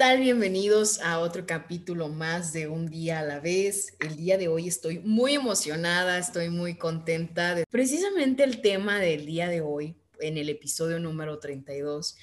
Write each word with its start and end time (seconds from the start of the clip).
Tal? 0.00 0.20
Bienvenidos 0.20 0.98
a 1.02 1.18
otro 1.18 1.44
capítulo 1.44 2.08
más 2.08 2.54
de 2.54 2.68
Un 2.68 2.86
día 2.86 3.18
a 3.18 3.22
la 3.22 3.38
vez. 3.38 3.98
El 4.00 4.16
día 4.16 4.38
de 4.38 4.48
hoy 4.48 4.66
estoy 4.66 4.98
muy 5.00 5.34
emocionada, 5.34 6.16
estoy 6.16 6.48
muy 6.48 6.78
contenta. 6.78 7.54
De... 7.54 7.66
Precisamente 7.66 8.42
el 8.42 8.62
tema 8.62 8.98
del 8.98 9.26
día 9.26 9.48
de 9.48 9.60
hoy, 9.60 9.94
en 10.20 10.38
el 10.38 10.48
episodio 10.48 10.98
número 11.00 11.38
32, 11.38 12.16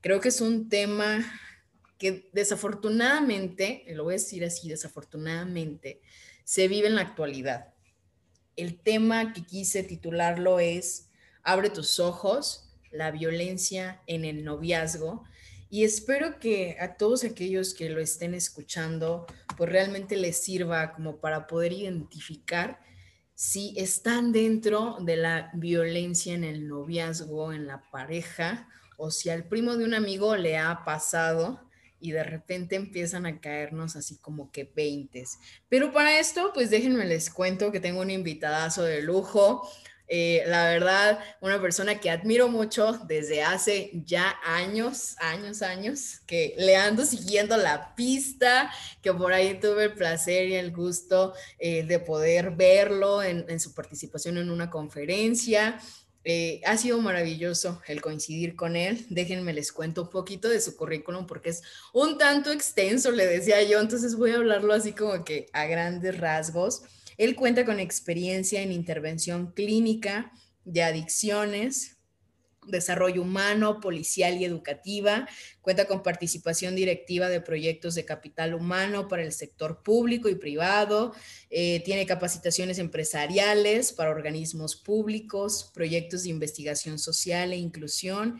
creo 0.00 0.20
que 0.20 0.28
es 0.28 0.40
un 0.40 0.68
tema 0.68 1.26
que 1.98 2.30
desafortunadamente, 2.32 3.82
lo 3.88 4.04
voy 4.04 4.14
a 4.14 4.18
decir 4.18 4.44
así, 4.44 4.68
desafortunadamente, 4.68 6.02
se 6.44 6.68
vive 6.68 6.86
en 6.86 6.94
la 6.94 7.02
actualidad. 7.02 7.74
El 8.54 8.78
tema 8.78 9.32
que 9.32 9.44
quise 9.44 9.82
titularlo 9.82 10.60
es 10.60 11.10
Abre 11.42 11.68
tus 11.68 11.98
ojos, 11.98 12.70
la 12.92 13.10
violencia 13.10 14.02
en 14.06 14.24
el 14.24 14.44
noviazgo 14.44 15.24
y 15.70 15.84
espero 15.84 16.38
que 16.38 16.76
a 16.80 16.96
todos 16.96 17.24
aquellos 17.24 17.74
que 17.74 17.90
lo 17.90 18.00
estén 18.00 18.34
escuchando, 18.34 19.26
pues 19.56 19.70
realmente 19.70 20.16
les 20.16 20.42
sirva 20.42 20.92
como 20.92 21.18
para 21.18 21.46
poder 21.46 21.72
identificar 21.72 22.80
si 23.34 23.74
están 23.76 24.32
dentro 24.32 24.98
de 25.00 25.16
la 25.16 25.50
violencia 25.54 26.34
en 26.34 26.44
el 26.44 26.68
noviazgo, 26.68 27.52
en 27.52 27.66
la 27.66 27.82
pareja, 27.90 28.68
o 28.96 29.10
si 29.10 29.28
al 29.28 29.48
primo 29.48 29.76
de 29.76 29.84
un 29.84 29.94
amigo 29.94 30.36
le 30.36 30.56
ha 30.56 30.84
pasado 30.84 31.60
y 31.98 32.12
de 32.12 32.22
repente 32.22 32.76
empiezan 32.76 33.26
a 33.26 33.40
caernos 33.40 33.96
así 33.96 34.18
como 34.18 34.52
que 34.52 34.70
veintes. 34.76 35.38
Pero 35.68 35.92
para 35.92 36.20
esto, 36.20 36.52
pues 36.52 36.70
déjenme 36.70 37.06
les 37.06 37.30
cuento 37.30 37.72
que 37.72 37.80
tengo 37.80 38.02
un 38.02 38.10
invitadazo 38.10 38.82
de 38.82 39.02
lujo. 39.02 39.68
Eh, 40.06 40.42
la 40.46 40.64
verdad, 40.68 41.18
una 41.40 41.60
persona 41.60 41.98
que 41.98 42.10
admiro 42.10 42.48
mucho 42.48 43.00
desde 43.06 43.42
hace 43.42 43.90
ya 44.04 44.36
años, 44.44 45.16
años, 45.18 45.62
años, 45.62 46.20
que 46.26 46.54
le 46.58 46.76
ando 46.76 47.06
siguiendo 47.06 47.56
la 47.56 47.94
pista, 47.94 48.70
que 49.02 49.12
por 49.14 49.32
ahí 49.32 49.58
tuve 49.58 49.84
el 49.84 49.94
placer 49.94 50.48
y 50.48 50.54
el 50.54 50.72
gusto 50.72 51.32
eh, 51.58 51.84
de 51.84 51.98
poder 51.98 52.50
verlo 52.50 53.22
en, 53.22 53.58
su 53.58 53.72
participación 53.72 54.36
en 54.36 54.50
una 54.50 54.68
conferencia. 54.68 55.80
Eh, 56.26 56.62
ha 56.64 56.76
sido 56.76 56.98
maravilloso 57.00 57.80
el 57.86 58.02
coincidir 58.02 58.56
con 58.56 58.76
él. 58.76 59.06
Déjenme 59.08 59.54
les 59.54 59.72
cuento 59.72 60.02
un 60.02 60.10
poquito 60.10 60.48
de 60.48 60.60
su 60.60 60.76
currículum 60.76 61.26
porque 61.26 61.50
es 61.50 61.62
un 61.94 62.18
tanto 62.18 62.50
extenso, 62.50 63.10
le 63.10 63.26
decía 63.26 63.62
yo, 63.62 63.80
entonces 63.80 64.16
voy 64.16 64.32
a 64.32 64.36
hablarlo 64.36 64.72
así 64.74 64.92
como 64.92 65.24
que 65.24 65.46
a 65.52 65.66
grandes 65.66 66.18
rasgos. 66.18 66.82
Él 67.16 67.36
cuenta 67.36 67.64
con 67.64 67.80
experiencia 67.80 68.62
en 68.62 68.72
intervención 68.72 69.52
clínica 69.52 70.32
de 70.64 70.82
adicciones, 70.82 71.94
desarrollo 72.66 73.22
humano, 73.22 73.80
policial 73.80 74.40
y 74.40 74.44
educativa. 74.44 75.28
Cuenta 75.60 75.86
con 75.86 76.02
participación 76.02 76.74
directiva 76.74 77.28
de 77.28 77.40
proyectos 77.40 77.94
de 77.94 78.04
capital 78.04 78.54
humano 78.54 79.08
para 79.08 79.22
el 79.22 79.32
sector 79.32 79.82
público 79.82 80.28
y 80.28 80.34
privado. 80.34 81.14
Eh, 81.50 81.82
tiene 81.84 82.06
capacitaciones 82.06 82.78
empresariales 82.78 83.92
para 83.92 84.10
organismos 84.10 84.76
públicos, 84.76 85.70
proyectos 85.74 86.24
de 86.24 86.30
investigación 86.30 86.98
social 86.98 87.52
e 87.52 87.56
inclusión. 87.56 88.38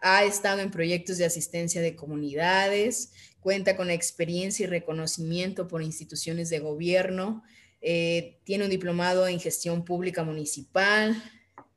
Ha 0.00 0.24
estado 0.24 0.60
en 0.60 0.70
proyectos 0.70 1.18
de 1.18 1.26
asistencia 1.26 1.82
de 1.82 1.94
comunidades. 1.94 3.12
Cuenta 3.40 3.76
con 3.76 3.90
experiencia 3.90 4.64
y 4.64 4.66
reconocimiento 4.66 5.68
por 5.68 5.82
instituciones 5.82 6.50
de 6.50 6.58
gobierno 6.58 7.42
eh, 7.80 8.38
tiene 8.44 8.64
un 8.64 8.70
diplomado 8.70 9.26
en 9.26 9.40
gestión 9.40 9.84
pública 9.84 10.24
municipal, 10.24 11.22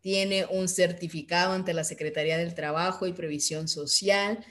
tiene 0.01 0.45
un 0.45 0.67
certificado 0.67 1.53
ante 1.53 1.73
la 1.73 1.83
Secretaría 1.83 2.37
del 2.37 2.55
Trabajo 2.55 3.07
y 3.07 3.13
Previsión 3.13 3.67
Social, 3.67 4.45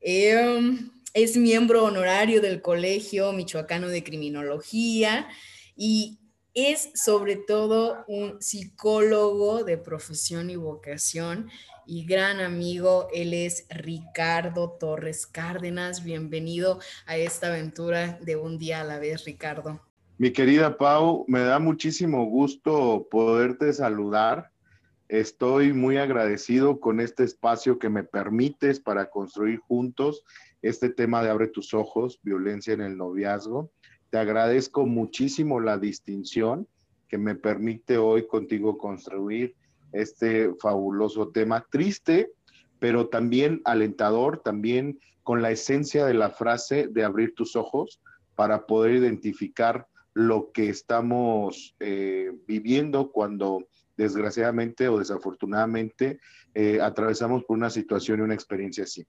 em, 0.00 0.90
es 1.14 1.36
miembro 1.36 1.84
honorario 1.84 2.40
del 2.40 2.62
Colegio 2.62 3.32
Michoacano 3.32 3.88
de 3.88 4.02
Criminología 4.02 5.28
y 5.76 6.18
es 6.54 6.90
sobre 6.94 7.36
todo 7.36 8.04
un 8.08 8.40
psicólogo 8.42 9.64
de 9.64 9.78
profesión 9.78 10.50
y 10.50 10.56
vocación 10.56 11.50
y 11.86 12.04
gran 12.04 12.40
amigo. 12.40 13.08
Él 13.12 13.34
es 13.34 13.66
Ricardo 13.70 14.76
Torres 14.78 15.26
Cárdenas. 15.26 16.04
Bienvenido 16.04 16.80
a 17.06 17.16
esta 17.16 17.48
aventura 17.48 18.18
de 18.22 18.36
un 18.36 18.58
día 18.58 18.80
a 18.80 18.84
la 18.84 18.98
vez, 18.98 19.24
Ricardo. 19.24 19.91
Mi 20.22 20.30
querida 20.32 20.78
Pau, 20.78 21.24
me 21.26 21.40
da 21.40 21.58
muchísimo 21.58 22.26
gusto 22.26 23.08
poderte 23.10 23.72
saludar. 23.72 24.52
Estoy 25.08 25.72
muy 25.72 25.96
agradecido 25.96 26.78
con 26.78 27.00
este 27.00 27.24
espacio 27.24 27.80
que 27.80 27.88
me 27.88 28.04
permites 28.04 28.78
para 28.78 29.10
construir 29.10 29.58
juntos 29.58 30.22
este 30.62 30.90
tema 30.90 31.24
de 31.24 31.30
Abre 31.30 31.48
tus 31.48 31.74
ojos, 31.74 32.20
violencia 32.22 32.72
en 32.72 32.82
el 32.82 32.96
noviazgo. 32.96 33.72
Te 34.10 34.18
agradezco 34.18 34.86
muchísimo 34.86 35.58
la 35.58 35.76
distinción 35.76 36.68
que 37.08 37.18
me 37.18 37.34
permite 37.34 37.98
hoy 37.98 38.28
contigo 38.28 38.78
construir 38.78 39.56
este 39.90 40.54
fabuloso 40.60 41.30
tema 41.30 41.66
triste, 41.68 42.30
pero 42.78 43.08
también 43.08 43.60
alentador, 43.64 44.38
también 44.38 45.00
con 45.24 45.42
la 45.42 45.50
esencia 45.50 46.06
de 46.06 46.14
la 46.14 46.30
frase 46.30 46.86
de 46.86 47.02
abrir 47.02 47.34
tus 47.34 47.56
ojos 47.56 48.00
para 48.36 48.68
poder 48.68 48.92
identificar 48.94 49.88
lo 50.14 50.52
que 50.52 50.68
estamos 50.68 51.74
eh, 51.80 52.32
viviendo 52.46 53.10
cuando 53.10 53.68
desgraciadamente 53.96 54.88
o 54.88 54.98
desafortunadamente 54.98 56.20
eh, 56.54 56.80
atravesamos 56.80 57.44
por 57.44 57.56
una 57.56 57.70
situación 57.70 58.20
y 58.20 58.22
una 58.22 58.34
experiencia 58.34 58.84
así. 58.84 59.06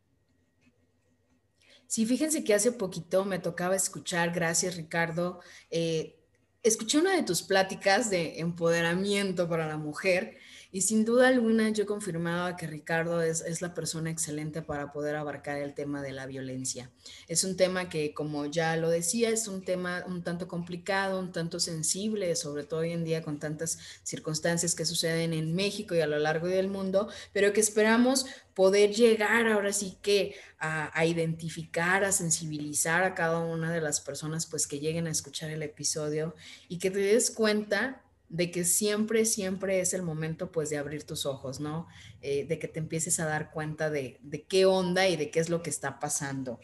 Sí, 1.88 2.06
fíjense 2.06 2.44
que 2.44 2.53
hace 2.53 2.72
poquito 2.72 3.25
me 3.25 3.40
tocaba 3.40 3.75
escuchar, 3.75 4.31
gracias 4.31 4.78
Ricardo, 4.78 5.41
eh, 5.69 6.19
escuché 6.64 6.97
una 6.97 7.16
de 7.16 7.24
tus 7.24 7.44
pláticas 7.44 8.09
de 8.09 8.40
empoderamiento 8.40 9.47
para 9.47 9.68
la 9.68 9.78
mujer 9.78 10.38
y 10.73 10.81
sin 10.81 11.06
duda 11.06 11.28
alguna 11.28 11.69
yo 11.69 11.85
confirmaba 11.85 12.57
que 12.57 12.66
Ricardo 12.66 13.22
es, 13.22 13.41
es, 13.41 13.61
la 13.61 13.75
persona 13.75 14.09
excelente 14.09 14.63
para 14.63 14.91
poder 14.91 15.16
abarcar 15.16 15.57
el 15.57 15.75
tema 15.75 16.01
de 16.01 16.13
la 16.13 16.25
violencia. 16.25 16.89
Es 17.28 17.44
un 17.44 17.56
tema 17.56 17.89
que, 17.89 18.16
como 18.16 18.47
ya 18.47 18.75
lo 18.75 18.89
decía, 18.89 19.29
es 19.29 19.47
un 19.47 19.63
tema 19.63 20.03
un 20.07 20.23
tanto 20.23 20.47
complicado, 20.47 21.19
un 21.19 21.31
tanto 21.31 21.59
sensible, 21.59 22.35
sobre 22.35 22.63
todo 22.63 22.79
hoy 22.79 22.91
en 22.91 23.03
día 23.03 23.22
con 23.22 23.38
tantas 23.38 23.78
circunstancias 24.01 24.73
que 24.73 24.85
suceden 24.85 25.34
en 25.34 25.53
México 25.53 25.94
y 25.94 26.01
a 26.01 26.07
lo 26.07 26.17
largo 26.17 26.47
del 26.47 26.69
mundo, 26.69 27.07
pero 27.34 27.53
que 27.53 27.61
esperamos 27.61 28.25
poder 28.55 28.94
llegar 28.94 29.47
ahora 29.47 29.73
sí 29.73 30.00
que 30.01 30.34
a, 30.57 30.90
a, 30.97 31.05
identificar, 31.05 32.03
a 32.03 32.11
sensibilizar 32.11 33.03
a 33.03 33.13
cada 33.13 33.40
una 33.40 33.72
de 33.72 33.81
las 33.81 34.01
personas 34.01 34.47
pues 34.47 34.66
que 34.66 34.79
lleguen 34.79 35.05
a 35.05 35.11
escuchar 35.11 35.51
el 35.51 35.61
episodio 35.61 36.34
y 36.67 36.79
que 36.79 36.90
te 36.90 36.97
des 36.97 37.29
cuenta 37.29 38.03
de 38.33 38.49
que 38.49 38.66
siempre, 38.66 39.25
siempre 39.25 39.79
es 39.79 39.94
el 39.94 40.01
momento 40.01 40.51
pues 40.51 40.71
de 40.71 40.79
abrir 40.79 41.03
tus 41.03 41.27
ojos, 41.27 41.59
¿no? 41.59 41.88
Eh, 42.19 42.47
de 42.47 42.57
que 42.57 42.67
te 42.67 42.79
empieces 42.79 43.19
a 43.19 43.25
dar 43.25 43.51
cuenta 43.51 43.91
de, 43.91 44.19
qué 44.49 44.66
onda 44.66 45.07
y 45.07 45.16
de 45.16 45.29
qué 45.29 45.39
es 45.39 45.51
lo 45.51 45.61
que 45.61 45.69
está 45.69 45.99
pasando. 45.99 46.59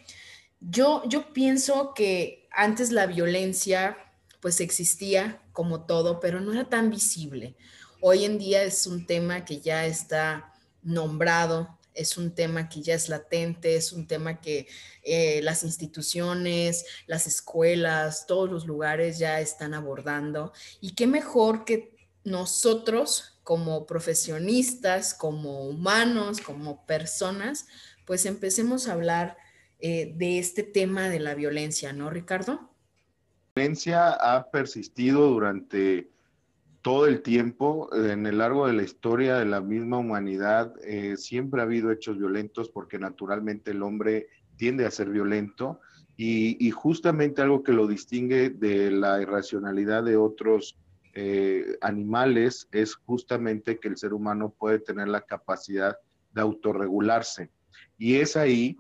Yo, 0.60 1.04
yo 1.08 1.32
pienso 1.32 1.94
que 1.94 2.48
antes 2.52 2.92
la 2.92 3.06
violencia 3.06 3.98
pues 4.40 4.62
existía 4.62 5.44
como 5.54 5.86
todo, 5.86 6.20
pero 6.20 6.42
no 6.42 6.54
era 6.54 6.68
tan 6.68 6.90
visible. 6.90 7.56
Hoy 8.02 8.26
en 8.26 8.40
día 8.40 8.64
es 8.64 8.88
un 8.88 9.06
tema 9.06 9.46
que 9.46 9.62
ya 9.62 9.86
está 9.86 10.52
nombrado, 10.82 11.78
es 12.00 12.18
un 12.18 12.34
tema 12.34 12.70
que 12.70 12.82
ya 12.82 12.94
es 12.94 13.10
latente, 13.10 13.76
es 13.76 13.92
un 13.92 14.08
tema 14.08 14.40
que 14.40 14.68
eh, 15.04 15.42
las 15.44 15.64
instituciones, 15.64 16.86
las 17.08 17.28
escuelas, 17.28 18.26
todos 18.26 18.50
los 18.50 18.66
lugares 18.66 19.20
ya 19.20 19.42
están 19.42 19.74
abordando. 19.74 20.54
Y 20.80 20.96
qué 20.96 21.08
mejor 21.08 21.66
que 21.66 21.98
nosotros 22.24 23.40
como 23.44 23.86
profesionistas, 23.86 25.14
como 25.14 25.68
humanos, 25.68 26.40
como 26.40 26.86
personas, 26.86 27.68
pues 28.06 28.26
empecemos 28.26 28.88
a 28.88 28.94
hablar 28.94 29.38
eh, 29.80 30.14
de 30.16 30.40
este 30.40 30.64
tema 30.64 31.10
de 31.10 31.20
la 31.20 31.36
violencia, 31.36 31.92
¿no, 31.92 32.10
Ricardo? 32.10 32.72
La 33.56 33.64
violencia 33.64 34.12
ha 34.12 34.50
persistido 34.52 35.28
durante 35.28 36.12
todo 36.90 37.06
el 37.06 37.22
tiempo, 37.22 37.88
en 37.94 38.26
el 38.26 38.40
largo 38.40 38.66
de 38.66 38.74
la 38.74 38.82
historia 38.82 39.38
de 39.38 39.46
la 39.46 39.62
misma 39.62 40.00
humanidad, 40.00 40.74
eh, 40.84 41.18
siempre 41.18 41.62
ha 41.62 41.66
habido 41.66 41.92
hechos 41.92 42.18
violentos 42.18 42.72
porque 42.72 42.98
naturalmente 42.98 43.70
el 43.70 43.84
hombre 43.84 44.26
tiende 44.56 44.88
a 44.88 44.90
ser 44.90 45.12
violento 45.12 45.80
y, 46.18 46.72
justamente 46.72 47.44
algo 47.44 47.62
que 47.62 47.74
lo 47.74 47.86
distingue 47.86 48.50
de 48.50 48.90
la 48.90 49.22
irracionalidad 49.22 50.04
de 50.04 50.18
otros 50.18 50.80
eh, 51.14 51.78
animales 51.82 52.68
es 52.72 52.96
justamente 52.96 53.78
que 53.78 53.90
el 53.90 53.98
ser 53.98 54.12
humano 54.12 54.56
puede 54.58 54.80
tener 54.80 55.10
la 55.10 55.22
capacidad 55.22 55.96
de 56.34 56.42
autorregularse. 56.42 57.52
Y 58.00 58.16
es 58.16 58.36
ahí 58.36 58.80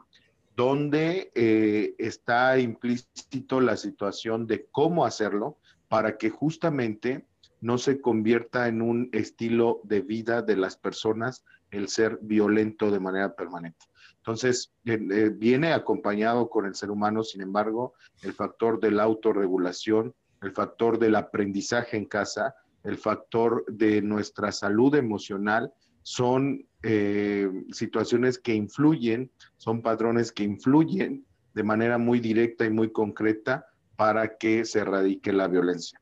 donde 0.56 1.32
eh, 1.36 1.94
está 2.00 2.58
implícito 2.58 3.62
la 3.62 3.78
situación 3.78 4.48
de 4.48 4.66
cómo 4.72 5.06
hacerlo 5.06 5.60
para 5.90 6.18
que 6.18 6.32
justamente 6.32 7.29
no 7.62 7.78
se 7.78 8.02
convierta 8.02 8.68
en 8.68 8.82
un 8.82 9.10
estilo 9.12 9.82
de 9.84 10.02
vida 10.02 10.42
de 10.42 10.56
las 10.56 10.78
personas 10.78 11.44
el 11.72 11.88
ser 11.88 12.20
violento 12.22 12.92
de 12.92 13.00
manera 13.00 13.36
permanente. 13.36 13.86
Entonces, 14.18 14.72
eh, 14.86 15.32
viene 15.34 15.74
acompañado 15.74 16.50
con 16.50 16.66
el 16.66 16.76
ser 16.76 16.92
humano, 16.92 17.24
sin 17.24 17.42
embargo, 17.42 17.94
el 18.22 18.34
factor 18.34 18.80
de 18.80 18.92
la 18.92 19.04
autorregulación, 19.04 20.14
el 20.42 20.52
factor 20.52 21.00
del 21.00 21.16
aprendizaje 21.16 21.98
en 21.98 22.06
casa, 22.06 22.56
el 22.84 22.98
factor 22.98 23.66
de 23.68 24.02
nuestra 24.02 24.52
salud 24.52 24.96
emocional, 24.96 25.74
son 26.02 26.66
eh, 26.84 27.50
situaciones 27.72 28.40
que 28.40 28.54
influyen, 28.54 29.32
son 29.58 29.82
patrones 29.82 30.32
que 30.32 30.44
influyen 30.44 31.26
de 31.54 31.64
manera 31.64 31.98
muy 31.98 32.20
directa 32.20 32.66
y 32.66 32.70
muy 32.70 32.92
concreta 32.92 33.66
para 33.96 34.38
que 34.38 34.64
se 34.66 34.80
erradique 34.80 35.34
la 35.34 35.48
violencia. 35.48 36.00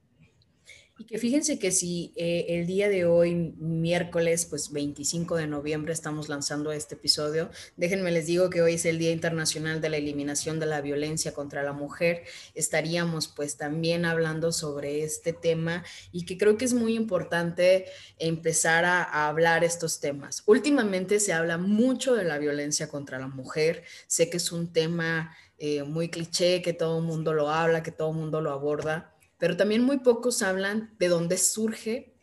Y 1.00 1.06
que 1.06 1.20
fíjense 1.20 1.60
que 1.60 1.72
si 1.72 2.12
eh, 2.16 2.46
el 2.50 2.66
día 2.66 2.90
de 2.90 3.06
hoy, 3.06 3.36
miércoles, 3.36 4.48
pues 4.50 4.72
25 4.72 5.36
de 5.36 5.46
noviembre, 5.46 5.94
estamos 5.94 6.28
lanzando 6.28 6.72
este 6.72 6.96
episodio, 6.96 7.52
déjenme 7.76 8.12
les 8.12 8.26
digo 8.26 8.50
que 8.50 8.64
hoy 8.64 8.74
es 8.74 8.86
el 8.86 8.98
Día 8.98 9.12
Internacional 9.12 9.80
de 9.80 9.90
la 9.90 9.98
Eliminación 9.98 10.60
de 10.60 10.66
la 10.66 10.82
Violencia 10.82 11.36
contra 11.36 11.62
la 11.62 11.74
Mujer, 11.74 12.24
estaríamos 12.56 13.28
pues 13.28 13.58
también 13.58 14.06
hablando 14.06 14.52
sobre 14.52 15.04
este 15.04 15.34
tema 15.34 15.84
y 16.12 16.26
que 16.26 16.38
creo 16.38 16.58
que 16.58 16.66
es 16.66 16.74
muy 16.74 16.96
importante 16.96 17.86
empezar 18.18 18.84
a, 18.84 19.04
a 19.04 19.28
hablar 19.28 19.64
estos 19.64 20.00
temas. 20.00 20.42
Últimamente 20.48 21.20
se 21.20 21.32
habla 21.32 21.60
mucho 21.60 22.16
de 22.16 22.24
la 22.24 22.40
violencia 22.40 22.90
contra 22.90 23.20
la 23.20 23.28
mujer, 23.28 23.84
sé 24.08 24.32
que 24.32 24.38
es 24.38 24.52
un 24.52 24.74
tema 24.74 25.38
eh, 25.60 25.84
muy 25.84 26.10
cliché, 26.10 26.64
que 26.64 26.74
todo 26.74 26.98
el 26.98 27.06
mundo 27.06 27.34
lo 27.34 27.50
habla, 27.52 27.84
que 27.84 27.92
todo 27.92 28.10
el 28.10 28.18
mundo 28.18 28.42
lo 28.42 28.52
aborda 28.52 29.14
pero 29.38 29.58
también 29.58 29.84
muy 29.84 30.00
pocos 30.00 30.42
hablan 30.42 30.96
de 31.00 31.08
dónde 31.08 31.38
surge 31.38 32.14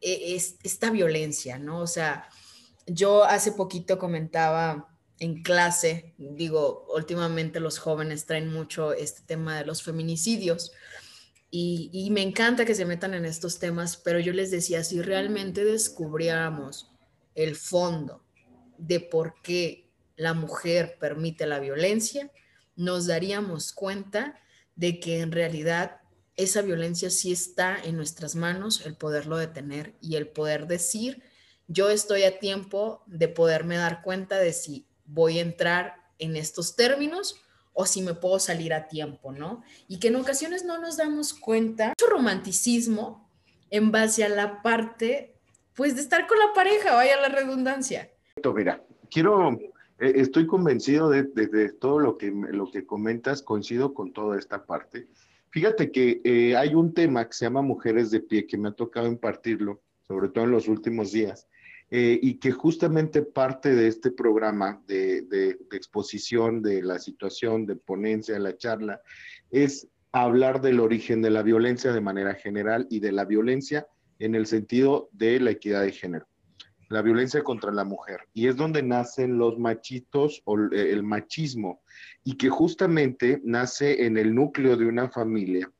eh, 0.00 0.36
esta 0.62 0.90
violencia, 0.90 1.58
¿no? 1.58 1.80
O 1.80 1.86
sea, 1.86 2.28
yo 2.86 3.24
hace 3.24 3.52
poquito 3.52 3.98
comentaba 3.98 4.88
en 5.18 5.42
clase, 5.42 6.14
digo, 6.18 6.86
últimamente 6.94 7.60
los 7.60 7.78
jóvenes 7.78 8.26
traen 8.26 8.52
mucho 8.52 8.92
este 8.92 9.22
tema 9.22 9.56
de 9.56 9.64
los 9.64 9.82
feminicidios 9.82 10.72
y, 11.50 11.90
y, 11.92 12.10
me 12.10 12.22
encanta 12.22 12.64
que 12.64 12.74
se 12.74 12.86
metan 12.86 13.14
en 13.14 13.24
estos 13.24 13.58
temas, 13.58 13.96
pero 13.96 14.18
yo 14.18 14.32
les 14.32 14.50
decía, 14.50 14.82
si 14.82 15.00
realmente 15.00 15.64
descubriéramos 15.64 16.90
el 17.34 17.56
fondo 17.56 18.24
de 18.78 19.00
por 19.00 19.34
qué 19.42 19.90
la 20.16 20.34
mujer 20.34 20.96
permite 20.98 21.46
la 21.46 21.60
violencia, 21.60 22.32
nos 22.74 23.06
daríamos 23.06 23.72
cuenta 23.72 24.40
de 24.74 24.98
que 24.98 25.20
en 25.20 25.30
realidad 25.30 26.01
esa 26.36 26.62
violencia 26.62 27.10
sí 27.10 27.32
está 27.32 27.76
en 27.82 27.96
nuestras 27.96 28.34
manos, 28.34 28.84
el 28.86 28.96
poderlo 28.96 29.36
detener 29.36 29.94
y 30.00 30.16
el 30.16 30.28
poder 30.28 30.66
decir, 30.66 31.22
yo 31.68 31.90
estoy 31.90 32.24
a 32.24 32.38
tiempo 32.38 33.02
de 33.06 33.28
poderme 33.28 33.76
dar 33.76 34.02
cuenta 34.02 34.38
de 34.38 34.52
si 34.52 34.86
voy 35.04 35.38
a 35.38 35.42
entrar 35.42 35.96
en 36.18 36.36
estos 36.36 36.76
términos 36.76 37.40
o 37.72 37.86
si 37.86 38.02
me 38.02 38.14
puedo 38.14 38.38
salir 38.38 38.74
a 38.74 38.88
tiempo, 38.88 39.32
¿no? 39.32 39.62
Y 39.88 39.98
que 39.98 40.08
en 40.08 40.16
ocasiones 40.16 40.64
no 40.64 40.78
nos 40.78 40.96
damos 40.96 41.32
cuenta, 41.34 41.88
mucho 41.88 42.10
romanticismo 42.10 43.30
en 43.70 43.90
base 43.90 44.24
a 44.24 44.28
la 44.28 44.62
parte, 44.62 45.34
pues, 45.74 45.94
de 45.94 46.02
estar 46.02 46.26
con 46.26 46.38
la 46.38 46.52
pareja, 46.54 46.94
vaya 46.94 47.20
la 47.20 47.28
redundancia. 47.28 48.10
Mira, 48.54 48.82
quiero, 49.10 49.52
eh, 49.98 50.12
estoy 50.16 50.46
convencido 50.46 51.08
de, 51.08 51.22
de, 51.22 51.72
todo 51.72 51.98
lo 51.98 52.18
que, 52.18 52.30
lo 52.30 52.70
que 52.70 52.84
comentas, 52.84 53.42
coincido 53.42 53.94
con 53.94 54.12
toda 54.12 54.38
esta 54.38 54.66
parte. 54.66 55.08
Fíjate 55.52 55.92
que 55.92 56.22
eh, 56.24 56.56
hay 56.56 56.74
un 56.74 56.94
tema 56.94 57.26
que 57.26 57.34
se 57.34 57.44
llama 57.44 57.60
Mujeres 57.60 58.10
de 58.10 58.20
Pie, 58.20 58.46
que 58.46 58.56
me 58.56 58.70
ha 58.70 58.72
tocado 58.72 59.06
impartirlo, 59.06 59.82
sobre 60.00 60.30
todo 60.30 60.44
en 60.44 60.50
los 60.50 60.66
últimos 60.66 61.12
días, 61.12 61.46
eh, 61.90 62.18
y 62.22 62.38
que 62.38 62.52
justamente 62.52 63.20
parte 63.20 63.74
de 63.74 63.86
este 63.86 64.10
programa 64.10 64.82
de, 64.86 65.20
de, 65.22 65.58
exposición 65.72 66.62
de 66.62 66.82
la 66.82 66.98
situación, 66.98 67.66
de 67.66 67.76
ponencia, 67.76 68.32
de 68.32 68.40
la 68.40 68.56
charla, 68.56 69.02
es 69.50 69.88
hablar 70.10 70.62
del 70.62 70.80
origen 70.80 71.20
de 71.20 71.28
la 71.28 71.42
violencia 71.42 71.92
de 71.92 72.00
manera 72.00 72.34
general 72.34 72.86
y 72.88 73.00
de 73.00 73.12
la 73.12 73.26
violencia 73.26 73.86
en 74.20 74.34
el 74.34 74.46
sentido 74.46 75.10
de 75.12 75.38
la 75.38 75.50
equidad 75.50 75.82
de 75.82 75.92
género 75.92 76.26
la 76.92 77.02
violencia 77.02 77.42
contra 77.42 77.72
la 77.72 77.84
mujer. 77.84 78.20
Y 78.34 78.46
es 78.48 78.56
donde 78.56 78.82
nacen 78.82 79.38
los 79.38 79.58
machitos 79.58 80.42
o 80.44 80.58
el 80.58 81.02
machismo, 81.02 81.82
y 82.24 82.36
que 82.36 82.48
justamente 82.48 83.40
nace 83.44 84.04
en 84.06 84.16
el 84.16 84.34
núcleo 84.34 84.76
de 84.76 84.86
una 84.86 85.08
familia 85.08 85.70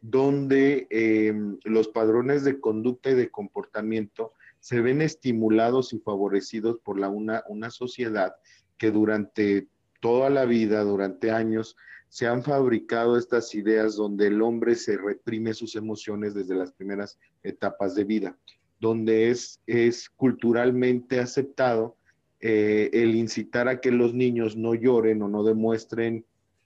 donde 0.00 0.88
em, 0.90 1.58
los 1.62 1.88
padrones 1.88 2.42
de 2.42 2.60
conducta 2.60 3.10
y 3.10 3.14
de 3.14 3.30
comportamiento 3.30 4.32
se 4.58 4.80
ven 4.80 5.00
estimulados 5.00 5.92
y 5.92 5.98
favorecidos 6.00 6.78
por 6.82 6.98
la, 6.98 7.08
una, 7.08 7.44
una 7.48 7.70
sociedad 7.70 8.34
que 8.78 8.90
durante 8.90 9.68
toda 10.00 10.28
la 10.28 10.44
vida, 10.44 10.82
durante 10.82 11.30
años, 11.30 11.76
se 12.08 12.26
han 12.26 12.42
fabricado 12.42 13.16
estas 13.16 13.54
ideas 13.54 13.94
donde 13.94 14.26
el 14.26 14.42
hombre 14.42 14.74
se 14.74 14.96
reprime 14.96 15.54
sus 15.54 15.76
emociones 15.76 16.34
desde 16.34 16.56
las 16.56 16.72
primeras 16.72 17.18
etapas 17.42 17.94
de 17.94 18.04
vida 18.04 18.36
donde 18.82 19.30
es, 19.30 19.60
es 19.68 20.10
culturalmente 20.10 21.20
aceptado 21.20 21.96
eh, 22.44 22.90
el 22.92 23.14
incitar 23.14 23.68
a 23.68 23.80
que 23.80 23.92
los 23.92 24.14
niños 24.14 24.56
no 24.56 24.74
lloren 24.74 25.22
o 25.22 25.28
no 25.28 25.44
demuestren, 25.44 26.24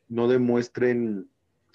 no 0.09 0.27
demuestren 0.27 1.29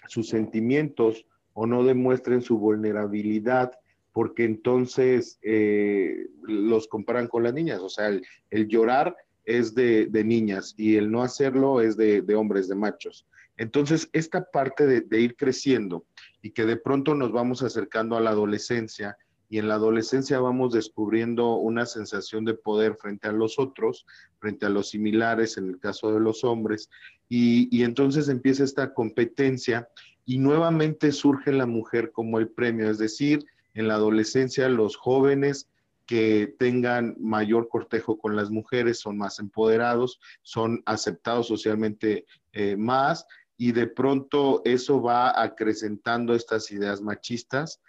sus 0.08 0.28
sentimientos 0.28 1.28
o 1.54 1.68
no 1.68 1.84
demuestren 1.84 2.42
su 2.42 2.58
vulnerabilidad, 2.58 3.74
porque 4.12 4.44
entonces 4.44 5.38
eh, 5.44 6.30
los 6.42 6.88
comparan 6.88 7.28
con 7.28 7.44
las 7.44 7.54
niñas. 7.54 7.80
O 7.82 7.90
sea, 7.90 8.08
el, 8.08 8.68
llorar 8.68 9.16
es 9.46 9.76
de, 9.76 10.10
niñas 10.26 10.74
y 10.78 10.96
el 10.96 11.12
no 11.12 11.22
hacerlo 11.22 11.80
es 11.80 11.96
de, 11.96 12.24
hombres, 12.36 12.68
de 12.68 12.76
machos. 12.76 13.28
Entonces, 13.56 14.10
esta 14.14 14.50
parte 14.50 14.88
de, 14.88 15.02
de, 15.02 15.22
ir 15.22 15.36
creciendo 15.36 16.06
y 16.42 16.50
que 16.50 16.66
de 16.66 16.78
pronto 16.78 17.14
nos 17.14 17.32
vamos 17.32 17.62
acercando 17.62 18.18
a 18.18 18.22
la 18.22 18.32
adolescencia 18.32 19.16
y 19.52 19.60
en 19.60 19.68
la 19.68 19.74
adolescencia 19.76 20.40
vamos 20.40 20.72
descubriendo 20.72 21.56
una 21.56 21.86
sensación 21.86 22.46
de 22.46 22.54
poder 22.54 22.96
frente 22.96 23.28
a 23.28 23.34
los 23.34 23.60
otros, 23.60 24.06
frente 24.40 24.66
a 24.66 24.70
los 24.70 24.92
similares, 24.92 25.58
en 25.58 25.68
el 25.68 25.78
caso 25.78 26.14
de 26.14 26.22
los 26.22 26.46
hombres, 26.46 26.90
y, 27.28 27.84
entonces 27.84 28.30
empieza 28.30 28.64
esta 28.64 28.94
competencia 28.94 29.90
y 30.26 30.38
nuevamente 30.38 31.12
surge 31.12 31.52
la 31.52 31.66
mujer 31.66 32.14
como 32.14 32.40
el 32.40 32.48
premio, 32.48 32.90
es 32.90 32.98
decir, 32.98 33.46
en 33.74 33.90
la 33.90 33.96
adolescencia 33.96 34.70
los 34.70 34.96
jóvenes 34.96 35.68
que 36.06 36.56
tengan 36.58 37.18
mayor 37.20 37.68
cortejo 37.68 38.18
con 38.18 38.38
las 38.38 38.52
mujeres 38.52 39.02
son 39.02 39.18
más 39.18 39.38
empoderados, 39.40 40.22
son 40.44 40.82
aceptados 40.86 41.48
socialmente 41.48 42.26
eh, 42.54 42.78
más 42.78 43.28
y 43.58 43.74
de 43.74 43.88
pronto 43.88 44.62
eso 44.64 45.02
va 45.02 45.42
acrecentando 45.42 46.36
estas 46.36 46.72
ideas 46.72 47.02
machistas 47.02 47.82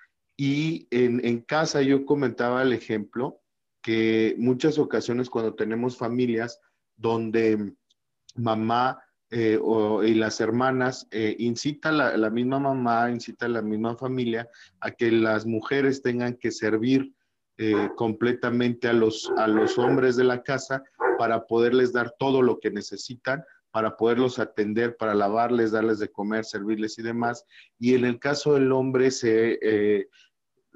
y 0.44 0.88
en, 0.90 1.42
casa 1.42 1.82
yo 1.82 2.04
comentaba 2.04 2.62
el 2.62 2.72
ejemplo 2.72 3.40
que 3.80 4.34
muchas 4.38 4.76
ocasiones 4.76 5.30
cuando 5.30 5.54
tenemos 5.54 5.96
familias 5.96 6.60
donde 6.96 7.74
mamá 8.34 9.00
eh, 9.30 9.56
y 10.04 10.14
las 10.14 10.40
hermanas 10.40 11.06
eh, 11.12 11.36
incita 11.38 11.92
la, 11.92 12.16
la, 12.16 12.28
misma 12.28 12.58
mamá, 12.58 13.08
incita 13.12 13.46
a 13.46 13.50
la 13.50 13.62
misma 13.62 13.94
familia 13.94 14.48
a 14.80 14.90
que 14.90 15.12
las 15.12 15.46
mujeres 15.46 16.02
tengan 16.02 16.34
que 16.34 16.50
servir 16.50 17.14
eh, 17.56 17.90
completamente 17.94 18.88
a 18.88 18.94
los, 18.94 19.32
a 19.36 19.46
los 19.46 19.78
hombres 19.78 20.16
de 20.16 20.24
la 20.24 20.42
casa 20.42 20.82
para 21.18 21.46
poderles 21.46 21.92
dar 21.92 22.16
todo 22.18 22.42
lo 22.42 22.58
que 22.58 22.72
necesitan, 22.72 23.44
para 23.70 23.96
poderlos 23.96 24.40
atender, 24.40 24.96
para 24.96 25.14
lavarles, 25.14 25.70
darles 25.70 26.00
de 26.00 26.10
comer, 26.10 26.44
servirles 26.44 26.98
y 26.98 27.02
demás. 27.02 27.46
Y 27.78 27.94
en 27.94 28.06
el 28.06 28.18
caso 28.18 28.54
del 28.54 28.72
hombre 28.72 29.12
se, 29.12 29.60
eh, 29.62 30.08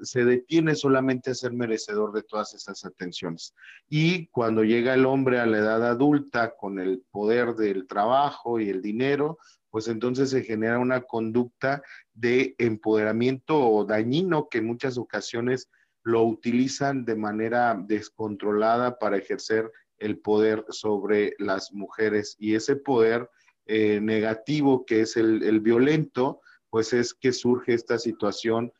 se 0.01 0.25
detiene 0.25 0.75
solamente 0.75 1.31
a 1.31 1.35
ser 1.35 1.53
merecedor 1.53 2.13
de 2.13 2.23
todas 2.23 2.53
esas 2.53 2.85
atenciones. 2.85 3.53
Y 3.89 4.27
cuando 4.27 4.63
llega 4.63 4.93
el 4.93 5.05
hombre 5.05 5.39
a 5.39 5.45
la 5.45 5.57
edad 5.57 5.85
adulta 5.85 6.55
con 6.55 6.79
el 6.79 7.03
poder 7.11 7.55
del 7.55 7.87
trabajo 7.87 8.59
y 8.59 8.69
el 8.69 8.81
dinero, 8.81 9.37
pues 9.69 9.87
entonces 9.87 10.29
se 10.29 10.43
genera 10.43 10.79
una 10.79 11.01
conducta 11.01 11.81
de 12.13 12.55
empoderamiento 12.57 13.85
dañino 13.85 14.47
que 14.49 14.59
en 14.59 14.65
muchas 14.65 14.97
ocasiones 14.97 15.69
lo 16.03 16.23
utilizan 16.23 17.03
de 17.03 17.15
manera 17.15 17.77
descontrolada 17.77 18.97
para 18.97 19.17
ejercer 19.17 19.69
el 19.97 20.19
poder 20.19 20.65
sobre 20.69 21.35
las 21.37 21.73
mujeres. 21.73 22.35
Y 22.39 22.55
ese 22.55 22.75
poder 22.75 23.29
eh, 23.65 23.99
negativo 24.01 24.85
que 24.85 25.01
es 25.01 25.17
el, 25.17 25.59
violento, 25.59 26.41
pues 26.69 26.93
es 26.93 27.13
que 27.13 27.33
surge 27.33 27.73
esta 27.73 27.97
situación 27.99 28.71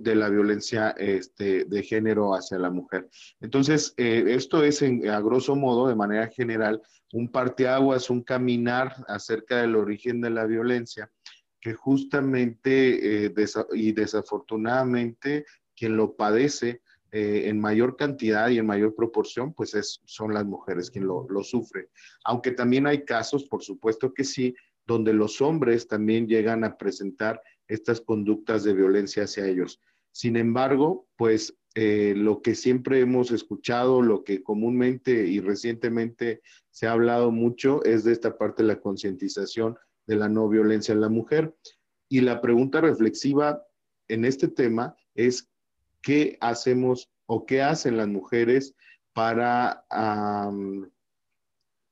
de 0.00 0.14
la 0.14 0.28
violencia 0.28 0.90
este, 0.90 1.64
de 1.64 1.82
género 1.82 2.34
hacia 2.34 2.58
la 2.58 2.70
mujer. 2.70 3.08
Entonces, 3.40 3.94
eh, 3.96 4.24
esto 4.28 4.62
es 4.62 4.82
a 4.82 5.20
grosso 5.20 5.54
modo, 5.54 5.88
de 5.88 5.94
manera 5.94 6.28
general, 6.28 6.82
un 7.12 7.30
parteaguas, 7.30 8.10
un 8.10 8.22
caminar 8.22 9.04
acerca 9.08 9.60
del 9.60 9.76
origen 9.76 10.20
de 10.20 10.30
la 10.30 10.44
violencia, 10.44 11.10
que 11.60 11.74
justamente 11.74 13.26
eh, 13.26 13.34
y 13.72 13.92
desafortunadamente 13.92 15.44
quien 15.74 15.96
lo 15.96 16.16
padece 16.16 16.82
eh, 17.12 17.48
en 17.48 17.60
mayor 17.60 17.96
cantidad 17.96 18.48
y 18.48 18.58
en 18.58 18.66
mayor 18.66 18.94
proporción, 18.94 19.54
pues 19.54 19.74
es, 19.74 20.00
son 20.04 20.34
las 20.34 20.44
mujeres 20.44 20.90
quien 20.90 21.06
lo, 21.06 21.26
lo 21.28 21.42
sufren. 21.44 21.86
Aunque 22.24 22.50
también 22.50 22.86
hay 22.86 23.04
casos, 23.04 23.44
por 23.44 23.62
supuesto 23.62 24.12
que 24.12 24.24
sí, 24.24 24.54
donde 24.86 25.12
los 25.12 25.40
hombres 25.40 25.88
también 25.88 26.26
llegan 26.28 26.64
a 26.64 26.76
presentar 26.76 27.40
estas 27.68 28.00
conductas 28.00 28.64
de 28.64 28.74
violencia 28.74 29.24
hacia 29.24 29.46
ellos. 29.46 29.80
Sin 30.12 30.36
embargo, 30.36 31.06
pues 31.16 31.56
eh, 31.74 32.14
lo 32.16 32.40
que 32.40 32.54
siempre 32.54 33.00
hemos 33.00 33.30
escuchado, 33.30 34.00
lo 34.00 34.24
que 34.24 34.42
comúnmente 34.42 35.26
y 35.26 35.40
recientemente 35.40 36.40
se 36.70 36.86
ha 36.86 36.92
hablado 36.92 37.30
mucho 37.30 37.84
es 37.84 38.02
de 38.02 38.12
esta 38.12 38.38
parte 38.38 38.62
de 38.62 38.68
la 38.68 38.80
concientización 38.80 39.76
de 40.06 40.16
la 40.16 40.28
no 40.28 40.48
violencia 40.48 40.92
en 40.94 41.02
la 41.02 41.10
mujer. 41.10 41.54
Y 42.08 42.20
la 42.22 42.40
pregunta 42.40 42.80
reflexiva 42.80 43.62
en 44.08 44.24
este 44.24 44.48
tema 44.48 44.96
es, 45.14 45.50
¿qué 46.00 46.38
hacemos 46.40 47.10
o 47.26 47.44
qué 47.44 47.60
hacen 47.60 47.96
las 47.96 48.08
mujeres 48.08 48.74
para 49.12 49.84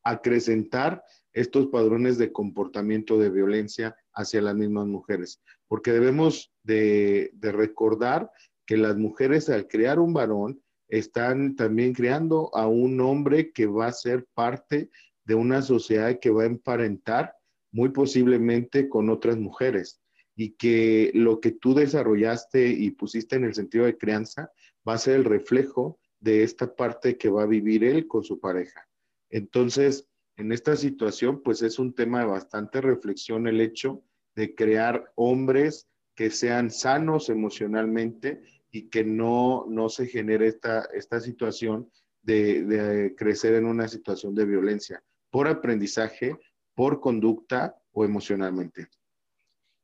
acrecentar 0.02 1.02
estos 1.32 1.66
padrones 1.66 2.16
de 2.16 2.32
comportamiento 2.32 3.18
de 3.18 3.30
violencia 3.30 3.96
hacia 4.14 4.40
las 4.40 4.54
mismas 4.54 4.86
mujeres? 4.86 5.42
Porque 5.68 5.92
debemos 5.92 6.52
de, 6.62 7.32
recordar 7.40 8.30
que 8.66 8.76
las 8.76 8.96
mujeres 8.96 9.48
al 9.50 9.68
crear 9.68 9.98
un 9.98 10.12
varón 10.12 10.62
están 10.88 11.56
también 11.56 11.92
creando 11.92 12.54
a 12.54 12.66
un 12.66 13.00
hombre 13.00 13.52
que 13.52 13.66
va 13.66 13.86
a 13.86 13.92
ser 13.92 14.26
parte 14.34 14.90
de 15.24 15.34
una 15.34 15.62
sociedad 15.62 16.18
que 16.20 16.30
va 16.30 16.42
a 16.42 16.46
emparentar 16.46 17.34
muy 17.72 17.88
posiblemente 17.90 18.88
con 18.88 19.10
otras 19.10 19.36
mujeres 19.36 20.00
y 20.36 20.52
que 20.52 21.10
lo 21.14 21.40
que 21.40 21.52
tú 21.52 21.74
desarrollaste 21.74 22.68
y 22.68 22.90
pusiste 22.90 23.36
en 23.36 23.44
el 23.44 23.54
sentido 23.54 23.84
de 23.84 23.96
crianza 23.96 24.50
va 24.86 24.94
a 24.94 24.98
ser 24.98 25.16
el 25.16 25.24
reflejo 25.24 25.98
de 26.20 26.42
esta 26.42 26.74
parte 26.74 27.16
que 27.18 27.30
va 27.30 27.42
a 27.42 27.46
vivir 27.46 27.84
él 27.84 28.06
con 28.06 28.24
su 28.24 28.40
pareja. 28.40 28.88
Entonces, 29.30 30.08
en 30.36 30.52
esta 30.52 30.76
situación, 30.76 31.42
pues 31.42 31.62
es 31.62 31.78
un 31.78 31.94
tema 31.94 32.20
de 32.20 32.26
bastante 32.26 32.80
reflexión 32.80 33.46
el 33.46 33.60
hecho 33.60 34.02
de 34.34 34.54
crear 34.54 35.12
hombres 35.14 35.88
que 36.14 36.30
sean 36.30 36.70
sanos 36.70 37.28
emocionalmente 37.28 38.42
y 38.70 38.88
que 38.88 39.04
no, 39.04 39.66
no 39.68 39.88
se 39.88 40.06
genere 40.06 40.48
esta, 40.48 40.88
esta 40.94 41.20
situación 41.20 41.90
de, 42.22 42.64
de 42.64 43.14
crecer 43.14 43.54
en 43.54 43.66
una 43.66 43.88
situación 43.88 44.34
de 44.34 44.44
violencia 44.44 45.02
por 45.30 45.48
aprendizaje, 45.48 46.36
por 46.74 47.00
conducta 47.00 47.76
o 47.92 48.04
emocionalmente. 48.04 48.88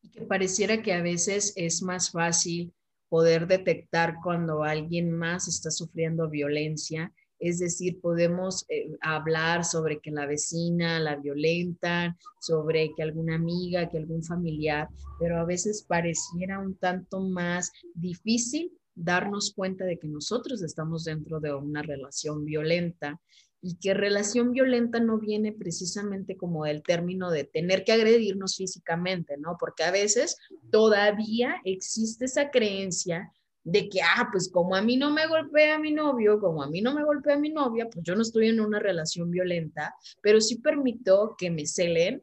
Y 0.03 0.11
que 0.11 0.23
pareciera 0.23 0.83
que 0.83 0.93
a 0.93 1.03
veces 1.03 1.53
es 1.57 1.83
más 1.83 2.11
fácil 2.11 2.73
poder 3.09 3.47
detectar 3.47 4.17
cuando 4.23 4.63
alguien 4.63 5.11
más 5.13 5.49
está 5.49 5.71
sufriendo 5.71 6.31
violencia 6.31 7.13
es 7.41 7.59
decir, 7.59 8.01
podemos 8.01 8.67
eh, 8.69 8.93
hablar 9.01 9.65
sobre 9.65 9.99
que 9.99 10.11
la 10.11 10.27
vecina 10.27 11.01
la 11.01 11.17
violenta, 11.17 12.17
sobre 12.39 12.93
que 12.95 13.03
alguna 13.03 13.37
amiga, 13.37 13.89
que 13.89 13.99
algún 13.99 14.23
familiar, 14.23 14.89
pero 15.19 15.39
a 15.39 15.45
veces 15.45 15.85
pareciera 15.89 16.59
un 16.59 16.77
tanto 16.77 17.21
más 17.21 17.73
difícil 17.95 18.73
darnos 18.95 19.55
cuenta 19.55 19.85
de 19.85 19.99
que 19.99 20.09
nosotros 20.09 20.63
estamos 20.63 21.05
dentro 21.05 21.41
de 21.41 21.55
una 21.55 21.83
relación 21.83 22.45
violenta 22.45 23.19
y 23.63 23.77
que 23.77 23.95
relación 23.95 24.53
violenta 24.53 25.01
no 25.01 25.19
viene 25.19 25.53
precisamente 25.53 26.37
como 26.37 26.65
del 26.65 26.83
término 26.83 27.31
de 27.31 27.45
tener 27.45 27.85
que 27.85 27.93
agredirnos 27.93 28.57
físicamente, 28.57 29.37
¿no? 29.39 29.57
Porque 29.59 29.85
a 29.85 29.91
veces 29.91 30.37
todavía 30.71 31.57
existe 31.65 32.25
esa 32.25 32.51
creencia 32.51 33.31
de 33.65 33.89
que, 33.89 34.01
ah, 34.03 34.29
pues 34.33 34.51
como 34.51 34.75
a 34.75 34.83
mí 34.83 34.97
no 34.97 35.11
me 35.11 35.27
golpea 35.27 35.79
mi 35.79 35.93
novio, 35.93 36.41
como 36.41 36.63
a 36.63 36.69
mí 36.69 36.81
no 36.81 36.95
me 36.95 37.05
golpea 37.05 37.39
mi 37.39 37.51
novia, 37.51 37.89
pues 37.91 38.05
yo 38.05 38.15
no 38.15 38.23
estoy 38.23 38.49
en 38.49 38.61
una 38.61 38.79
relación 38.79 39.31
violenta, 39.31 39.95
pero 40.23 40.41
sí 40.41 40.57
permito 40.57 41.35
que 41.39 41.51
me 41.51 41.67
celen, 41.67 42.23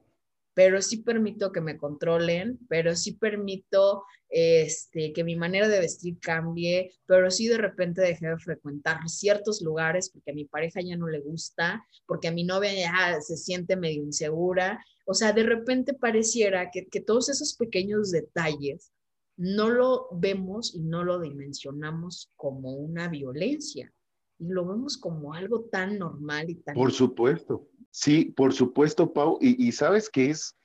pero 0.54 0.82
sí 0.82 1.04
permito 1.04 1.52
que 1.52 1.62
me 1.62 1.78
controlen, 1.78 2.58
pero 2.68 2.96
sí 2.96 3.14
permito 3.14 4.04
este, 4.28 5.14
que 5.14 5.24
mi 5.24 5.36
manera 5.36 5.68
de 5.68 5.80
vestir 5.80 6.18
cambie, 6.20 6.92
pero 7.06 7.30
sí 7.30 7.48
de 7.48 7.60
repente 7.60 8.02
dejé 8.02 8.28
de 8.28 8.40
frecuentar 8.40 9.08
ciertos 9.08 9.62
lugares 9.62 10.10
porque 10.10 10.32
a 10.32 10.34
mi 10.34 10.46
pareja 10.46 10.82
ya 10.82 10.98
no 10.98 11.08
le 11.08 11.20
gusta, 11.20 11.86
porque 12.08 12.30
a 12.30 12.32
mi 12.32 12.44
novia 12.44 12.74
ya 12.74 13.22
se 13.22 13.38
siente 13.38 13.76
medio 13.76 14.02
insegura. 14.02 14.84
O 15.06 15.14
sea, 15.14 15.32
de 15.32 15.44
repente 15.44 15.94
pareciera 15.94 16.72
que, 16.72 16.88
que 16.88 17.02
todos 17.02 17.30
esos 17.30 17.56
pequeños 17.56 18.10
detalles 18.10 18.92
no 19.38 19.70
lo 19.70 20.10
vemos 20.12 20.74
y 20.76 20.82
no 20.82 21.04
lo 21.04 21.20
dimensionamos 21.20 22.32
como 22.36 22.74
una 22.74 23.08
violencia 23.08 23.94
y 24.40 24.48
lo 24.48 24.68
vemos 24.68 24.98
como 24.98 25.34
algo 25.34 25.66
tan 25.66 25.98
normal 25.98 26.50
y 26.50 26.56
tan... 26.56 26.76
Por 26.76 26.92
supuesto, 26.92 27.70
sí, 27.92 28.26
por 28.36 28.54
supuesto, 28.54 29.14
Pau, 29.14 29.38
y, 29.40 29.72
sabes 29.72 30.10
que 30.10 30.32
es, 30.32 30.56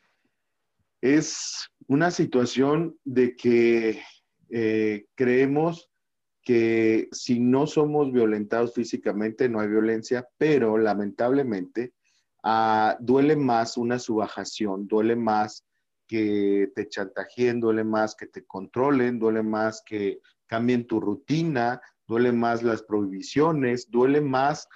es 1.00 1.68
una 1.86 2.10
situación 2.10 2.98
de 3.04 3.36
que 3.36 4.00
eh, 4.50 5.06
creemos 5.14 5.88
que 6.42 7.08
si 7.12 7.40
no 7.40 7.66
somos 7.66 8.10
violentados 8.10 8.74
físicamente 8.74 9.48
no 9.48 9.60
hay 9.60 9.68
violencia, 9.68 10.26
pero 10.38 10.76
lamentablemente 10.76 11.92
ah, 12.42 12.96
duele 13.00 13.36
más 13.36 13.76
una 13.76 13.98
subajación, 13.98 14.86
duele 14.88 15.14
más 15.14 15.64
que 16.12 16.70
te 16.74 16.90
chantajeen, 16.90 17.58
duele 17.58 17.84
más 17.84 18.14
que 18.14 18.26
te 18.26 18.44
controlen, 18.44 19.18
duele 19.18 19.42
más 19.42 19.82
que 19.82 20.20
cambien 20.46 20.86
tu 20.86 21.00
rutina, 21.00 21.80
duele 22.06 22.32
más 22.32 22.62
las 22.62 22.82
prohibiciones, 22.82 23.90
duele 23.90 24.20
más 24.20 24.68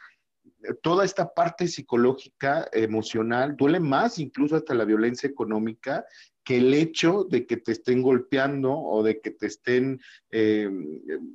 toda 0.82 1.04
esta 1.04 1.34
parte 1.34 1.68
psicológica, 1.68 2.66
emocional, 2.72 3.54
duele 3.54 3.80
más 3.80 4.18
incluso 4.18 4.56
hasta 4.56 4.72
la 4.72 4.86
violencia 4.86 5.28
económica 5.28 6.06
que 6.42 6.56
el 6.56 6.72
hecho 6.72 7.24
de 7.24 7.44
que 7.46 7.58
te 7.58 7.72
estén 7.72 8.00
golpeando 8.00 8.72
o 8.72 9.02
de 9.02 9.20
que 9.20 9.32
te 9.32 9.48
estén 9.48 10.00
eh, 10.30 10.70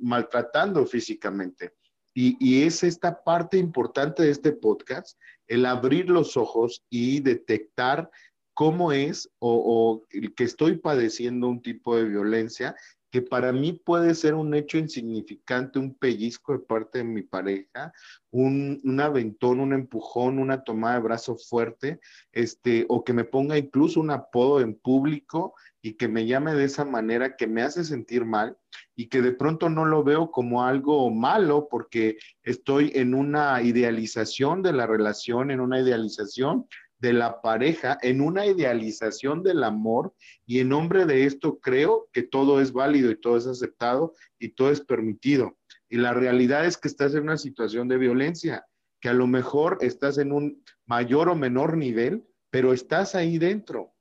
maltratando 0.00 0.84
físicamente. 0.84 1.74
Y, 2.12 2.64
es 2.64 2.82
esta 2.82 3.22
parte 3.22 3.56
importante 3.56 4.24
de 4.24 4.30
este 4.30 4.50
podcast, 4.50 5.16
el 5.46 5.64
abrir 5.64 6.10
los 6.10 6.36
ojos 6.36 6.84
y 6.90 7.20
detectar 7.20 8.10
cómo 8.54 8.92
es 8.92 9.30
o, 9.38 10.02
que 10.36 10.44
estoy 10.44 10.78
padeciendo 10.78 11.48
un 11.48 11.62
tipo 11.62 11.96
de 11.96 12.04
violencia 12.04 12.74
que 13.12 13.20
para 13.20 13.52
mí 13.52 13.74
puede 13.74 14.14
ser 14.14 14.32
un 14.32 14.54
hecho 14.54 14.78
insignificante, 14.78 15.78
un 15.78 15.94
pellizco 15.94 16.54
de 16.54 16.60
parte 16.60 16.98
de 16.98 17.04
mi 17.04 17.20
pareja, 17.20 17.92
un, 18.30 18.80
aventón, 19.02 19.60
un 19.60 19.74
empujón, 19.74 20.38
una 20.38 20.64
tomada 20.64 20.94
de 20.94 21.02
brazo 21.02 21.36
fuerte, 21.36 22.00
este, 22.32 22.86
o 22.88 23.04
que 23.04 23.12
me 23.12 23.24
ponga 23.24 23.58
incluso 23.58 24.00
un 24.00 24.10
apodo 24.10 24.62
en 24.62 24.74
público 24.74 25.54
y 25.82 25.94
que 25.94 26.08
me 26.08 26.24
llame 26.24 26.54
de 26.54 26.64
esa 26.64 26.86
manera 26.86 27.36
que 27.36 27.46
me 27.46 27.60
hace 27.60 27.84
sentir 27.84 28.24
mal 28.24 28.56
y 28.96 29.08
que 29.08 29.20
de 29.20 29.32
pronto 29.32 29.68
no 29.68 29.84
lo 29.84 30.02
veo 30.02 30.30
como 30.30 30.64
algo 30.64 31.10
malo 31.10 31.68
porque 31.70 32.16
estoy 32.42 32.92
en 32.94 33.14
una 33.14 33.60
idealización 33.60 34.62
de 34.62 34.72
la 34.72 34.86
relación, 34.86 35.50
en 35.50 35.60
una 35.60 35.80
idealización 35.80 36.66
de 37.02 37.12
la 37.12 37.42
pareja 37.42 37.98
en 38.00 38.20
una 38.20 38.46
idealización 38.46 39.42
del 39.42 39.64
amor 39.64 40.14
y 40.46 40.60
en 40.60 40.68
nombre 40.68 41.04
de 41.04 41.26
esto 41.26 41.58
creo 41.58 42.08
que 42.12 42.22
todo 42.22 42.60
es 42.60 42.72
válido 42.72 43.10
y 43.10 43.20
todo 43.20 43.36
es 43.36 43.48
aceptado 43.48 44.14
y 44.38 44.50
todo 44.50 44.70
es 44.70 44.80
permitido. 44.80 45.58
Y 45.88 45.96
la 45.96 46.14
realidad 46.14 46.64
es 46.64 46.76
que 46.78 46.86
estás 46.86 47.12
en 47.14 47.24
una 47.24 47.38
situación 47.38 47.88
de 47.88 47.98
violencia, 47.98 48.64
que 49.00 49.08
a 49.08 49.14
lo 49.14 49.26
mejor 49.26 49.78
estás 49.80 50.16
en 50.18 50.30
un 50.30 50.62
mayor 50.86 51.28
o 51.28 51.34
menor 51.34 51.76
nivel, 51.76 52.24
pero 52.50 52.72
estás 52.72 53.16
ahí 53.16 53.36
dentro. 53.36 53.92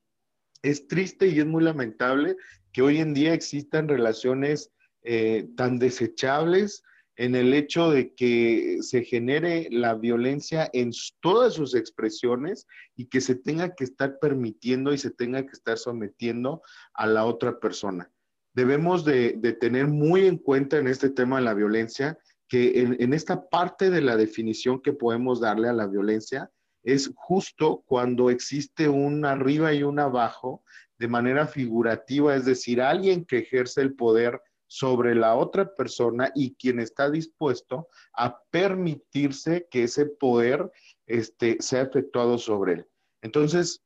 Es 0.62 0.88
triste 0.88 1.27
y 1.27 1.39
es 1.39 1.48
muy 1.48 1.63
lamentable 1.63 2.38
que 2.72 2.84
hoy 2.84 3.00
en 3.00 3.15
día 3.15 3.34
existan 3.34 3.88
relaciones 3.88 4.72
eh, 5.01 5.50
tan 5.58 5.79
desechables, 5.79 6.84
en 7.22 7.36
el 7.36 7.54
hecho 7.54 7.92
de 7.92 8.16
que 8.16 8.80
se 8.82 9.04
genere 9.04 9.68
la 9.70 9.94
violencia 9.94 10.72
en 10.74 10.90
todas 11.20 11.54
sus 11.54 11.75
expresiones 11.75 12.66
y 12.96 13.06
que 13.10 13.22
se 13.22 13.36
tenga 13.36 13.75
que 13.75 13.84
estar 13.84 14.18
permitiendo 14.18 14.92
y 14.92 14.98
se 14.98 15.12
tenga 15.12 15.44
que 15.46 15.51
estar 15.51 15.78
sometiendo 15.78 16.63
a 16.96 17.06
la 17.06 17.25
otra 17.25 17.60
persona. 17.60 18.10
Debemos 18.56 19.06
de, 19.06 19.34
tener 19.62 19.86
muy 19.86 20.25
en 20.25 20.40
cuenta 20.40 20.80
en 20.80 20.88
este 20.88 21.12
tema 21.12 21.38
de 21.38 21.44
la 21.44 21.54
violencia 21.54 22.18
que 22.48 22.82
en, 22.82 23.13
esta 23.13 23.48
parte 23.50 23.92
de 23.92 24.01
la 24.01 24.18
definición 24.18 24.82
que 24.82 24.92
podemos 24.92 25.40
darle 25.40 25.70
a 25.70 25.74
la 25.74 25.86
violencia 25.86 26.50
es 26.82 27.12
justo 27.13 27.84
cuando 27.86 28.32
existe 28.32 28.90
un 28.90 29.25
arriba 29.25 29.72
y 29.75 29.84
un 29.84 30.00
abajo 30.00 30.63
de 30.98 31.08
manera 31.08 31.46
figurativa, 31.46 32.36
es 32.36 32.46
decir, 32.46 32.82
alguien 32.82 33.25
que 33.25 33.38
ejerce 33.38 33.82
el 33.82 33.94
poder 33.94 34.42
sobre 34.72 35.16
la 35.16 35.36
otra 35.36 35.75
persona 35.75 36.32
y 36.34 36.56
quien 36.56 36.80
está 36.80 37.12
dispuesto 37.12 37.90
a 38.13 38.42
permitirse 38.51 39.68
que 39.70 39.84
ese 39.84 40.06
poder 40.06 40.72
este, 41.08 41.58
sea 41.60 41.82
efectuado 41.82 42.38
sobre 42.38 42.74
él. 42.75 42.88
Entonces, 43.22 43.84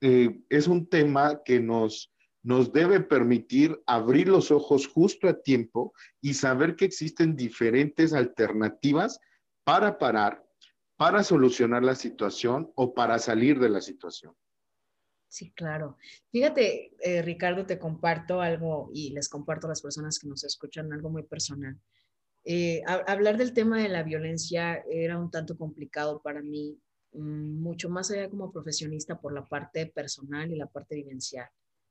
eh, 0.00 0.40
es 0.48 0.68
un 0.68 0.88
tema 0.88 1.42
que 1.44 1.60
nos, 1.60 2.14
nos 2.42 2.72
debe 2.72 3.00
permitir 3.00 3.78
abrir 3.86 4.28
los 4.28 4.50
ojos 4.50 4.86
justo 4.86 5.28
a 5.28 5.42
tiempo 5.42 5.92
y 6.22 6.32
saber 6.32 6.76
que 6.76 6.86
existen 6.86 7.36
diferentes 7.36 8.14
alternativas 8.14 9.20
para 9.64 9.98
parar, 9.98 10.42
para 10.96 11.24
solucionar 11.24 11.84
la 11.84 11.94
situación 11.94 12.72
o 12.74 12.94
para 12.94 13.18
salir 13.18 13.60
de 13.60 13.68
la 13.68 13.82
situación. 13.82 14.34
Sí, 15.28 15.50
claro. 15.52 15.96
Fíjate, 16.30 16.92
eh, 17.00 17.22
Ricardo, 17.22 17.66
te 17.66 17.78
comparto 17.78 18.40
algo 18.40 18.90
y 18.92 19.10
les 19.10 19.28
comparto 19.28 19.66
a 19.66 19.70
las 19.70 19.82
personas 19.82 20.18
que 20.18 20.28
nos 20.28 20.44
escuchan 20.44 20.92
algo 20.92 21.10
muy 21.10 21.24
personal. 21.24 21.78
Eh, 22.44 22.82
hablar 22.86 23.36
del 23.36 23.52
tema 23.52 23.82
de 23.82 23.88
la 23.88 24.04
violencia 24.04 24.82
era 24.88 25.18
un 25.18 25.30
tanto 25.30 25.58
complicado 25.58 26.22
para 26.22 26.42
mí, 26.42 26.78
mm, 27.12 27.60
mucho 27.60 27.90
más 27.90 28.10
allá 28.10 28.30
como 28.30 28.52
profesionista 28.52 29.20
por 29.20 29.32
la 29.34 29.44
parte 29.44 29.86
personal 29.86 30.50
y 30.50 30.56
la 30.56 30.68
parte 30.68 30.94
vivencial. 30.94 31.48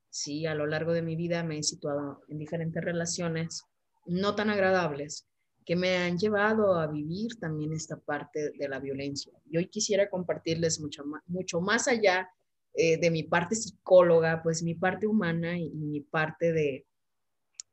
Sí, 0.09 0.45
a 0.45 0.55
lo 0.55 0.65
largo 0.65 0.93
de 0.93 1.01
mi 1.01 1.17
vida 1.17 1.43
me 1.43 1.57
he 1.57 1.63
situado 1.63 2.21
en 2.29 2.39
diferentes 2.39 2.83
relaciones 2.83 3.63
no 4.05 4.33
tan 4.35 4.49
agradables 4.49 5.27
que 5.65 5.75
me 5.75 5.97
han 5.97 6.17
llevado 6.17 6.75
a 6.75 6.87
vivir 6.87 7.37
también 7.39 7.73
esta 7.73 7.97
parte 7.97 8.51
de 8.57 8.69
la 8.69 8.79
violencia. 8.79 9.33
Y 9.49 9.57
hoy 9.57 9.67
quisiera 9.67 10.09
compartirles 10.09 10.79
mucho 10.79 11.03
más, 11.05 11.21
mucho 11.27 11.59
más 11.59 11.87
allá 11.87 12.29
eh, 12.77 12.97
de 12.97 13.09
mi 13.09 13.23
parte 13.23 13.55
psicóloga, 13.55 14.43
pues 14.43 14.61
mi 14.61 14.75
parte 14.75 15.07
humana 15.07 15.57
y, 15.57 15.69
mi 15.69 16.01
parte 16.01 16.51
de... 16.51 16.85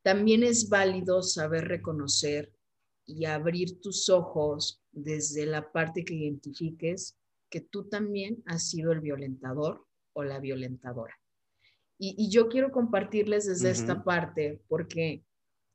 También 0.03 0.45
es 0.45 0.69
válido 0.69 1.23
saber 1.23 1.67
reconocer 1.67 2.53
y 3.05 3.25
abrir 3.25 3.81
tus 3.81 4.09
ojos 4.09 4.81
desde 4.93 5.47
la 5.47 5.73
parte 5.73 6.05
que 6.05 6.15
identifiques 6.15 7.17
que 7.51 7.61
tú 7.61 7.89
también 7.89 8.43
has 8.47 8.69
sido 8.69 8.93
el 8.93 9.01
violentador 9.01 9.85
o 10.13 10.23
la 10.23 10.39
violentadora. 10.39 11.15
Y, 11.99 12.31
yo 12.31 12.49
quiero 12.49 12.73
compartirles 12.73 13.47
desde 13.47 13.71
esta 13.71 14.03
parte 14.03 14.61
porque 14.67 15.25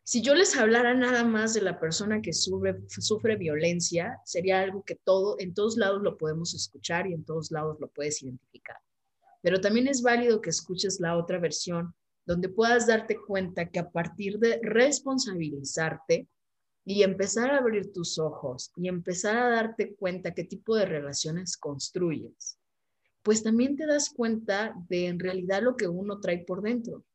si 0.04 0.22
yo 0.22 0.36
les 0.36 0.58
hablara 0.58 0.94
nada 0.94 1.24
más 1.24 1.54
de 1.54 1.62
la 1.62 1.80
persona 1.80 2.22
que 2.22 2.34
sufre, 2.34 2.78
sufre 2.88 3.36
violencia, 3.36 4.20
sería 4.26 4.62
algo 4.62 4.84
que 4.84 4.96
todo, 4.96 5.38
en 5.40 5.54
todos 5.54 5.78
lados 5.78 6.02
lo 6.02 6.18
podemos 6.18 6.54
escuchar 6.54 7.08
y 7.08 7.14
en 7.14 7.24
todos 7.24 7.52
lados 7.52 7.78
lo 7.80 7.90
puedes 7.90 8.22
identificar. 8.24 8.78
Pero 9.48 9.62
también 9.62 9.88
es 9.88 10.02
válido 10.02 10.42
que 10.42 10.50
escuches 10.50 11.00
la 11.00 11.16
otra 11.16 11.40
versión, 11.40 11.96
donde 12.26 12.50
puedas 12.50 12.86
darte 12.86 13.18
cuenta 13.18 13.70
que 13.70 13.80
a 13.80 13.90
partir 13.90 14.40
de 14.40 14.60
responsabilizarte 14.62 16.28
y 16.84 17.04
empezar 17.04 17.52
a 17.52 17.60
abrir 17.60 17.94
tus 17.94 18.20
ojos 18.20 18.74
y 18.76 18.90
empezar 18.90 19.38
a 19.38 19.50
darte 19.50 19.96
cuenta 19.96 20.34
qué 20.34 20.44
tipo 20.44 20.76
de 20.76 20.86
relaciones 20.86 21.56
construyes, 21.56 22.60
pues 23.24 23.42
también 23.42 23.78
te 23.78 23.86
das 23.86 24.10
cuenta 24.10 24.76
de 24.90 25.08
en 25.08 25.18
realidad 25.18 25.62
lo 25.62 25.78
que 25.78 25.88
uno 25.88 26.20
trae 26.20 26.40
por 26.40 26.62
dentro. 26.62 27.06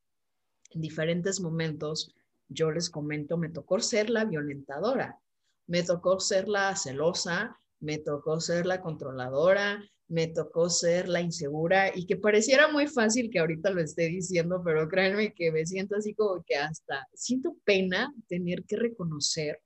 En 0.71 0.81
diferentes 0.81 1.39
momentos, 1.39 2.15
yo 2.49 2.71
les 2.71 2.89
comento, 2.89 3.37
me 3.37 3.49
tocó 3.49 3.79
ser 3.79 4.09
la 4.09 4.25
violentadora, 4.25 5.19
me 5.67 5.83
tocó 5.83 6.19
ser 6.19 6.49
la 6.49 6.75
celosa, 6.75 7.59
me 7.83 7.97
tocó 7.97 8.39
ser 8.39 8.65
la 8.65 8.81
controladora, 8.81 9.83
me 10.07 10.27
tocó 10.27 10.69
ser 10.69 11.09
la 11.09 11.21
insegura 11.21 11.91
y 11.93 12.05
que 12.05 12.15
pareciera 12.15 12.71
muy 12.71 12.87
fácil 12.87 13.29
que 13.29 13.39
ahorita 13.39 13.71
lo 13.71 13.81
esté 13.81 14.07
diciendo, 14.07 14.61
pero 14.63 14.87
créanme 14.87 15.33
que 15.33 15.51
me 15.51 15.65
siento 15.65 15.97
así 15.97 16.13
como 16.13 16.41
que 16.43 16.55
hasta 16.55 17.05
siento 17.13 17.57
pena 17.65 18.13
tener 18.27 18.63
que 18.63 18.77
reconocer 18.77 19.61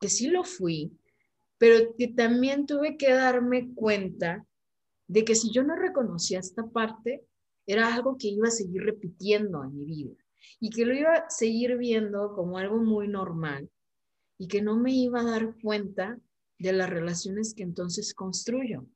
que 0.00 0.08
sí 0.08 0.28
lo 0.28 0.44
fui, 0.44 0.98
pero 1.58 1.94
que 1.96 2.08
también 2.08 2.64
tuve 2.64 2.96
que 2.96 3.12
darme 3.12 3.74
cuenta 3.74 4.46
de 5.06 5.24
que 5.24 5.34
si 5.34 5.52
yo 5.52 5.62
no 5.62 5.76
reconocía 5.76 6.38
esta 6.40 6.66
parte, 6.66 7.22
era 7.66 7.94
algo 7.94 8.16
que 8.16 8.28
iba 8.28 8.48
a 8.48 8.50
seguir 8.50 8.82
repitiendo 8.82 9.62
en 9.62 9.76
mi 9.76 9.84
vida 9.84 10.16
y 10.58 10.70
que 10.70 10.86
lo 10.86 10.94
iba 10.94 11.12
a 11.12 11.30
seguir 11.30 11.76
viendo 11.76 12.32
como 12.34 12.56
algo 12.56 12.78
muy 12.78 13.08
normal 13.08 13.68
y 14.38 14.48
que 14.48 14.62
no 14.62 14.76
me 14.76 14.92
iba 14.92 15.20
a 15.20 15.24
dar 15.24 15.54
cuenta 15.60 16.18
de 16.62 16.72
las 16.72 16.88
relaciones 16.88 17.54
que 17.54 17.64
entonces 17.64 18.14
construyo. 18.14 18.86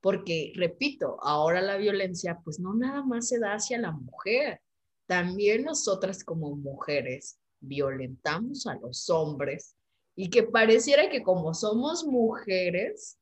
Porque, 0.00 0.52
repito, 0.56 1.16
ahora 1.22 1.62
la 1.62 1.76
violencia 1.76 2.40
pues 2.44 2.58
no 2.58 2.74
nada 2.74 3.02
más 3.04 3.28
se 3.28 3.38
da 3.38 3.54
hacia 3.54 3.78
la 3.78 3.92
mujer, 3.92 4.60
también 5.06 5.64
nosotras 5.64 6.24
como 6.24 6.56
mujeres 6.56 7.38
violentamos 7.60 8.66
a 8.66 8.74
los 8.74 9.08
hombres 9.08 9.76
y 10.16 10.28
que 10.28 10.42
pareciera 10.42 11.08
que 11.08 11.22
como 11.22 11.54
somos 11.54 12.04
mujeres, 12.04 13.16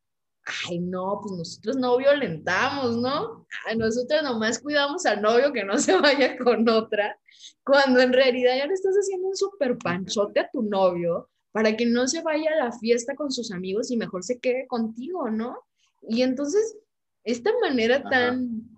ay 0.66 0.81
no, 0.81 1.20
pues 1.22 1.37
nosotros 1.37 1.76
no 1.76 1.96
violentamos, 1.98 2.96
¿no? 2.96 3.46
Ay, 3.66 3.76
nosotros 3.76 4.22
nomás 4.22 4.59
cuidamos 4.59 5.07
al 5.07 5.22
novio 5.22 5.52
que 5.52 5.64
no 5.64 5.78
se 5.78 5.98
vaya 5.98 6.37
con 6.38 6.68
otra, 6.68 7.18
cuando 7.62 8.00
en 8.00 8.12
realidad 8.12 8.57
ya 8.57 8.66
le 8.66 8.74
estás 8.74 8.94
haciendo 8.94 9.28
un 9.28 9.37
súper 9.37 9.76
panchote 9.78 10.40
a 10.40 10.50
tu 10.50 10.62
novio 10.62 11.28
para 11.53 11.77
que 11.77 11.87
no 11.87 12.09
se 12.09 12.23
vaya 12.23 12.51
a 12.53 12.65
la 12.65 12.73
fiesta 12.73 13.15
con 13.15 13.31
sus 13.31 13.53
amigos 13.53 13.91
y 13.91 13.97
mejor 13.97 14.25
se 14.25 14.38
quede 14.38 14.67
contigo, 14.67 15.31
¿no? 15.31 15.59
Y 16.03 16.23
entonces, 16.23 16.77
esta 17.25 17.51
manera 17.61 18.03
tan, 18.03 18.69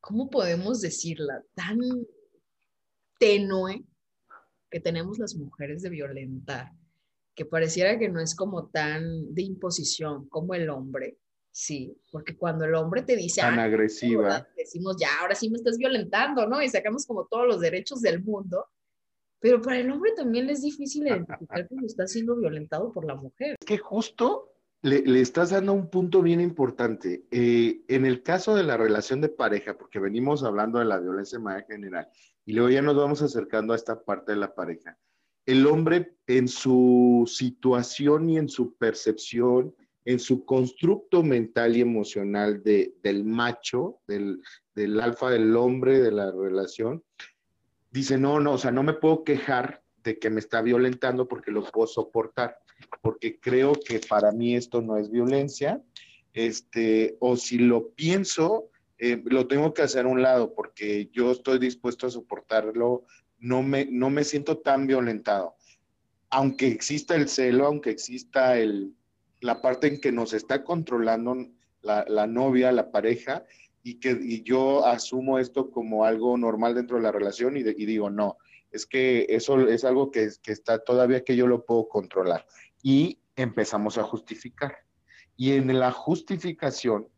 ¿cómo 0.00 0.30
podemos 0.30 0.80
decirla? 0.80 1.42
Tan 1.54 1.78
tenue 3.18 3.84
que 4.70 4.80
tenemos 4.80 5.18
las 5.18 5.36
mujeres 5.36 5.82
de 5.82 5.90
violentar, 5.90 6.72
que 7.34 7.44
pareciera 7.44 7.98
que 7.98 8.08
no 8.08 8.20
es 8.20 8.34
como 8.34 8.66
tan 8.66 9.34
de 9.34 9.42
imposición 9.42 10.28
como 10.28 10.54
el 10.54 10.68
hombre, 10.70 11.18
sí, 11.52 11.96
porque 12.10 12.36
cuando 12.36 12.64
el 12.64 12.74
hombre 12.74 13.02
te 13.02 13.16
dice... 13.16 13.42
Tan 13.42 13.60
agresiva. 13.60 14.48
Decimos, 14.56 14.96
ya, 14.98 15.08
ahora 15.20 15.36
sí 15.36 15.48
me 15.50 15.58
estás 15.58 15.78
violentando, 15.78 16.46
¿no? 16.48 16.60
Y 16.60 16.68
sacamos 16.68 17.06
como 17.06 17.26
todos 17.26 17.46
los 17.46 17.60
derechos 17.60 18.00
del 18.00 18.24
mundo. 18.24 18.66
Pero 19.44 19.60
para 19.60 19.78
el 19.78 19.90
hombre 19.90 20.12
también 20.16 20.48
es 20.48 20.62
difícil 20.62 21.06
identificar 21.06 21.36
cuando 21.68 21.86
está 21.86 22.06
siendo 22.06 22.34
violentado 22.34 22.90
por 22.90 23.04
la 23.04 23.14
mujer. 23.14 23.56
Es 23.60 23.66
que 23.66 23.76
justo 23.76 24.54
le, 24.80 25.20
estás 25.20 25.50
dando 25.50 25.74
un 25.74 25.90
punto 25.90 26.22
bien 26.22 26.40
importante. 26.40 27.26
Eh, 27.30 27.82
en 27.88 28.06
el 28.06 28.22
caso 28.22 28.54
de 28.54 28.62
la 28.62 28.78
relación 28.78 29.20
de 29.20 29.28
pareja, 29.28 29.76
porque 29.76 29.98
venimos 29.98 30.44
hablando 30.44 30.78
de 30.78 30.86
la 30.86 30.98
violencia 30.98 31.36
en 31.36 31.42
manera 31.42 31.66
general, 31.66 32.08
y 32.46 32.54
luego 32.54 32.70
ya 32.70 32.80
nos 32.80 32.96
vamos 32.96 33.20
acercando 33.20 33.74
a 33.74 33.76
esta 33.76 34.02
parte 34.02 34.32
de 34.32 34.38
la 34.38 34.54
pareja. 34.54 34.98
El 35.44 35.66
hombre 35.66 36.16
en 36.26 36.48
su 36.48 37.30
situación 37.30 38.30
y 38.30 38.38
en 38.38 38.48
su 38.48 38.74
percepción, 38.76 39.74
en 40.06 40.20
su 40.20 40.46
constructo 40.46 41.22
mental 41.22 41.76
y 41.76 41.82
emocional 41.82 42.62
de, 42.62 42.94
del 43.02 43.24
macho, 43.26 44.00
del, 44.08 44.40
del 44.74 44.98
alfa 45.02 45.28
del 45.28 45.54
hombre 45.54 46.00
de 46.00 46.12
la 46.12 46.30
relación, 46.32 47.04
dice, 48.00 48.18
no, 48.18 48.40
no, 48.40 48.52
o 48.52 48.58
sea, 48.58 48.70
no 48.70 48.82
me 48.82 48.94
puedo 48.94 49.24
quejar 49.24 49.82
de 50.02 50.18
que 50.18 50.28
me 50.28 50.40
está 50.40 50.60
violentando 50.60 51.26
porque 51.26 51.50
lo 51.50 51.64
puedo 51.64 51.86
soportar 51.86 52.58
porque 53.00 53.38
creo 53.38 53.72
que 53.72 54.00
para 54.00 54.32
mí 54.32 54.56
esto 54.56 54.82
no 54.82 54.96
es 54.96 55.10
violencia, 55.10 55.82
este, 56.32 57.16
o 57.20 57.36
si 57.36 57.58
lo 57.58 57.90
pienso, 57.90 58.70
eh, 58.98 59.22
lo 59.24 59.46
tengo 59.46 59.72
que 59.74 59.82
hacer 59.82 60.06
a 60.06 60.08
un 60.08 60.22
lado 60.22 60.54
porque 60.54 61.08
yo 61.12 61.30
estoy 61.30 61.58
dispuesto 61.58 62.06
a 62.06 62.10
soportarlo, 62.10 63.04
no 63.38 63.62
me, 63.62 63.86
no 63.86 64.10
me 64.10 64.24
siento 64.24 64.58
tan 64.58 64.86
violentado. 64.86 65.54
Aunque 66.30 66.66
exista 66.66 67.14
el 67.14 67.28
celo, 67.28 67.66
aunque 67.66 67.90
exista 67.90 68.58
el, 68.58 68.94
la 69.40 69.60
parte 69.60 69.86
en 69.86 70.00
que 70.00 70.12
nos 70.12 70.32
está 70.32 70.64
controlando 70.64 71.36
la, 71.82 72.04
la 72.08 72.26
novia, 72.26 72.72
la 72.72 72.90
pareja, 72.90 73.44
y 73.84 74.00
que 74.00 74.18
y 74.20 74.42
yo 74.42 74.84
asumo 74.86 75.38
esto 75.38 75.70
como 75.70 76.04
algo 76.04 76.36
normal 76.36 76.74
dentro 76.74 76.96
de 76.96 77.02
la 77.02 77.12
relación 77.12 77.56
y, 77.56 77.60
y 77.60 77.86
digo, 77.86 78.10
no, 78.10 78.38
es 78.72 78.86
que 78.86 79.26
eso 79.28 79.60
es 79.68 79.84
algo 79.84 80.10
que, 80.10 80.28
que, 80.42 80.50
está 80.50 80.82
todavía 80.82 81.22
que 81.22 81.36
yo 81.36 81.46
lo 81.46 81.64
puedo 81.64 81.86
controlar 81.88 82.46
y 82.82 83.20
empezamos 83.36 83.98
a 83.98 84.02
justificar. 84.02 84.78
Y 85.36 85.52
en 85.52 85.78
la 85.78 85.92
justificación 85.92 87.08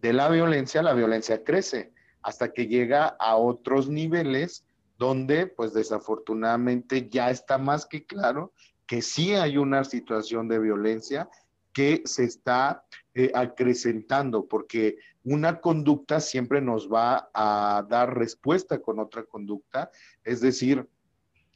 de 0.00 0.12
la 0.12 0.28
violencia, 0.28 0.82
la 0.82 0.92
violencia 0.92 1.44
crece 1.44 1.92
hasta 2.20 2.52
que 2.52 2.66
llega 2.66 3.06
a 3.20 3.36
otros 3.36 3.88
niveles 3.88 4.66
donde, 4.98 5.46
pues 5.46 5.72
desafortunadamente, 5.72 7.08
ya 7.08 7.30
está 7.30 7.58
más 7.58 7.86
que 7.86 8.04
claro 8.04 8.52
que 8.86 9.02
sí 9.02 9.34
hay 9.34 9.56
una 9.56 9.84
situación 9.84 10.48
de 10.48 10.58
violencia 10.58 11.28
que 11.76 12.00
se 12.06 12.24
está 12.24 12.86
eh, 13.14 13.30
acrecentando, 13.34 14.46
porque 14.46 14.96
una 15.24 15.60
conducta 15.60 16.20
siempre 16.20 16.62
nos 16.62 16.90
va 16.90 17.28
a 17.34 17.84
dar 17.86 18.16
respuesta 18.16 18.80
con 18.80 18.98
otra 18.98 19.24
conducta, 19.24 19.90
es 20.24 20.40
decir, 20.40 20.88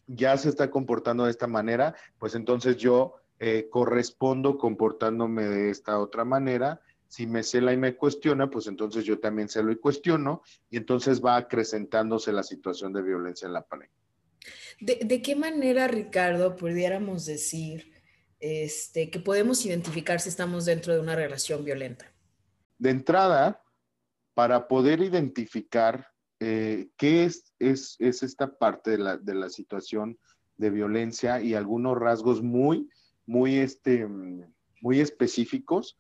ya 0.07 0.37
se 0.37 0.51
está 0.51 0.71
comportando 0.71 1.25
de 1.25 1.31
esta 1.31 1.47
manera, 1.47 1.95
pues 2.19 2.35
entonces 2.35 2.77
yo 2.77 3.15
eh, 3.39 3.69
correspondo 3.71 4.59
comportándome 4.59 5.45
de 5.45 5.71
esta 5.71 5.99
otra 5.99 6.27
manera. 6.27 6.83
Si 7.09 7.27
me 7.27 7.43
cela 7.43 7.73
y 7.73 7.79
me 7.79 7.97
cuestiona, 7.97 8.51
pues 8.51 8.67
entonces 8.67 9.07
yo 9.07 9.21
también 9.21 9.49
celo 9.49 9.73
y 9.73 9.77
cuestiono, 9.77 10.43
y 10.69 10.77
entonces 10.77 11.25
va 11.25 11.37
acrecentándose 11.37 12.31
la 12.31 12.43
situación 12.43 12.93
de 12.93 13.01
violencia 13.01 13.47
en 13.47 13.55
la 13.55 13.63
pareja. 13.63 13.95
¿De, 14.81 15.23
qué 15.23 15.35
manera, 15.35 15.89
Ricardo, 15.89 16.57
pudiéramos 16.57 17.25
decir 17.25 18.00
este, 18.41 19.11
que 19.11 19.21
podemos 19.21 19.65
identificar 19.65 20.21
si 20.21 20.29
estamos 20.29 20.65
dentro 20.65 20.95
de 20.95 21.01
una 21.01 21.15
relación 21.15 21.65
violenta? 21.65 22.07
De 22.79 22.91
entrada, 22.91 23.63
para 24.35 24.69
poder 24.69 25.01
identificar 25.01 26.09
eh, 26.41 26.89
qué 26.97 27.25
es, 27.25 27.53
es, 27.59 27.97
esta 28.01 28.57
parte 28.57 28.93
de 28.93 28.99
la, 28.99 29.17
de 29.19 29.35
la, 29.35 29.51
situación 29.51 30.19
de 30.57 30.71
violencia 30.71 31.43
y 31.43 31.55
algunos 31.55 31.99
rasgos 31.99 32.43
muy, 32.43 32.89
muy, 33.27 33.59
este, 33.59 34.07
muy 34.81 35.01
específicos, 35.01 35.99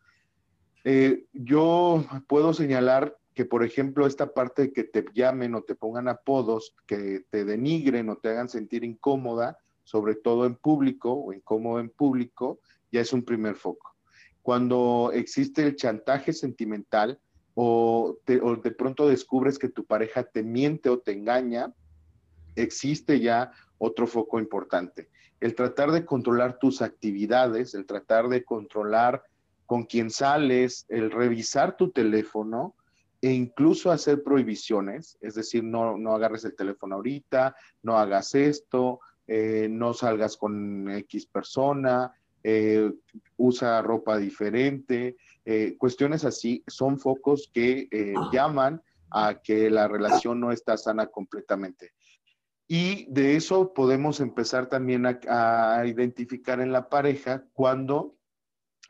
eh, 0.85 1.27
yo 1.33 2.05
puedo 2.27 2.55
señalar 2.55 3.17
que, 3.35 3.45
por 3.45 3.65
ejemplo, 3.65 4.07
esta 4.07 4.33
parte 4.33 4.63
de 4.63 4.73
que 4.73 4.85
te 4.85 5.05
llamen 5.13 5.55
o 5.55 5.63
te 5.63 5.75
pongan 5.75 6.09
apodos, 6.09 6.75
que 6.87 7.25
te 7.31 7.45
denigren 7.45 8.09
o 8.09 8.17
te 8.17 8.31
hagan 8.31 8.49
sentir 8.49 8.85
incómoda, 8.85 9.59
sobre 9.91 10.15
todo 10.15 10.47
en 10.47 10.55
público 10.55 11.13
o 11.13 11.33
incómodo 11.33 11.81
en 11.81 11.91
público, 11.91 12.61
ya 12.93 13.01
es 13.01 13.13
un 13.13 13.25
primer 13.25 13.57
foco. 13.57 13.97
Cuando 14.41 15.11
existe 15.13 15.65
el 15.65 15.75
chantaje 15.75 16.33
sentimental 16.33 17.19
o, 17.55 18.17
o 18.43 18.57
de 18.57 18.71
pronto 18.71 19.09
descubres 19.09 19.59
que 19.59 19.69
tu 19.69 19.85
pareja 19.85 20.23
te 20.23 20.45
miente 20.45 20.91
o 20.91 21.01
te 21.01 21.11
engaña, 21.11 21.75
existe 22.55 23.19
ya 23.19 23.51
otro 23.79 24.07
foco 24.07 24.39
importante. 24.39 25.09
El 25.41 25.57
tratar 25.57 25.91
de 25.91 26.05
controlar 26.05 26.61
tus 26.61 26.83
actividades, 26.83 27.75
el 27.75 27.85
tratar 27.85 28.29
de 28.29 28.45
controlar 28.45 29.25
con 29.67 29.87
quién 29.87 30.11
sales, 30.11 30.87
el 30.89 31.11
revisar 31.11 31.77
tu 31.77 31.91
teléfono 31.91 32.77
e 33.21 33.33
incluso 33.33 33.91
hacer 33.91 34.23
prohibiciones, 34.23 35.19
es 35.21 35.35
decir, 35.35 35.65
no, 35.65 35.99
no 35.99 36.15
agarres 36.15 36.45
el 36.45 36.55
teléfono 36.55 36.95
ahorita, 36.95 37.57
no 37.83 37.99
hagas 37.99 38.37
esto, 38.37 39.01
eh, 39.33 39.69
no 39.71 39.95
salgas 39.95 40.37
con 40.37 40.91
X 40.91 41.27
persona, 41.27 42.13
eh, 42.43 42.93
usa 43.37 43.81
ropa 43.81 44.19
diferente, 44.19 45.19
eh, 45.45 45.77
cuestiones 45.79 46.25
así 46.25 46.65
son 46.67 46.99
focos 46.99 47.49
que 47.55 47.89
llaman 48.33 48.83
a 49.09 49.41
que 49.41 49.71
la 49.71 49.87
relación 49.87 50.41
no 50.41 50.51
está 50.51 50.77
sana 50.77 51.07
completamente. 51.07 51.93
Y 52.67 53.07
de 53.09 53.37
eso 53.37 53.73
podemos 53.73 54.19
empezar 54.19 54.69
también 54.69 55.07
a 55.07 55.81
identificar 55.87 56.61
en 56.61 56.73
la 56.73 56.89
pareja 56.89 57.45
cuando 57.53 58.17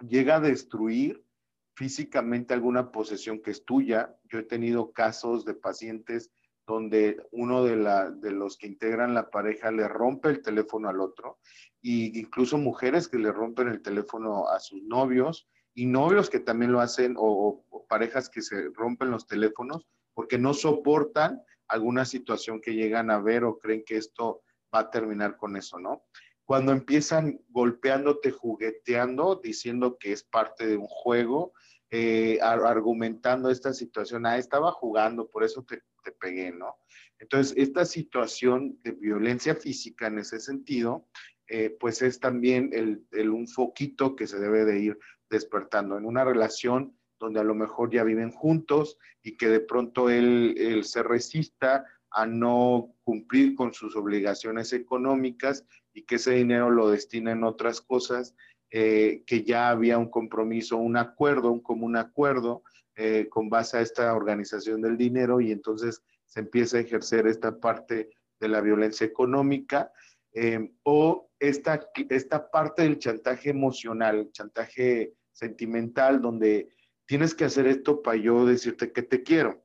llega 0.08 0.36
a 0.36 0.40
destruir 0.40 1.22
físicamente 1.74 2.54
alguna 2.54 2.90
posesión 2.92 3.42
que 3.42 3.50
es 3.50 3.66
tuya. 3.66 4.16
Yo 4.24 4.38
he 4.38 4.44
tenido 4.44 4.92
casos 4.92 5.44
de 5.44 5.52
pacientes 5.52 6.30
donde 6.66 7.20
uno 7.32 7.64
de, 7.64 7.76
la, 7.76 8.10
de 8.10 8.30
los 8.30 8.56
que 8.56 8.66
integran 8.66 9.14
la 9.14 9.30
pareja 9.30 9.70
le 9.70 9.88
rompe 9.88 10.28
el 10.28 10.42
teléfono 10.42 10.88
al 10.88 11.00
otro, 11.00 11.38
y 11.80 12.18
incluso 12.18 12.58
mujeres 12.58 13.08
que 13.08 13.18
le 13.18 13.32
rompen 13.32 13.68
el 13.68 13.82
teléfono 13.82 14.48
a 14.48 14.60
sus 14.60 14.82
novios, 14.82 15.48
y 15.74 15.86
novios 15.86 16.30
que 16.30 16.40
también 16.40 16.72
lo 16.72 16.80
hacen, 16.80 17.16
o, 17.16 17.64
o 17.68 17.86
parejas 17.86 18.28
que 18.28 18.42
se 18.42 18.70
rompen 18.74 19.10
los 19.10 19.26
teléfonos 19.26 19.86
porque 20.14 20.38
no 20.38 20.52
soportan 20.52 21.40
alguna 21.68 22.04
situación 22.04 22.60
que 22.60 22.74
llegan 22.74 23.10
a 23.10 23.20
ver 23.20 23.44
o 23.44 23.58
creen 23.58 23.84
que 23.86 23.96
esto 23.96 24.42
va 24.74 24.80
a 24.80 24.90
terminar 24.90 25.36
con 25.36 25.56
eso, 25.56 25.78
¿no? 25.78 26.04
cuando 26.50 26.72
empiezan 26.72 27.40
golpeándote, 27.50 28.32
jugueteando, 28.32 29.36
diciendo 29.36 29.98
que 29.98 30.10
es 30.10 30.24
parte 30.24 30.66
de 30.66 30.76
un 30.76 30.88
juego, 30.88 31.52
eh, 31.90 32.38
argumentando 32.40 33.50
esta 33.50 33.72
situación, 33.72 34.26
ah, 34.26 34.38
estaba 34.38 34.70
jugando, 34.72 35.28
por 35.28 35.44
eso 35.44 35.64
te, 35.64 35.82
te, 36.04 36.12
pegué, 36.12 36.52
¿no? 36.52 36.76
Entonces, 37.18 37.54
esta 37.56 37.84
situación 37.84 38.78
de 38.82 38.92
violencia 38.92 39.54
física 39.54 40.06
en 40.06 40.18
ese 40.20 40.40
sentido, 40.40 41.08
eh, 41.48 41.76
pues 41.80 42.00
es 42.02 42.20
también 42.20 42.70
el, 42.72 43.04
el, 43.10 43.30
un 43.30 43.48
foquito 43.48 44.14
que 44.14 44.28
se 44.28 44.38
debe 44.38 44.64
de 44.64 44.78
ir 44.78 44.98
despertando 45.28 45.98
en 45.98 46.04
una 46.04 46.24
relación 46.24 46.96
donde 47.18 47.40
a 47.40 47.44
lo 47.44 47.54
mejor 47.54 47.90
ya 47.92 48.04
viven 48.04 48.30
juntos 48.30 48.96
y 49.22 49.36
que 49.36 49.48
de 49.48 49.60
pronto 49.60 50.10
él, 50.10 50.54
él 50.58 50.84
se 50.84 51.02
resista 51.02 51.84
a 52.10 52.26
no 52.26 52.94
cumplir 53.04 53.54
con 53.54 53.72
sus 53.72 53.96
obligaciones 53.96 54.72
económicas 54.72 55.66
y 55.92 56.02
que 56.02 56.16
ese 56.16 56.32
dinero 56.32 56.70
lo 56.70 56.88
destina 56.88 57.32
en 57.32 57.44
otras 57.44 57.80
cosas, 57.80 58.34
eh, 58.72 59.24
que 59.26 59.42
ya 59.42 59.70
había 59.70 59.98
un 59.98 60.08
compromiso, 60.08 60.76
un 60.76 60.96
acuerdo, 60.96 61.50
un 61.50 61.58
común 61.58 61.96
acuerdo 61.96 62.62
eh, 62.94 63.26
con 63.28 63.48
base 63.48 63.78
a 63.78 63.80
esta 63.80 64.14
organización 64.14 64.80
del 64.80 64.96
dinero 64.96 65.40
y 65.40 65.50
entonces 65.50 66.04
se 66.26 66.38
empieza 66.38 66.76
a 66.76 66.82
ejercer 66.82 67.26
esta 67.26 67.58
parte 67.58 68.10
de 68.38 68.48
la 68.48 68.60
violencia 68.60 69.04
económica 69.04 69.90
eh, 70.32 70.70
o 70.84 71.30
esta, 71.40 71.80
esta 72.10 72.48
parte 72.48 72.82
del 72.82 73.00
chantaje 73.00 73.50
emocional, 73.50 74.30
chantaje 74.30 75.14
sentimental, 75.32 76.22
donde 76.22 76.68
tienes 77.06 77.34
que 77.34 77.46
hacer 77.46 77.66
esto 77.66 78.02
para 78.02 78.18
yo 78.18 78.46
decirte 78.46 78.92
que 78.92 79.02
te 79.02 79.24
quiero. 79.24 79.64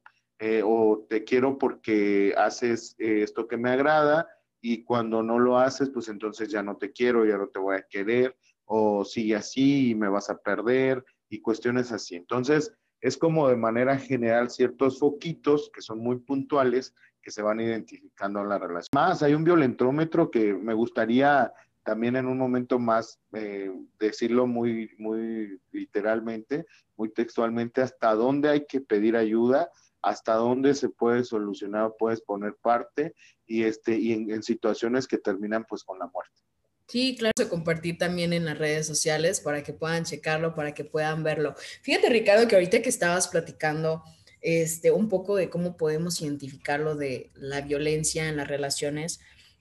o 0.64 1.06
te 1.08 1.24
quiero 1.24 1.58
porque 1.58 2.34
haces 2.36 2.96
esto 2.98 3.48
que 3.48 3.58
me 3.58 3.70
agrada 3.70 4.28
y 4.62 4.84
cuando 4.84 5.22
no 5.22 5.38
lo 5.38 5.60
haces, 5.60 5.92
pues 5.92 6.10
entonces 6.10 6.50
ya 6.50 6.64
no 6.64 6.76
te 6.76 6.92
quiero, 6.92 7.24
ya 7.24 7.38
no 7.38 7.48
te 7.48 7.60
voy 7.60 7.76
a 7.78 7.86
querer, 7.88 8.36
o 8.66 9.06
sigue 9.06 9.36
así 9.36 9.92
y 9.92 9.96
me 9.96 10.10
vas 10.10 10.30
a 10.30 10.38
perder, 10.38 11.04
y 11.30 11.42
cuestiones 11.42 11.92
así. 11.92 12.16
Entonces, 12.16 12.74
es 13.02 13.18
como 13.18 13.48
de 13.48 13.56
manera 13.56 13.98
general 13.98 14.50
ciertos 14.50 15.00
foquitos 15.00 15.70
que 15.74 15.82
son 15.82 16.00
muy 16.00 16.18
puntuales 16.18 16.94
que 17.22 17.32
se 17.32 17.42
van 17.42 17.60
identificando 17.60 18.42
en 18.42 18.50
la 18.50 18.60
relación. 18.60 18.90
Más, 18.94 19.24
hay 19.24 19.34
un 19.34 19.44
violentómetro 19.44 20.30
que 20.30 20.54
me 20.54 20.74
gustaría 20.74 21.52
también 21.84 22.16
en 22.16 22.26
un 22.26 22.38
momento 22.38 22.80
más 22.80 23.20
eh, 23.34 23.72
decirlo 24.00 24.48
muy, 24.48 24.90
muy 24.98 25.60
literalmente, 25.72 26.66
muy 26.98 27.10
textualmente, 27.10 27.82
hasta 27.82 28.16
dónde 28.16 28.50
hay 28.50 28.66
que 28.66 28.82
pedir 28.82 29.16
ayuda 29.16 29.70
hasta 30.02 30.36
dónde 30.36 30.76
se 30.76 30.90
puede 30.90 31.24
solucionar, 31.24 31.94
puedes 31.98 32.22
poner 32.22 32.56
parte 32.62 33.16
y, 33.48 33.64
este, 33.64 33.98
y 33.98 34.14
en, 34.14 34.44
situaciones 34.44 35.08
que 35.08 35.18
terminan 35.18 35.66
pues 35.68 35.84
con 35.84 35.98
la 35.98 36.06
muerte. 36.06 36.45
Sí, 36.88 37.16
claro, 37.18 37.34
se 37.36 37.50
compartir 37.50 37.98
también 37.98 38.32
en 38.32 38.46
las 38.46 38.58
redes 38.58 38.86
sociales 38.86 39.40
para 39.40 39.64
que 39.64 39.74
puedan 39.74 40.06
checarlo, 40.06 40.54
para 40.54 40.74
que 40.74 40.86
puedan 40.86 41.24
verlo. 41.24 41.56
Fíjate, 41.82 42.10
Ricardo, 42.10 42.48
que 42.48 42.56
ahorita 42.56 42.82
que 42.82 42.90
estabas 42.90 43.28
platicando 43.28 44.04
este, 44.42 44.92
un 44.92 45.10
poco 45.10 45.36
de 45.36 45.50
cómo 45.50 45.78
podemos 45.78 46.22
identificar 46.22 46.80
lo 46.80 46.96
de 46.96 47.32
la 47.34 47.62
violencia 47.62 48.30
en 48.30 48.38
las 48.38 48.48
relaciones, 48.48 49.20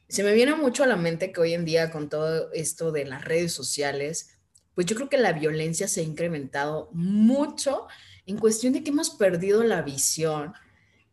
se 0.09 0.23
me 0.23 0.35
viene 0.35 0.55
mucho 0.55 0.85
a 0.85 0.87
la 0.87 0.97
mente 0.97 1.33
que 1.33 1.41
hoy 1.41 1.55
en 1.55 1.65
día 1.65 1.91
con 1.91 2.11
todo 2.11 2.53
esto 2.53 2.93
de 2.93 3.07
las 3.07 3.25
redes 3.25 3.53
sociales, 3.53 4.39
pues 4.75 4.87
yo 4.87 4.95
creo 4.95 5.09
que 5.09 5.17
la 5.17 5.33
violencia 5.33 5.89
se 5.89 6.01
ha 6.01 6.05
incrementado 6.05 6.91
mucho 6.93 7.87
en 8.27 8.39
cuestión 8.39 8.75
de 8.75 8.85
que 8.85 8.91
hemos 8.91 9.11
perdido 9.11 9.65
la 9.65 9.81
visión 9.81 10.53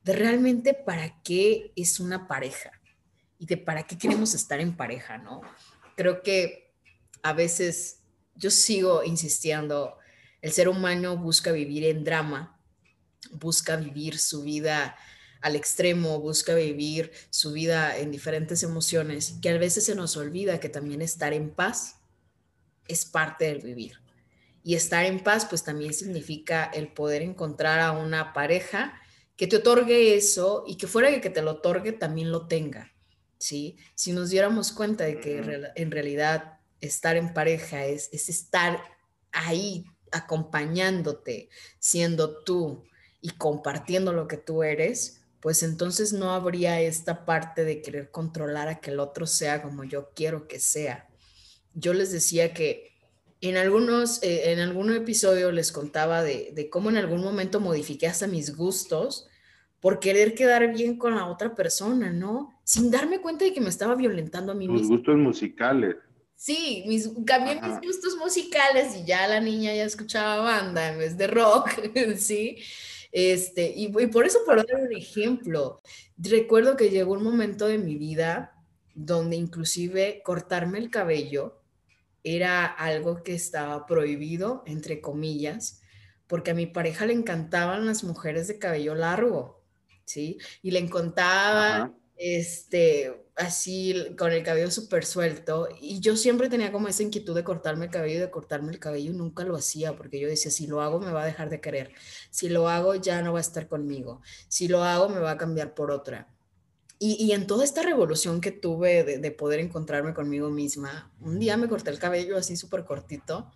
de 0.03 0.13
realmente 0.13 0.73
para 0.73 1.21
qué 1.23 1.71
es 1.75 1.99
una 1.99 2.27
pareja 2.27 2.71
y 3.37 3.45
de 3.45 3.57
para 3.57 3.83
qué 3.83 3.97
queremos 3.97 4.33
estar 4.33 4.59
en 4.59 4.75
pareja, 4.75 5.17
¿no? 5.17 5.41
Creo 6.01 6.23
que 6.23 6.73
a 7.21 7.33
veces 7.33 7.99
yo 8.33 8.49
sigo 8.49 9.03
insistiendo, 9.03 9.99
el 10.41 10.51
ser 10.51 10.67
humano 10.67 11.15
busca 11.15 11.51
vivir 11.51 11.83
en 11.83 12.03
drama, 12.03 12.59
busca 13.33 13.75
vivir 13.75 14.17
su 14.17 14.41
vida 14.41 14.95
al 15.41 15.55
extremo, 15.55 16.19
busca 16.19 16.55
vivir 16.55 17.11
su 17.29 17.51
vida 17.51 17.95
en 17.95 18.09
diferentes 18.09 18.63
emociones, 18.63 19.35
que 19.43 19.49
a 19.49 19.57
veces 19.59 19.85
se 19.85 19.93
nos 19.93 20.17
olvida 20.17 20.59
que 20.59 20.69
también 20.69 21.03
estar 21.03 21.33
en 21.33 21.51
paz 21.51 21.97
es 22.87 23.05
parte 23.05 23.45
del 23.45 23.61
vivir. 23.61 23.99
Y 24.63 24.73
estar 24.73 25.05
en 25.05 25.19
paz, 25.19 25.45
pues 25.45 25.63
también 25.63 25.93
significa 25.93 26.63
el 26.63 26.91
poder 26.91 27.21
encontrar 27.21 27.79
a 27.79 27.91
una 27.91 28.33
pareja 28.33 28.99
que 29.37 29.45
te 29.45 29.57
otorgue 29.57 30.15
eso 30.15 30.63
y 30.65 30.77
que 30.77 30.87
fuera 30.87 31.11
de 31.11 31.21
que 31.21 31.29
te 31.29 31.43
lo 31.43 31.51
otorgue, 31.51 31.91
también 31.91 32.31
lo 32.31 32.47
tenga, 32.47 32.90
¿sí? 33.41 33.77
Si 33.95 34.13
nos 34.13 34.29
diéramos 34.29 34.71
cuenta 34.71 35.03
de 35.03 35.19
que 35.19 35.39
en 35.75 35.91
realidad 35.91 36.59
estar 36.79 37.17
en 37.17 37.33
pareja 37.33 37.85
es, 37.85 38.09
es 38.11 38.29
estar 38.29 38.81
ahí 39.31 39.85
acompañándote, 40.11 41.49
siendo 41.79 42.43
tú 42.43 42.83
y 43.21 43.31
compartiendo 43.31 44.13
lo 44.13 44.27
que 44.27 44.37
tú 44.37 44.63
eres, 44.63 45.21
pues 45.41 45.63
entonces 45.63 46.13
no 46.13 46.33
habría 46.33 46.79
esta 46.81 47.25
parte 47.25 47.63
de 47.65 47.81
querer 47.81 48.11
controlar 48.11 48.67
a 48.67 48.79
que 48.79 48.91
el 48.91 48.99
otro 48.99 49.25
sea 49.25 49.61
como 49.61 49.83
yo 49.83 50.11
quiero 50.13 50.47
que 50.47 50.59
sea. 50.59 51.09
Yo 51.73 51.93
les 51.93 52.11
decía 52.11 52.53
que 52.53 52.91
en 53.41 53.57
algunos, 53.57 54.21
eh, 54.21 54.51
en 54.51 54.59
algún 54.59 54.93
episodio 54.93 55.51
les 55.51 55.71
contaba 55.71 56.21
de, 56.23 56.69
cómo 56.71 56.89
en 56.89 56.97
algún 56.97 57.23
momento 57.23 57.59
modifiqué 57.59 58.07
hasta 58.07 58.27
mis 58.27 58.55
gustos 58.55 59.27
por 59.79 59.99
querer 59.99 60.35
quedar 60.35 60.71
bien 60.71 60.97
con 60.97 61.15
la 61.15 61.25
otra 61.25 61.55
persona, 61.55 62.11
¿no? 62.11 62.60
Sin 62.71 62.89
darme 62.89 63.19
cuenta 63.19 63.43
de 63.43 63.51
que 63.51 63.59
me 63.59 63.67
estaba 63.67 63.95
violentando 63.95 64.53
a 64.53 64.55
mí 64.55 64.65
Tus 64.65 64.87
gustos 64.87 65.17
musicales. 65.17 65.97
Sí, 66.37 66.85
mis, 66.87 67.11
cambié 67.25 67.61
mis 67.61 67.81
gustos 67.81 68.15
musicales 68.15 68.95
y 68.95 69.03
ya 69.03 69.27
la 69.27 69.41
niña 69.41 69.75
ya 69.75 69.83
escuchaba 69.83 70.37
banda 70.37 70.93
en 70.93 70.97
vez 70.97 71.17
de 71.17 71.27
rock, 71.27 71.69
¿sí? 72.17 72.55
Este, 73.11 73.73
y, 73.75 73.91
y 74.01 74.07
por 74.07 74.25
eso, 74.25 74.39
por 74.45 74.65
dar 74.65 74.83
un 74.83 74.95
ejemplo, 74.95 75.81
recuerdo 76.15 76.77
que 76.77 76.89
llegó 76.89 77.11
un 77.11 77.25
momento 77.25 77.67
de 77.67 77.77
mi 77.77 77.97
vida 77.97 78.53
donde 78.95 79.35
inclusive 79.35 80.21
cortarme 80.23 80.79
el 80.79 80.89
cabello 80.89 81.61
era 82.23 82.65
algo 82.67 83.21
que 83.21 83.33
estaba 83.33 83.85
prohibido, 83.85 84.63
entre 84.65 85.01
comillas, 85.01 85.81
porque 86.25 86.51
a 86.51 86.53
mi 86.53 86.67
pareja 86.67 87.05
le 87.05 87.11
encantaban 87.15 87.85
las 87.85 88.05
mujeres 88.05 88.47
de 88.47 88.59
cabello 88.59 88.95
largo, 88.95 89.61
¿sí? 90.05 90.37
Y 90.61 90.71
le 90.71 90.79
encantaba, 90.79 91.93
este, 92.23 93.25
así, 93.35 93.95
con 94.17 94.31
el 94.31 94.43
cabello 94.43 94.69
súper 94.69 95.05
suelto. 95.05 95.67
Y 95.81 95.99
yo 96.01 96.15
siempre 96.15 96.49
tenía 96.49 96.71
como 96.71 96.87
esa 96.87 97.01
inquietud 97.01 97.35
de 97.35 97.43
cortarme 97.43 97.85
el 97.85 97.91
cabello, 97.91 98.19
de 98.21 98.29
cortarme 98.29 98.71
el 98.71 98.79
cabello, 98.79 99.11
y 99.11 99.15
nunca 99.15 99.43
lo 99.43 99.55
hacía, 99.55 99.95
porque 99.95 100.19
yo 100.19 100.27
decía, 100.27 100.51
si 100.51 100.67
lo 100.67 100.81
hago 100.81 100.99
me 100.99 101.11
va 101.11 101.23
a 101.23 101.25
dejar 101.25 101.49
de 101.49 101.59
querer, 101.59 101.91
si 102.29 102.47
lo 102.49 102.69
hago 102.69 102.93
ya 102.93 103.23
no 103.23 103.33
va 103.33 103.39
a 103.39 103.41
estar 103.41 103.67
conmigo, 103.67 104.21
si 104.47 104.67
lo 104.67 104.83
hago 104.83 105.09
me 105.09 105.19
va 105.19 105.31
a 105.31 105.37
cambiar 105.37 105.73
por 105.73 105.89
otra. 105.91 106.27
Y, 106.99 107.31
en 107.31 107.47
toda 107.47 107.63
esta 107.63 107.81
revolución 107.81 108.41
que 108.41 108.51
tuve 108.51 109.03
de, 109.03 109.31
poder 109.31 109.59
encontrarme 109.59 110.13
conmigo 110.13 110.51
misma, 110.51 111.11
un 111.19 111.39
día 111.39 111.57
me 111.57 111.67
corté 111.67 111.89
el 111.89 111.97
cabello 111.97 112.37
así 112.37 112.55
súper 112.55 112.85
cortito, 112.85 113.51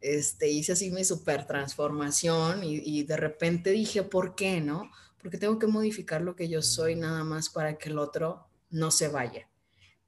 este, 0.00 0.48
hice 0.48 0.72
así 0.72 0.92
mi 0.92 1.04
súper 1.04 1.44
transformación 1.46 2.62
y, 2.62 2.76
y, 2.76 3.02
de 3.02 3.16
repente 3.16 3.70
dije, 3.70 4.04
¿por 4.04 4.36
qué 4.36 4.60
no? 4.60 4.92
Porque 5.24 5.38
tengo 5.38 5.58
que 5.58 5.66
modificar 5.66 6.20
lo 6.20 6.36
que 6.36 6.48
yo 6.48 6.62
soy 6.62 6.94
nada 6.94 7.24
más 7.24 7.48
para 7.48 7.78
que 7.78 7.88
el 7.88 7.98
otro 7.98 8.46
no 8.70 8.92
se 8.92 9.08
vaya. 9.08 9.48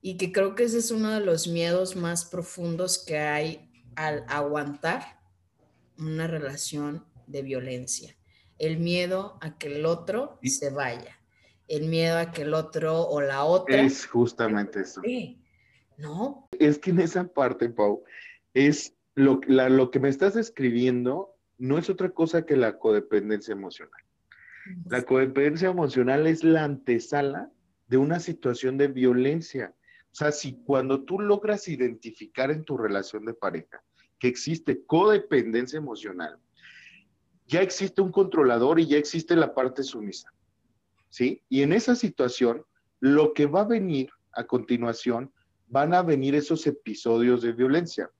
Y 0.00 0.16
que 0.16 0.30
creo 0.30 0.54
que 0.54 0.62
ese 0.62 0.78
es 0.78 0.92
uno 0.92 1.10
de 1.10 1.20
los 1.20 1.48
miedos 1.48 1.96
más 1.96 2.24
profundos 2.26 3.02
que 3.04 3.18
hay 3.18 3.68
al 3.96 4.24
aguantar 4.28 5.20
una 5.98 6.28
relación 6.28 7.04
de 7.26 7.42
violencia. 7.42 8.16
El 8.58 8.78
miedo 8.78 9.38
a 9.40 9.58
que 9.58 9.74
el 9.74 9.86
otro 9.86 10.38
se 10.44 10.70
vaya 10.70 11.16
el 11.68 11.88
miedo 11.88 12.18
a 12.18 12.30
que 12.30 12.42
el 12.42 12.54
otro 12.54 13.02
o 13.02 13.20
la 13.20 13.44
otra. 13.44 13.80
Es 13.80 14.06
justamente 14.06 14.80
eso. 14.80 15.02
¿No? 15.96 16.48
Es 16.58 16.78
que 16.78 16.90
en 16.90 17.00
esa 17.00 17.26
parte, 17.26 17.68
Pau, 17.68 18.04
es 18.54 18.94
lo, 19.14 19.40
lo 19.46 19.90
que 19.90 19.98
me 19.98 20.08
estás 20.08 20.34
describiendo 20.34 21.34
no 21.58 21.78
es 21.78 21.88
otra 21.88 22.10
cosa 22.10 22.44
que 22.44 22.56
la 22.56 22.78
codependencia 22.78 23.52
emocional. 23.52 24.00
La 24.88 25.02
codependencia 25.02 25.68
emocional 25.68 26.26
es 26.26 26.44
la 26.44 26.64
antesala 26.64 27.50
de 27.88 27.96
una 27.96 28.20
situación 28.20 28.78
de 28.78 28.88
violencia. 28.88 29.74
O 30.12 30.14
sea, 30.14 30.32
si 30.32 30.62
cuando 30.64 31.04
tú 31.04 31.20
logras 31.20 31.68
identificar 31.68 32.50
en 32.50 32.64
tu 32.64 32.76
relación 32.76 33.24
de 33.24 33.34
pareja 33.34 33.82
que 34.18 34.28
existe 34.28 34.84
codependencia 34.86 35.76
emocional, 35.76 36.38
ya 37.46 37.60
existe 37.60 38.00
un 38.00 38.10
controlador 38.10 38.80
y 38.80 38.86
ya 38.86 38.98
existe 38.98 39.36
la 39.36 39.54
parte 39.54 39.82
sumisa. 39.82 40.32
¿sí? 41.10 41.42
Y 41.48 41.62
en 41.62 41.72
esa 41.72 41.94
situación, 41.94 42.64
lo 43.00 43.34
que 43.34 43.46
va 43.46 43.60
a 43.60 43.66
venir 43.66 44.10
a 44.32 44.44
continuación, 44.44 45.32
van 45.68 45.94
a 45.94 46.02
venir 46.02 46.34
esos 46.34 46.66
episodios 46.66 47.42
de 47.42 47.52
violencia. 47.52 48.10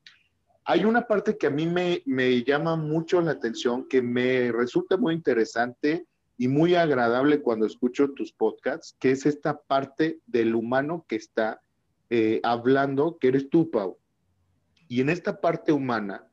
Hay 0.65 0.85
una 0.85 1.07
parte 1.07 1.39
que 1.39 1.47
a 1.47 1.51
mí 1.51 1.67
me, 1.67 2.03
me 2.07 2.43
llama 2.43 2.77
mucho 2.77 3.21
la 3.21 3.33
atención, 3.33 3.89
que 3.89 4.03
me 4.03 4.53
resulta 4.53 4.97
muy 4.97 5.15
interesante 5.15 6.07
y 6.39 6.49
muy 6.49 6.75
agradable 6.75 7.41
cuando 7.41 7.67
escucho 7.67 8.11
tus 8.11 8.33
podcasts, 8.33 8.97
que 8.99 9.11
es 9.11 9.27
esta 9.27 9.61
parte 9.61 10.21
del 10.27 10.55
humano 10.55 11.05
que 11.09 11.17
está 11.17 11.63
eh, 12.11 12.41
hablando, 12.43 13.19
que 13.19 13.29
eres 13.29 13.49
tú, 13.49 13.71
Pau. 13.71 13.99
Y 14.89 15.01
en 15.01 15.09
esta 15.09 15.41
parte 15.41 15.73
humana, 15.73 16.27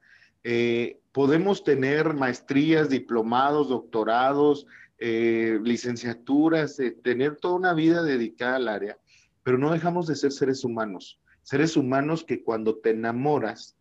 eh, 0.43 0.99
podemos 1.11 1.63
tener 1.63 2.13
maestrías, 2.13 2.89
diplomados, 2.89 3.69
doctorados, 3.69 4.67
eh, 4.99 5.59
licenciaturas, 5.63 6.77
tener 7.01 7.37
toda 7.37 7.55
una 7.55 7.73
vida 7.73 8.03
dedicada 8.03 8.57
al 8.57 8.67
área, 8.67 8.97
pero 9.41 9.57
no 9.57 9.71
dejamos 9.71 10.07
de 10.07 10.15
ser 10.15 10.31
seres 10.31 10.63
humanos, 10.63 11.19
seres 11.41 11.75
humanos 11.77 12.23
que 12.23 12.43
cuando 12.43 12.77
te 12.77 12.91
enamoras, 12.91 13.77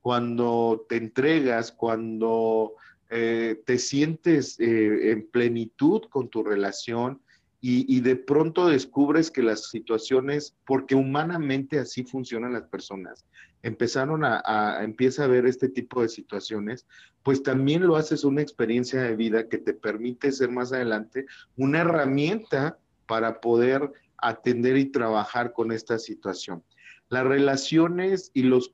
cuando 0.00 0.86
te 0.88 0.96
entregas, 0.96 1.72
cuando 1.72 2.74
eh, 3.10 3.62
te 3.64 3.78
sientes 3.78 4.58
en 4.58 5.28
plenitud 5.30 6.02
con 6.10 6.28
tu 6.28 6.42
relación 6.42 7.20
y, 7.68 8.00
de 8.00 8.14
pronto 8.14 8.68
descubres 8.68 9.30
que 9.30 9.42
las 9.42 9.70
situaciones, 9.70 10.54
porque 10.64 10.94
humanamente 10.94 11.80
así 11.80 12.04
funcionan 12.04 12.52
las 12.52 12.68
personas, 12.68 13.24
empezaron 13.62 14.24
a, 14.24 14.40
a, 14.44 14.84
empieza 14.84 15.24
a 15.24 15.26
ver 15.26 15.46
este 15.46 15.68
tipo 15.68 16.00
de 16.00 16.08
situaciones, 16.08 16.86
pues 17.24 17.42
también 17.42 17.84
lo 17.84 17.96
haces 17.96 18.22
una 18.22 18.42
experiencia 18.42 19.02
de 19.02 19.16
vida 19.16 19.48
que 19.48 19.58
te 19.58 19.74
permite 19.74 20.30
ser 20.30 20.50
más 20.50 20.72
adelante 20.72 21.26
una 21.56 21.80
herramienta 21.80 22.78
para 23.06 23.40
poder 23.40 23.90
atender 24.18 24.76
y 24.76 24.86
trabajar 24.86 25.52
con 25.52 25.72
esta 25.72 25.98
situación. 25.98 26.62
Las 27.08 27.24
relaciones 27.24 28.30
y 28.34 28.42
los, 28.42 28.70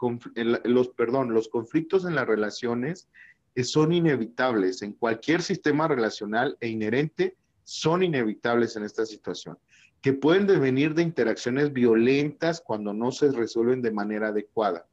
los, 0.64 0.88
perdón, 0.90 1.34
los 1.34 1.48
conflictos 1.48 2.04
en 2.04 2.14
las 2.14 2.26
relaciones 2.26 3.08
eh, 3.08 3.31
son 3.62 3.92
inevitables 3.92 4.82
en 4.82 4.92
cualquier 4.92 5.42
sistema 5.42 5.88
relacional 5.88 6.56
e 6.60 6.68
inherente 6.68 7.36
son 7.64 8.02
inevitables 8.02 8.76
en 8.76 8.84
esta 8.84 9.06
situación, 9.06 9.58
que 10.00 10.12
pueden 10.12 10.46
devenir 10.46 10.94
de 10.94 11.02
interacciones 11.02 11.72
violentas 11.72 12.60
cuando 12.60 12.92
no 12.92 13.12
se 13.12 13.30
resuelven 13.30 13.82
de 13.82 13.92
manera 13.92 14.28
adecuada. 14.28 14.86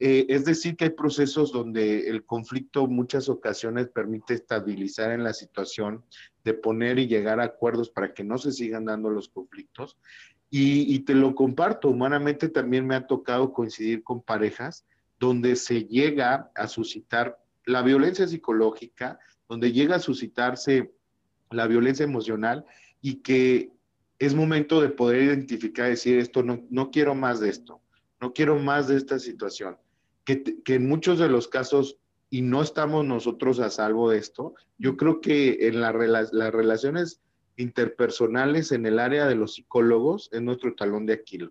Eh, 0.00 0.26
es 0.30 0.44
decir, 0.44 0.76
que 0.76 0.86
hay 0.86 0.90
procesos 0.90 1.52
donde 1.52 2.08
el 2.08 2.24
conflicto 2.24 2.88
muchas 2.88 3.28
ocasiones 3.28 3.88
permite 3.88 4.34
estabilizar 4.34 5.12
en 5.12 5.22
la 5.22 5.32
situación, 5.32 6.02
de 6.42 6.54
poner 6.54 6.98
y 6.98 7.06
llegar 7.06 7.38
a 7.38 7.44
acuerdos 7.44 7.88
para 7.88 8.12
que 8.12 8.24
no 8.24 8.36
se 8.36 8.50
sigan 8.50 8.86
dando 8.86 9.10
los 9.10 9.28
conflictos. 9.28 9.96
Y, 10.50 10.92
y 10.92 11.00
te 11.00 11.14
lo 11.14 11.36
comparto, 11.36 11.88
humanamente 11.88 12.48
también 12.48 12.84
me 12.84 12.96
ha 12.96 13.06
tocado 13.06 13.52
coincidir 13.52 14.02
con 14.02 14.20
parejas 14.20 14.84
donde 15.20 15.54
se 15.54 15.84
llega 15.84 16.50
a 16.56 16.66
suscitar 16.66 17.38
la 17.66 17.82
violencia 17.82 18.26
psicológica, 18.26 19.18
donde 19.48 19.72
llega 19.72 19.96
a 19.96 20.00
suscitarse 20.00 20.92
la 21.50 21.66
violencia 21.66 22.04
emocional 22.04 22.64
y 23.00 23.16
que 23.16 23.72
es 24.18 24.34
momento 24.34 24.80
de 24.80 24.88
poder 24.88 25.22
identificar, 25.22 25.88
decir, 25.88 26.18
esto 26.18 26.42
no, 26.42 26.64
no 26.70 26.90
quiero 26.90 27.14
más 27.14 27.40
de 27.40 27.50
esto, 27.50 27.80
no 28.20 28.32
quiero 28.32 28.58
más 28.58 28.88
de 28.88 28.96
esta 28.96 29.18
situación. 29.18 29.76
Que, 30.24 30.42
que, 30.64 30.76
en 30.76 30.88
muchos 30.88 31.18
de 31.18 31.28
los 31.28 31.48
casos, 31.48 31.98
y 32.30 32.42
no 32.42 32.62
estamos 32.62 33.04
nosotros 33.04 33.58
a 33.58 33.68
salvo 33.68 34.10
de 34.10 34.18
esto, 34.18 34.54
yo 34.78 34.96
creo 34.96 35.20
que 35.20 35.66
en 35.66 35.80
la, 35.80 35.92
las 35.92 36.52
relaciones 36.52 37.20
interpersonales 37.56 38.72
en 38.72 38.86
el 38.86 38.98
área 38.98 39.26
de 39.26 39.34
los 39.34 39.54
psicólogos 39.54 40.28
es 40.32 40.40
nuestro 40.40 40.74
talón 40.74 41.04
de 41.04 41.14
Aquiles. 41.14 41.50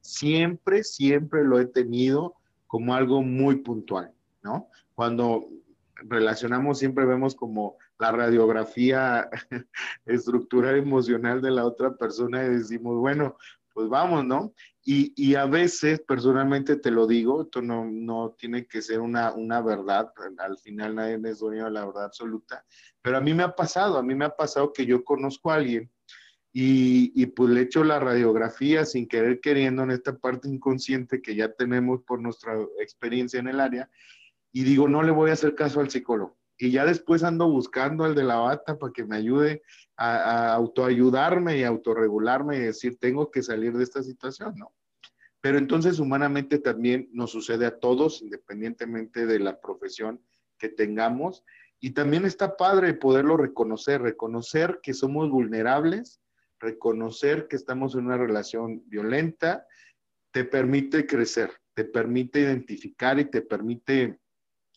Siempre, 0.00 0.84
siempre 0.84 1.44
lo 1.44 1.58
he 1.58 1.66
tenido 1.66 2.34
como 2.66 2.94
algo 2.94 3.22
muy 3.22 3.56
puntual, 3.56 4.12
¿no? 4.42 4.68
Cuando 4.94 5.48
relacionamos, 5.96 6.78
siempre 6.78 7.04
vemos 7.04 7.34
como 7.34 7.76
la 7.98 8.12
radiografía 8.12 9.28
estructural 10.06 10.76
emocional 10.76 11.40
de 11.40 11.50
la 11.50 11.64
otra 11.64 11.96
persona 11.96 12.44
y 12.44 12.50
decimos, 12.50 12.98
bueno, 12.98 13.36
pues 13.72 13.88
vamos, 13.88 14.24
¿no? 14.24 14.52
Y, 14.84 15.12
y, 15.16 15.36
a 15.36 15.46
veces, 15.46 16.00
personalmente 16.00 16.76
te 16.76 16.90
lo 16.90 17.06
digo, 17.06 17.42
esto 17.42 17.62
no, 17.62 17.84
no 17.84 18.34
tiene 18.36 18.66
que 18.66 18.82
ser 18.82 19.00
una, 19.00 19.32
una 19.32 19.62
verdad, 19.62 20.12
al 20.38 20.58
final 20.58 20.96
nadie 20.96 21.20
es 21.24 21.38
dueño 21.38 21.66
de 21.66 21.70
la 21.70 21.86
verdad 21.86 22.06
absoluta, 22.06 22.64
pero 23.00 23.16
a 23.16 23.20
mí 23.20 23.32
me 23.32 23.44
ha 23.44 23.54
pasado, 23.54 23.96
a 23.96 24.02
mí 24.02 24.14
me 24.14 24.24
ha 24.24 24.36
pasado 24.36 24.72
que 24.72 24.84
yo 24.84 25.04
conozco 25.04 25.50
a 25.50 25.54
alguien 25.54 25.90
y, 26.52 27.12
y 27.14 27.26
pues 27.26 27.50
le 27.50 27.62
echo 27.62 27.84
la 27.84 28.00
radiografía 28.00 28.84
sin 28.84 29.06
querer 29.06 29.40
queriendo 29.40 29.84
en 29.84 29.92
esta 29.92 30.18
parte 30.18 30.48
inconsciente 30.48 31.22
que 31.22 31.36
ya 31.36 31.52
tenemos 31.52 32.02
por 32.02 32.20
nuestra 32.20 32.54
experiencia 32.80 33.40
en 33.40 33.48
el 33.48 33.60
área 33.60 33.88
y 34.52 34.64
digo, 34.64 34.88
no 34.88 35.02
le 35.02 35.10
voy 35.10 35.30
a 35.30 35.34
hacer 35.34 35.54
caso 35.54 35.80
al 35.80 35.90
psicólogo 35.90 36.36
y 36.62 36.70
ya 36.70 36.84
después 36.84 37.24
ando 37.24 37.50
buscando 37.50 38.04
al 38.04 38.14
de 38.14 38.22
la 38.22 38.36
bata 38.36 38.78
para 38.78 38.92
que 38.92 39.04
me 39.04 39.16
ayude 39.16 39.62
a, 39.96 40.54
autoayudarme 40.54 41.58
y 41.58 41.64
autorregularme 41.64 42.56
y 42.56 42.60
decir, 42.60 42.98
tengo 43.00 43.32
que 43.32 43.42
salir 43.42 43.76
de 43.76 43.82
esta 43.82 44.00
situación, 44.00 44.54
¿no? 44.56 44.72
Pero 45.40 45.58
entonces 45.58 45.98
humanamente 45.98 46.60
también 46.60 47.08
nos 47.12 47.32
sucede 47.32 47.66
a 47.66 47.80
todos, 47.80 48.22
independientemente 48.22 49.26
de 49.26 49.40
la 49.40 49.60
profesión 49.60 50.22
que 50.56 50.68
tengamos. 50.68 51.44
Y 51.80 51.94
también 51.94 52.24
está 52.24 52.56
padre 52.56 52.94
poderlo 52.94 53.36
reconocer, 53.36 54.00
reconocer 54.00 54.78
que 54.84 54.94
somos 54.94 55.30
vulnerables, 55.30 56.20
reconocer 56.60 57.48
que 57.48 57.56
estamos 57.56 57.96
en 57.96 58.06
una 58.06 58.18
relación 58.18 58.84
violenta, 58.86 59.66
te 60.30 60.44
permite 60.44 61.08
crecer, 61.08 61.50
te 61.74 61.84
permite 61.84 62.38
identificar 62.38 63.18
y 63.18 63.24
te 63.24 63.42
permite 63.42 64.21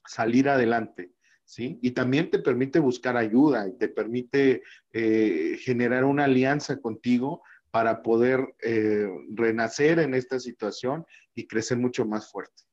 salir 0.08 0.50
adelante. 0.50 1.12
¿sí? 1.46 1.80
Y 1.82 1.92
también 1.92 2.30
te 2.30 2.40
permite 2.40 2.80
buscar 2.80 3.18
ayuda 3.18 3.68
y 3.68 3.78
te 3.78 3.88
permite 3.88 4.64
eh, 4.92 5.58
generar 5.62 6.04
una 6.04 6.26
alianza 6.26 6.80
contigo 6.80 7.44
para 7.72 8.02
poder 8.02 8.56
eh, 8.64 9.08
renacer 9.32 10.00
en 10.00 10.14
esta 10.14 10.40
situación 10.40 11.06
y 11.34 11.46
crecer 11.48 11.78
mucho 11.78 12.06
más 12.06 12.32
fuerte. 12.32 12.64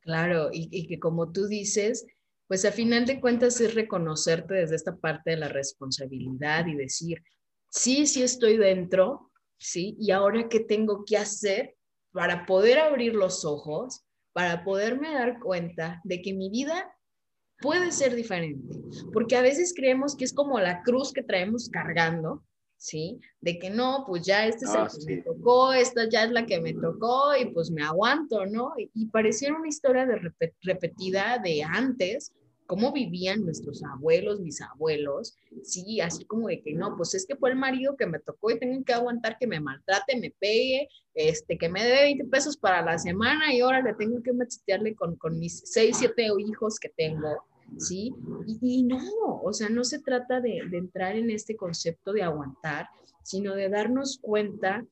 Claro, 0.00 0.48
y, 0.50 0.86
que 0.86 0.98
como 0.98 1.30
tú 1.30 1.46
dices, 1.46 2.06
pues 2.48 2.64
a 2.64 2.72
final 2.72 3.04
de 3.04 3.20
cuentas 3.20 3.60
es 3.60 3.74
reconocerte 3.74 4.54
desde 4.54 4.76
esta 4.76 4.96
parte 4.96 5.32
de 5.32 5.36
la 5.36 5.48
responsabilidad 5.48 6.66
y 6.66 6.74
decir, 6.74 7.22
sí, 7.68 8.06
sí 8.06 8.22
estoy 8.22 8.56
dentro, 8.56 9.30
¿sí? 9.58 9.94
Y 10.00 10.10
ahora, 10.10 10.48
¿qué 10.48 10.60
tengo 10.60 11.04
que 11.04 11.18
hacer 11.18 11.76
para 12.12 12.46
poder 12.46 12.78
abrir 12.78 13.14
los 13.14 13.44
ojos, 13.44 14.06
para 14.32 14.64
poderme 14.64 15.12
dar 15.12 15.40
cuenta 15.40 16.00
de 16.04 16.22
que 16.22 16.32
mi 16.32 16.50
vida 16.50 16.94
puede 17.60 17.92
ser 17.92 18.14
diferente? 18.14 18.78
Porque 19.12 19.36
a 19.36 19.42
veces 19.42 19.74
creemos 19.74 20.16
que 20.16 20.24
es 20.24 20.32
como 20.32 20.58
la 20.60 20.82
cruz 20.82 21.12
que 21.12 21.22
traemos 21.22 21.68
cargando, 21.68 22.44
¿sí? 22.80 23.20
De 23.40 23.58
que 23.58 23.70
no, 23.70 24.04
pues 24.06 24.24
ya 24.24 24.46
este 24.46 24.64
es 24.64 24.72
el 24.72 24.80
ah, 24.80 24.88
que 24.88 25.14
me 25.14 25.22
tocó, 25.22 25.72
esta 25.72 26.08
ya 26.08 26.24
es 26.24 26.30
la 26.30 26.46
que 26.46 26.60
me 26.60 26.72
tocó 26.72 27.36
y 27.36 27.46
pues 27.46 27.70
me 27.70 27.82
aguanto, 27.82 28.46
¿no? 28.46 28.72
Y, 28.76 29.06
pareciera 29.06 29.54
una 29.54 29.68
historia 29.68 30.06
de 30.06 30.32
repetida 30.62 31.38
de 31.38 31.62
antes, 31.62 32.32
cómo 32.70 32.92
vivían 32.92 33.44
nuestros 33.44 33.82
abuelos, 33.82 34.38
mis 34.38 34.60
abuelos, 34.60 35.36
sí, 35.64 36.00
así 36.00 36.24
como 36.24 36.46
de 36.46 36.62
que 36.62 36.72
no, 36.72 36.96
pues 36.96 37.16
es 37.16 37.26
que 37.26 37.34
fue 37.34 37.50
el 37.50 37.56
marido 37.56 37.96
que 37.96 38.06
me 38.06 38.20
tocó 38.20 38.52
y 38.52 38.60
tengo 38.60 38.84
que 38.84 38.92
aguantar 38.92 39.38
que 39.40 39.48
me 39.48 39.58
maltrate, 39.58 40.20
me 40.20 40.30
pegue, 40.38 40.88
este, 41.12 41.58
que 41.58 41.68
me 41.68 41.82
dé 41.82 42.02
20 42.02 42.26
pesos 42.26 42.56
para 42.56 42.80
la 42.80 42.96
semana 42.96 43.52
y 43.52 43.58
ahora 43.58 43.82
le 43.82 43.92
tengo 43.94 44.22
que 44.22 44.32
machetearle 44.32 44.94
con, 44.94 45.16
con 45.16 45.36
mis 45.36 45.62
6, 45.64 45.96
7 45.98 46.28
hijos 46.46 46.78
que 46.78 46.90
tengo, 46.90 47.42
¿sí? 47.76 48.14
Y, 48.46 48.84
no, 48.84 49.00
o 49.42 49.52
sea, 49.52 49.68
no 49.68 49.82
se 49.82 49.98
trata 49.98 50.40
de, 50.40 50.62
de 50.70 50.78
entrar 50.78 51.16
en 51.16 51.30
este 51.30 51.56
concepto 51.56 52.12
de 52.12 52.22
aguantar, 52.22 52.86
sino 53.24 53.56
de 53.56 53.68
darnos 53.68 54.20
cuenta 54.22 54.86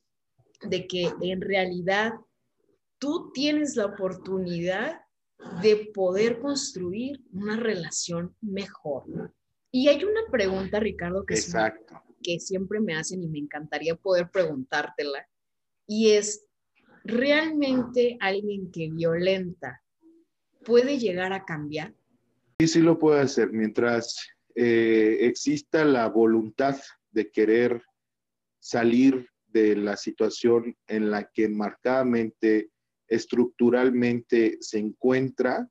de 0.62 0.88
que 0.88 1.12
en 1.20 1.40
realidad 1.40 2.14
tú 2.98 3.30
tienes 3.32 3.76
la 3.76 3.86
oportunidad 3.86 5.00
de 5.62 5.90
poder 5.94 6.40
construir 6.40 7.20
una 7.32 7.56
relación 7.56 8.34
mejor. 8.40 9.04
Y 9.70 9.88
hay 9.88 10.04
una 10.04 10.22
pregunta, 10.30 10.80
Ricardo, 10.80 11.24
que, 11.24 11.36
que 12.22 12.40
siempre 12.40 12.80
me 12.80 12.96
hacen 12.96 13.22
y 13.22 13.28
me 13.28 13.38
encantaría 13.38 13.94
poder 13.94 14.30
preguntártela, 14.30 15.26
y 15.86 16.10
es, 16.10 16.46
¿realmente 17.04 18.16
alguien 18.20 18.70
que 18.70 18.90
violenta 18.90 19.82
puede 20.64 20.98
llegar 20.98 21.32
a 21.32 21.44
cambiar? 21.44 21.94
Sí, 22.60 22.68
sí 22.68 22.80
lo 22.80 22.98
puede 22.98 23.20
hacer, 23.20 23.52
mientras 23.52 24.16
eh, 24.54 25.18
exista 25.20 25.84
la 25.84 26.08
voluntad 26.08 26.76
de 27.10 27.30
querer 27.30 27.82
salir 28.58 29.28
de 29.46 29.76
la 29.76 29.96
situación 29.96 30.76
en 30.86 31.10
la 31.10 31.30
que 31.32 31.48
marcadamente 31.48 32.70
estructuralmente 33.08 34.58
se 34.60 34.78
encuentra, 34.78 35.68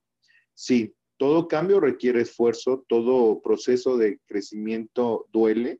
sí, 0.53 0.93
todo 1.17 1.47
cambio 1.47 1.79
requiere 1.79 2.21
esfuerzo, 2.21 2.85
todo 2.87 3.41
proceso 3.41 3.97
de 3.97 4.19
crecimiento 4.25 5.27
duele, 5.31 5.79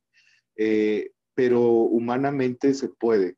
eh, 0.56 1.12
pero 1.36 1.62
humanamente 1.62 2.74
se 2.74 2.90
puede. 2.90 3.36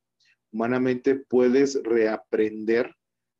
Humanamente 0.52 1.16
puedes 1.16 1.82
reaprender 1.84 2.96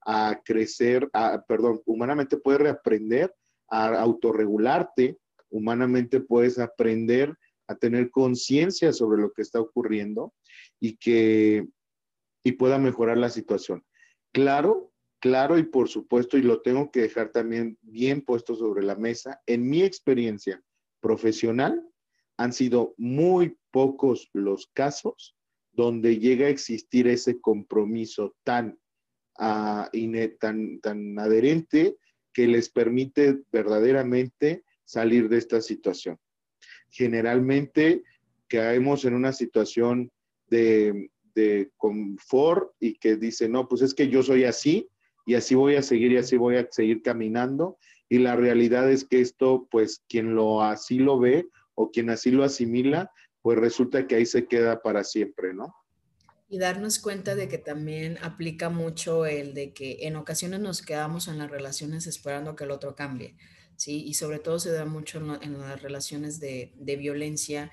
a 0.06 0.42
crecer, 0.44 1.10
perdón, 1.48 1.82
humanamente 1.86 2.38
puedes 2.38 2.62
reaprender 2.62 3.34
a 3.70 4.00
autorregularte, 4.00 5.18
humanamente 5.50 6.20
puedes 6.20 6.60
aprender 6.60 7.36
a 7.68 7.76
tener 7.76 8.10
conciencia 8.10 8.92
sobre 8.92 9.22
lo 9.22 9.32
que 9.32 9.42
está 9.42 9.60
ocurriendo 9.60 10.34
y 10.80 10.98
que 10.98 11.68
y 12.44 12.54
pueda 12.54 12.78
mejorar 12.78 13.18
la 13.18 13.30
situación. 13.30 13.84
Claro, 14.32 14.92
claro 15.20 15.58
y 15.58 15.64
por 15.64 15.90
supuesto, 15.90 16.38
y 16.38 16.42
lo 16.42 16.62
tengo 16.62 16.92
que 16.92 17.02
dejar 17.02 17.32
también 17.32 17.78
bien 17.82 18.22
puesto 18.22 18.56
sobre 18.56 18.84
la 18.84 18.96
mesa, 18.96 19.42
en 19.46 19.70
mi 19.70 19.84
experiencia 19.84 20.62
profesional 21.00 21.84
han 22.38 22.54
sido 22.54 22.94
muy 22.98 23.58
pocos 23.72 24.30
los 24.34 24.68
casos 24.74 25.36
donde 25.72 26.20
llega 26.20 26.48
a 26.48 26.50
existir 26.50 27.08
ese 27.08 27.40
compromiso 27.40 28.36
tan, 28.44 28.80
uh, 29.40 29.86
tan, 30.40 30.80
tan 30.80 31.20
adherente 31.20 31.98
que 32.34 32.48
les 32.48 32.70
permite 32.70 33.42
verdaderamente 33.52 34.64
salir 34.84 35.30
de 35.30 35.38
esta 35.38 35.62
situación. 35.62 36.18
Generalmente 36.90 38.04
caemos 38.48 39.06
en 39.06 39.14
una 39.14 39.34
situación 39.34 40.12
de, 40.48 41.12
de 41.36 41.72
confort 41.78 42.72
y 42.80 42.96
que 42.96 43.16
dice, 43.16 43.48
no, 43.50 43.68
pues 43.68 43.82
es 43.82 43.94
que 43.94 44.10
yo 44.10 44.24
soy 44.24 44.44
así 44.44 44.90
y 45.26 45.36
así 45.36 45.56
voy 45.56 45.76
a 45.76 45.84
seguir 45.84 46.12
y 46.12 46.18
así 46.18 46.38
voy 46.38 46.58
a 46.58 46.68
seguir 46.72 47.02
caminando. 47.02 47.78
Y 48.10 48.18
la 48.18 48.36
realidad 48.36 48.92
es 48.92 49.06
que 49.06 49.22
esto, 49.22 49.68
pues 49.70 50.04
quien 50.10 50.34
lo 50.34 50.64
así 50.64 50.98
lo 50.98 51.20
ve 51.20 51.48
o 51.76 51.92
quien 51.92 52.10
así 52.10 52.32
lo 52.32 52.44
asimila, 52.44 53.12
pues 53.42 53.58
resulta 53.60 54.08
que 54.08 54.16
ahí 54.16 54.26
se 54.26 54.48
queda 54.48 54.82
para 54.82 55.04
siempre, 55.04 55.54
¿no? 55.54 55.76
Y 56.50 56.58
darnos 56.58 56.98
cuenta 56.98 57.36
de 57.36 57.48
que 57.48 57.60
también 57.60 58.18
aplica 58.24 58.70
mucho 58.70 59.28
el 59.28 59.54
de 59.54 59.72
que 59.72 60.00
en 60.02 60.16
ocasiones 60.16 60.60
nos 60.60 60.82
quedamos 60.82 61.28
en 61.28 61.38
las 61.38 61.52
relaciones 61.52 62.08
esperando 62.08 62.56
que 62.56 62.64
el 62.64 62.72
otro 62.72 62.96
cambie, 62.96 63.38
¿sí? 63.76 64.04
Y 64.04 64.16
sobre 64.16 64.40
todo 64.40 64.58
se 64.58 64.72
da 64.72 64.86
mucho 64.86 65.20
en, 65.42 65.60
las 65.60 65.82
relaciones 65.82 66.40
de, 66.40 66.74
de 66.76 66.96
violencia 66.96 67.72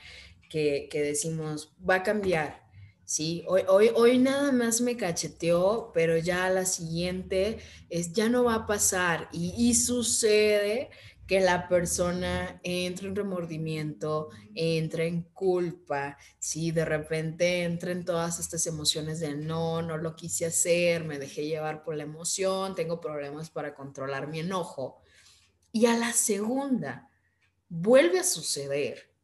que, 0.50 0.88
que 0.90 1.00
decimos, 1.00 1.74
va 1.88 1.96
a 1.96 2.02
cambiar, 2.02 2.65
Sí, 3.06 3.44
hoy, 3.46 3.62
hoy, 3.68 3.92
hoy 3.94 4.18
nada 4.18 4.50
más 4.50 4.80
me 4.80 4.96
cacheteó, 4.96 5.92
pero 5.94 6.18
ya 6.18 6.50
la 6.50 6.64
siguiente 6.64 7.58
es, 7.88 8.12
ya 8.12 8.28
no 8.28 8.42
va 8.42 8.54
a 8.56 8.66
pasar. 8.66 9.28
Y, 9.32 9.74
sucede 9.74 10.90
que 11.28 11.38
la 11.38 11.68
persona 11.68 12.60
entra 12.64 13.06
en 13.06 13.14
remordimiento, 13.14 14.30
entra 14.56 15.04
en 15.04 15.22
culpa, 15.22 16.18
sí, 16.40 16.72
de 16.72 16.84
repente 16.84 17.62
entra 17.62 17.92
en 17.92 18.04
todas 18.04 18.40
estas 18.40 18.66
emociones 18.66 19.20
de 19.20 19.36
no, 19.36 19.82
no 19.82 19.98
lo 19.98 20.16
quise 20.16 20.46
hacer, 20.46 21.04
me 21.04 21.20
dejé 21.20 21.46
llevar 21.46 21.84
por 21.84 21.94
la 21.94 22.02
emoción, 22.02 22.74
tengo 22.74 23.00
problemas 23.00 23.50
para 23.50 23.74
controlar 23.76 24.26
mi 24.26 24.40
enojo. 24.40 25.00
Y 25.70 25.86
a 25.86 25.96
la 25.96 26.12
segunda, 26.12 27.08
vuelve 27.68 28.18
a 28.18 28.24
suceder 28.24 29.15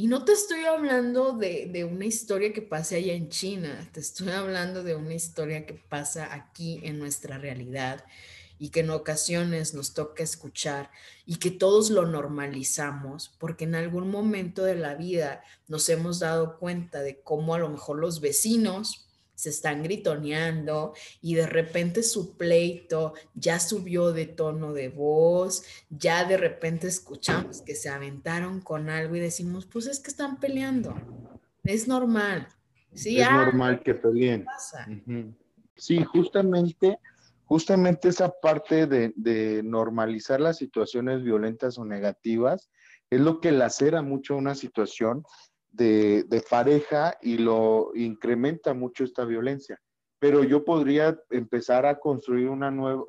y 0.00 0.06
no 0.06 0.24
te 0.24 0.32
estoy 0.32 0.64
hablando 0.64 1.32
de, 1.32 1.84
una 1.84 2.06
historia 2.06 2.54
que 2.54 2.62
pase 2.62 2.96
allá 2.96 3.12
en 3.12 3.28
China, 3.28 3.86
te 3.92 4.00
estoy 4.00 4.30
hablando 4.30 4.82
de 4.82 4.96
una 4.96 5.12
historia 5.12 5.66
que 5.66 5.74
pasa 5.74 6.32
aquí 6.32 6.80
en 6.84 6.98
nuestra 6.98 7.36
realidad 7.36 8.02
y 8.58 8.70
que 8.70 8.80
en 8.80 8.88
ocasiones 8.88 9.74
nos 9.74 9.92
toca 9.92 10.22
escuchar 10.22 10.90
y 11.26 11.36
que 11.36 11.50
todos 11.50 11.90
lo 11.90 12.06
normalizamos 12.06 13.34
porque 13.38 13.64
en 13.64 13.74
algún 13.74 14.08
momento 14.08 14.64
de 14.64 14.76
la 14.76 14.94
vida 14.94 15.44
nos 15.68 15.86
hemos 15.90 16.18
dado 16.18 16.58
cuenta 16.58 17.02
de 17.02 17.20
cómo 17.20 17.54
a 17.54 17.58
lo 17.58 17.68
mejor 17.68 17.98
los 17.98 18.22
vecinos 18.22 19.06
se 19.40 19.48
están 19.48 19.82
gritoneando 19.82 20.92
y 21.22 21.34
de 21.34 21.46
repente 21.46 22.02
su 22.02 22.36
pleito 22.36 23.14
ya 23.34 23.58
subió 23.58 24.12
de 24.12 24.26
tono 24.26 24.74
de 24.74 24.90
voz, 24.90 25.64
ya 25.88 26.26
de 26.26 26.36
repente 26.36 26.88
escuchamos 26.88 27.62
que 27.62 27.74
se 27.74 27.88
aventaron 27.88 28.60
con 28.60 28.90
algo 28.90 29.16
y 29.16 29.20
decimos, 29.20 29.64
pues 29.64 29.86
es 29.86 29.98
que 29.98 30.10
están 30.10 30.38
peleando, 30.38 30.94
es 31.64 31.88
normal. 31.88 32.48
Sí, 32.92 33.18
es 33.18 33.30
normal 33.30 33.82
que 33.82 33.94
peleen. 33.94 34.44
Sí, 35.74 36.04
justamente, 36.04 36.98
justamente 37.46 38.10
esa 38.10 38.28
parte 38.28 38.86
de, 38.86 39.14
de 39.16 39.62
normalizar 39.62 40.38
las 40.38 40.58
situaciones 40.58 41.22
violentas 41.22 41.78
o 41.78 41.86
negativas 41.86 42.68
es 43.08 43.20
lo 43.20 43.40
que 43.40 43.52
lacera 43.52 44.02
mucho 44.02 44.36
una 44.36 44.54
situación 44.54 45.24
de, 45.72 46.44
pareja 46.48 47.16
y 47.20 47.38
lo 47.38 47.92
incrementa 47.94 48.74
mucho 48.74 49.04
esta 49.04 49.24
violencia. 49.24 49.80
Pero 50.18 50.44
yo 50.44 50.64
podría 50.64 51.18
empezar 51.30 51.86
a 51.86 51.98
construir 51.98 52.48
una 52.48 52.70
nueva, 52.70 53.04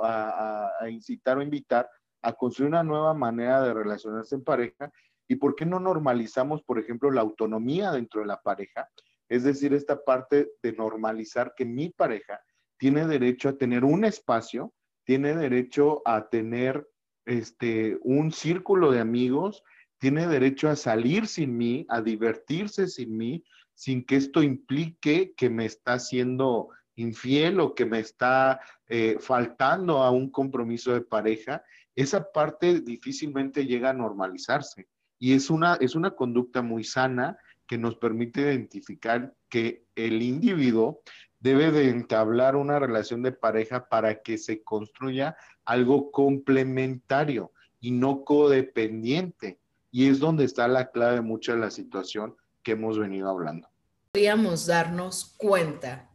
a, 0.79 0.89
incitar 0.89 1.37
o 1.37 1.41
invitar 1.41 1.89
a 2.21 2.33
construir 2.33 2.69
una 2.69 2.83
nueva 2.83 3.13
manera 3.13 3.61
de 3.63 3.73
relacionarse 3.73 4.35
en 4.35 4.43
pareja. 4.43 4.91
¿Y 5.27 5.35
por 5.35 5.55
qué 5.55 5.65
no 5.65 5.79
normalizamos, 5.79 6.61
por 6.63 6.79
ejemplo, 6.79 7.11
la 7.11 7.21
autonomía 7.21 7.91
dentro 7.91 8.21
de 8.21 8.27
la 8.27 8.41
pareja? 8.41 8.87
Es 9.27 9.43
decir, 9.43 9.73
esta 9.73 10.03
parte 10.03 10.51
de 10.61 10.73
normalizar 10.73 11.53
que 11.55 11.65
mi 11.65 11.89
pareja 11.89 12.41
tiene 12.77 13.05
derecho 13.07 13.49
a 13.49 13.57
tener 13.57 13.83
un 13.83 14.05
espacio, 14.05 14.73
tiene 15.03 15.35
derecho 15.35 16.01
a 16.05 16.29
tener 16.29 16.87
este, 17.25 17.97
un 18.01 18.31
círculo 18.31 18.91
de 18.91 18.99
amigos 18.99 19.63
tiene 20.01 20.27
derecho 20.27 20.67
a 20.67 20.75
salir 20.75 21.27
sin 21.27 21.55
mí, 21.55 21.85
a 21.87 22.01
divertirse 22.01 22.87
sin 22.87 23.15
mí, 23.15 23.43
sin 23.75 24.03
que 24.03 24.15
esto 24.15 24.41
implique 24.41 25.35
que 25.37 25.47
me 25.47 25.65
está 25.65 25.99
siendo 25.99 26.69
infiel 26.95 27.59
o 27.59 27.75
que 27.75 27.85
me 27.85 27.99
está 27.99 28.59
eh, 28.87 29.17
faltando 29.19 30.01
a 30.01 30.09
un 30.09 30.31
compromiso 30.31 30.91
de 30.91 31.01
pareja, 31.01 31.63
esa 31.95 32.31
parte 32.31 32.81
difícilmente 32.81 33.67
llega 33.67 33.91
a 33.91 33.93
normalizarse. 33.93 34.87
Y 35.19 35.33
es 35.33 35.51
una, 35.51 35.75
es 35.75 35.93
una 35.93 36.15
conducta 36.15 36.63
muy 36.63 36.83
sana 36.83 37.37
que 37.67 37.77
nos 37.77 37.95
permite 37.95 38.41
identificar 38.41 39.35
que 39.49 39.85
el 39.93 40.23
individuo 40.23 41.03
debe 41.39 41.69
de 41.69 41.89
entablar 41.89 42.55
una 42.55 42.79
relación 42.79 43.21
de 43.21 43.33
pareja 43.33 43.87
para 43.87 44.23
que 44.23 44.39
se 44.39 44.63
construya 44.63 45.37
algo 45.63 46.09
complementario 46.09 47.51
y 47.79 47.91
no 47.91 48.23
codependiente. 48.23 49.60
Y 49.91 50.07
es 50.07 50.19
donde 50.19 50.45
está 50.45 50.67
la 50.67 50.89
clave 50.89 51.15
de 51.15 51.21
mucha 51.21 51.53
de 51.53 51.59
la 51.59 51.71
situación 51.71 52.35
que 52.63 52.71
hemos 52.71 52.97
venido 52.97 53.29
hablando. 53.29 53.67
podríamos 54.13 54.65
darnos 54.65 55.35
cuenta 55.37 56.09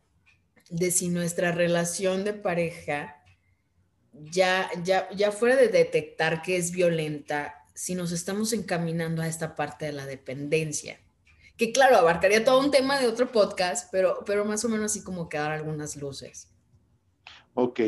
de 0.71 0.91
si 0.91 1.09
nuestra 1.09 1.53
relación 1.53 2.25
de 2.25 2.33
pareja 2.33 3.17
ya, 4.13 4.69
ya, 4.83 5.09
ya 5.11 5.31
fuera 5.31 5.57
de 5.57 5.69
detectar 5.69 6.43
que 6.43 6.57
es 6.57 6.73
violenta, 6.73 7.55
si 7.75 7.95
nos 7.95 8.13
estamos 8.13 8.53
encaminando 8.53 9.23
a 9.23 9.29
esta 9.29 9.55
parte 9.55 9.87
de 9.87 9.93
la 9.93 10.07
dependencia? 10.07 10.99
Que 11.57 11.73
claro, 11.73 11.97
abarcaría 11.97 12.45
todo 12.45 12.61
un 12.61 12.71
tema 12.71 12.99
de 12.99 13.07
otro 13.07 13.31
podcast, 13.31 13.89
pero, 13.93 14.23
pero 14.27 14.45
más 14.45 14.65
o 14.65 14.69
menos 14.69 14.87
así 14.87 15.03
como 15.05 15.29
que 15.29 15.39
dar 15.39 15.53
algunas 15.53 15.97
luces. 15.97 16.53
Ok, 17.55 17.81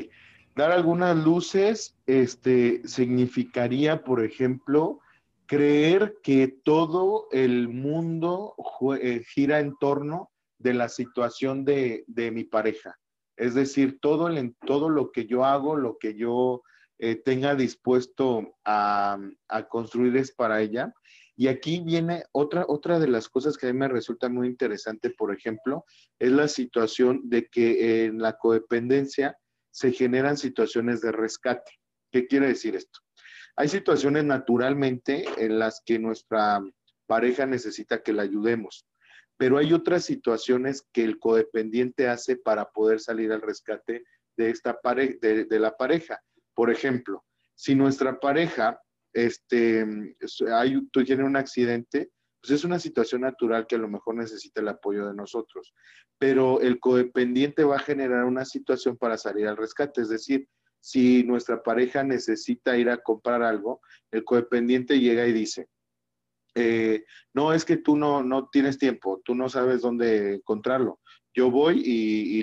dar 0.54 0.72
algunas 0.72 1.16
luces 1.16 1.94
este, 2.06 2.82
significaría, 2.86 4.04
por 4.04 4.24
ejemplo, 4.24 5.00
creer 5.48 6.18
que 6.22 6.46
todo 6.62 7.26
el 7.32 7.68
mundo 7.68 8.54
eh, 9.00 9.24
gira 9.26 9.60
en 9.60 9.74
torno 9.78 10.30
de 10.58 10.74
la 10.74 10.88
situación 10.90 11.64
de, 11.64 12.04
mi 12.32 12.44
pareja. 12.44 12.98
Es 13.36 13.54
decir, 13.54 13.98
todo, 14.00 14.28
el, 14.28 14.54
todo 14.66 14.90
lo 14.90 15.10
que 15.10 15.24
yo 15.26 15.44
hago, 15.44 15.74
lo 15.74 15.96
que 15.98 16.14
yo 16.14 16.62
eh, 16.98 17.16
tenga 17.16 17.54
dispuesto 17.54 18.56
a, 18.64 19.18
a, 19.48 19.68
construir 19.68 20.16
es 20.18 20.32
para 20.32 20.60
ella. 20.60 20.92
Y 21.34 21.46
aquí 21.48 21.80
viene 21.80 22.24
otra, 22.32 22.66
otra 22.68 22.98
de 22.98 23.08
las 23.08 23.28
cosas 23.28 23.56
que 23.56 23.68
a 23.68 23.72
mí 23.72 23.78
me 23.78 23.88
resulta 23.88 24.28
muy 24.28 24.48
interesante, 24.48 25.10
por 25.10 25.32
ejemplo, 25.32 25.84
es 26.18 26.30
la 26.30 26.48
situación 26.48 27.22
de 27.24 27.46
que 27.46 28.04
en 28.04 28.20
la 28.20 28.36
codependencia 28.36 29.38
se 29.70 29.92
generan 29.92 30.36
situaciones 30.36 31.00
de 31.00 31.12
rescate. 31.12 31.70
¿Qué 32.10 32.26
quiere 32.26 32.48
decir 32.48 32.74
esto? 32.74 33.00
Hay 33.58 33.66
situaciones 33.66 34.22
naturalmente 34.22 35.24
en 35.36 35.58
las 35.58 35.82
que 35.84 35.98
nuestra 35.98 36.60
pareja 37.08 37.44
necesita 37.44 38.04
que 38.04 38.12
la 38.12 38.22
ayudemos, 38.22 38.86
pero 39.36 39.58
hay 39.58 39.72
otras 39.72 40.04
situaciones 40.04 40.86
que 40.92 41.02
el 41.02 41.18
codependiente 41.18 42.06
hace 42.06 42.36
para 42.36 42.70
poder 42.70 43.00
salir 43.00 43.32
al 43.32 43.42
rescate 43.42 44.04
de, 44.36 44.50
esta 44.50 44.78
de, 44.94 45.44
de 45.44 45.58
la 45.58 45.76
pareja. 45.76 46.20
Por 46.54 46.70
ejemplo, 46.70 47.24
si 47.56 47.74
nuestra 47.74 48.20
pareja 48.20 48.80
este, 49.12 49.84
hay, 50.54 50.80
tiene 51.04 51.24
un 51.24 51.34
accidente, 51.34 52.12
pues 52.40 52.52
es 52.52 52.62
una 52.62 52.78
situación 52.78 53.22
natural 53.22 53.66
que 53.66 53.74
a 53.74 53.78
lo 53.78 53.88
mejor 53.88 54.14
necesita 54.14 54.60
el 54.60 54.68
apoyo 54.68 55.08
de 55.08 55.14
nosotros, 55.16 55.74
pero 56.16 56.60
el 56.60 56.78
codependiente 56.78 57.64
va 57.64 57.74
a 57.74 57.80
generar 57.80 58.22
una 58.22 58.44
situación 58.44 58.96
para 58.96 59.18
salir 59.18 59.48
al 59.48 59.56
rescate, 59.56 60.02
es 60.02 60.10
decir, 60.10 60.48
si 60.80 61.24
nuestra 61.24 61.62
pareja 61.62 62.02
necesita 62.02 62.76
ir 62.76 62.90
a 62.90 62.98
comprar 62.98 63.42
algo, 63.42 63.80
el 64.10 64.24
codependiente 64.24 64.98
llega 64.98 65.26
y 65.26 65.32
dice, 65.32 65.68
eh, 66.54 67.04
no 67.34 67.52
es 67.52 67.64
que 67.64 67.76
tú 67.76 67.96
no, 67.96 68.22
no 68.22 68.48
tienes 68.48 68.78
tiempo, 68.78 69.20
tú 69.24 69.34
no 69.34 69.48
sabes 69.48 69.82
dónde 69.82 70.34
encontrarlo, 70.34 71.00
yo 71.34 71.50
voy 71.50 71.82
y, 71.84 72.40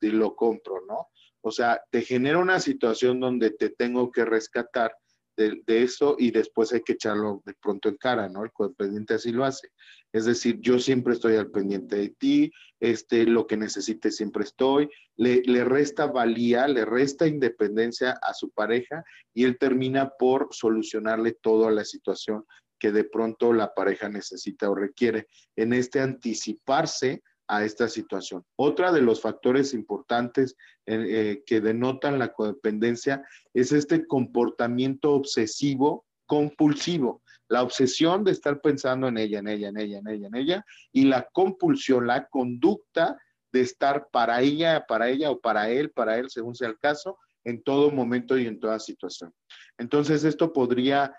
y 0.00 0.10
lo 0.10 0.36
compro, 0.36 0.84
¿no? 0.86 1.08
O 1.40 1.50
sea, 1.50 1.80
te 1.90 2.02
genera 2.02 2.38
una 2.38 2.58
situación 2.58 3.20
donde 3.20 3.50
te 3.50 3.70
tengo 3.70 4.10
que 4.10 4.24
rescatar 4.24 4.96
de, 5.36 5.62
eso 5.66 6.16
y 6.18 6.30
después 6.30 6.72
hay 6.72 6.82
que 6.82 6.94
echarlo 6.94 7.42
de 7.44 7.54
pronto 7.54 7.88
en 7.88 7.96
cara, 7.96 8.28
¿no? 8.28 8.44
El 8.44 8.52
codependiente 8.52 9.14
así 9.14 9.32
lo 9.32 9.44
hace. 9.44 9.68
Es 10.12 10.24
decir, 10.24 10.58
yo 10.60 10.78
siempre 10.78 11.14
estoy 11.14 11.36
al 11.36 11.50
pendiente 11.50 11.96
de 11.96 12.08
ti, 12.10 12.52
este, 12.80 13.26
lo 13.26 13.46
que 13.46 13.56
necesites 13.56 14.16
siempre 14.16 14.44
estoy, 14.44 14.88
le, 15.16 15.42
le 15.42 15.64
resta 15.64 16.06
valía, 16.06 16.66
le 16.68 16.84
resta 16.84 17.26
independencia 17.26 18.18
a 18.22 18.32
su 18.34 18.50
pareja 18.50 19.04
y 19.34 19.44
él 19.44 19.58
termina 19.58 20.10
por 20.18 20.48
solucionarle 20.52 21.32
toda 21.32 21.70
la 21.70 21.84
situación 21.84 22.44
que 22.78 22.92
de 22.92 23.04
pronto 23.04 23.52
la 23.52 23.74
pareja 23.74 24.08
necesita 24.08 24.70
o 24.70 24.74
requiere. 24.74 25.28
En 25.56 25.72
este 25.72 26.00
anticiparse 26.00 27.22
a 27.48 27.64
esta 27.64 27.88
situación. 27.88 28.44
Otra 28.56 28.92
de 28.92 29.02
los 29.02 29.20
factores 29.20 29.74
importantes 29.74 30.56
eh, 30.86 31.42
que 31.46 31.60
denotan 31.60 32.18
la 32.18 32.32
codependencia 32.32 33.24
es 33.54 33.72
este 33.72 34.06
comportamiento 34.06 35.12
obsesivo 35.12 36.06
compulsivo, 36.26 37.22
la 37.48 37.62
obsesión 37.62 38.24
de 38.24 38.32
estar 38.32 38.60
pensando 38.60 39.08
en 39.08 39.18
ella, 39.18 39.38
en 39.38 39.48
ella, 39.48 39.68
en 39.68 39.78
ella, 39.78 39.98
en 39.98 40.08
ella, 40.08 40.26
en 40.26 40.34
ella, 40.34 40.64
y 40.92 41.04
la 41.04 41.28
compulsión, 41.32 42.06
la 42.06 42.26
conducta 42.26 43.16
de 43.52 43.60
estar 43.60 44.08
para 44.10 44.42
ella, 44.42 44.84
para 44.86 45.08
ella 45.08 45.30
o 45.30 45.40
para 45.40 45.70
él, 45.70 45.90
para 45.90 46.18
él, 46.18 46.28
según 46.28 46.54
sea 46.54 46.68
el 46.68 46.78
caso, 46.78 47.18
en 47.44 47.62
todo 47.62 47.92
momento 47.92 48.36
y 48.36 48.46
en 48.46 48.58
toda 48.58 48.80
situación. 48.80 49.32
Entonces, 49.78 50.24
esto 50.24 50.52
podría, 50.52 51.14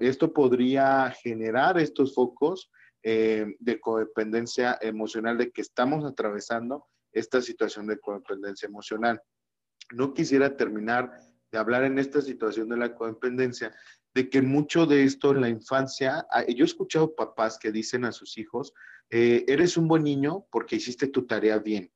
esto 0.00 0.32
podría 0.32 1.12
generar 1.22 1.78
estos 1.78 2.14
focos 2.14 2.70
eh, 3.06 3.54
de 3.58 3.80
codependencia 3.80 4.78
emocional, 4.80 5.36
de 5.36 5.50
que 5.50 5.60
estamos 5.60 6.04
atravesando 6.04 6.86
esta 7.12 7.42
situación 7.42 7.86
de 7.86 7.98
codependencia 7.98 8.66
emocional. 8.66 9.20
No 9.92 10.14
quisiera 10.14 10.56
terminar 10.56 11.12
de 11.52 11.58
hablar 11.58 11.84
en 11.84 11.98
esta 11.98 12.22
situación 12.22 12.70
de 12.70 12.78
la 12.78 12.94
codependencia, 12.94 13.74
de 14.14 14.30
que 14.30 14.40
mucho 14.40 14.86
de 14.86 15.04
esto 15.04 15.32
en 15.32 15.42
la 15.42 15.50
infancia, 15.50 16.26
ah, 16.30 16.46
yo 16.46 16.64
he 16.64 16.66
escuchado 16.66 17.14
papás 17.14 17.58
que 17.58 17.70
dicen 17.70 18.06
a 18.06 18.12
sus 18.12 18.38
hijos, 18.38 18.72
eh, 19.10 19.44
eres 19.48 19.76
un 19.76 19.86
buen 19.86 20.02
niño 20.02 20.46
porque 20.50 20.76
hiciste 20.76 21.08
tu 21.08 21.26
tarea 21.26 21.58
bien. 21.58 21.92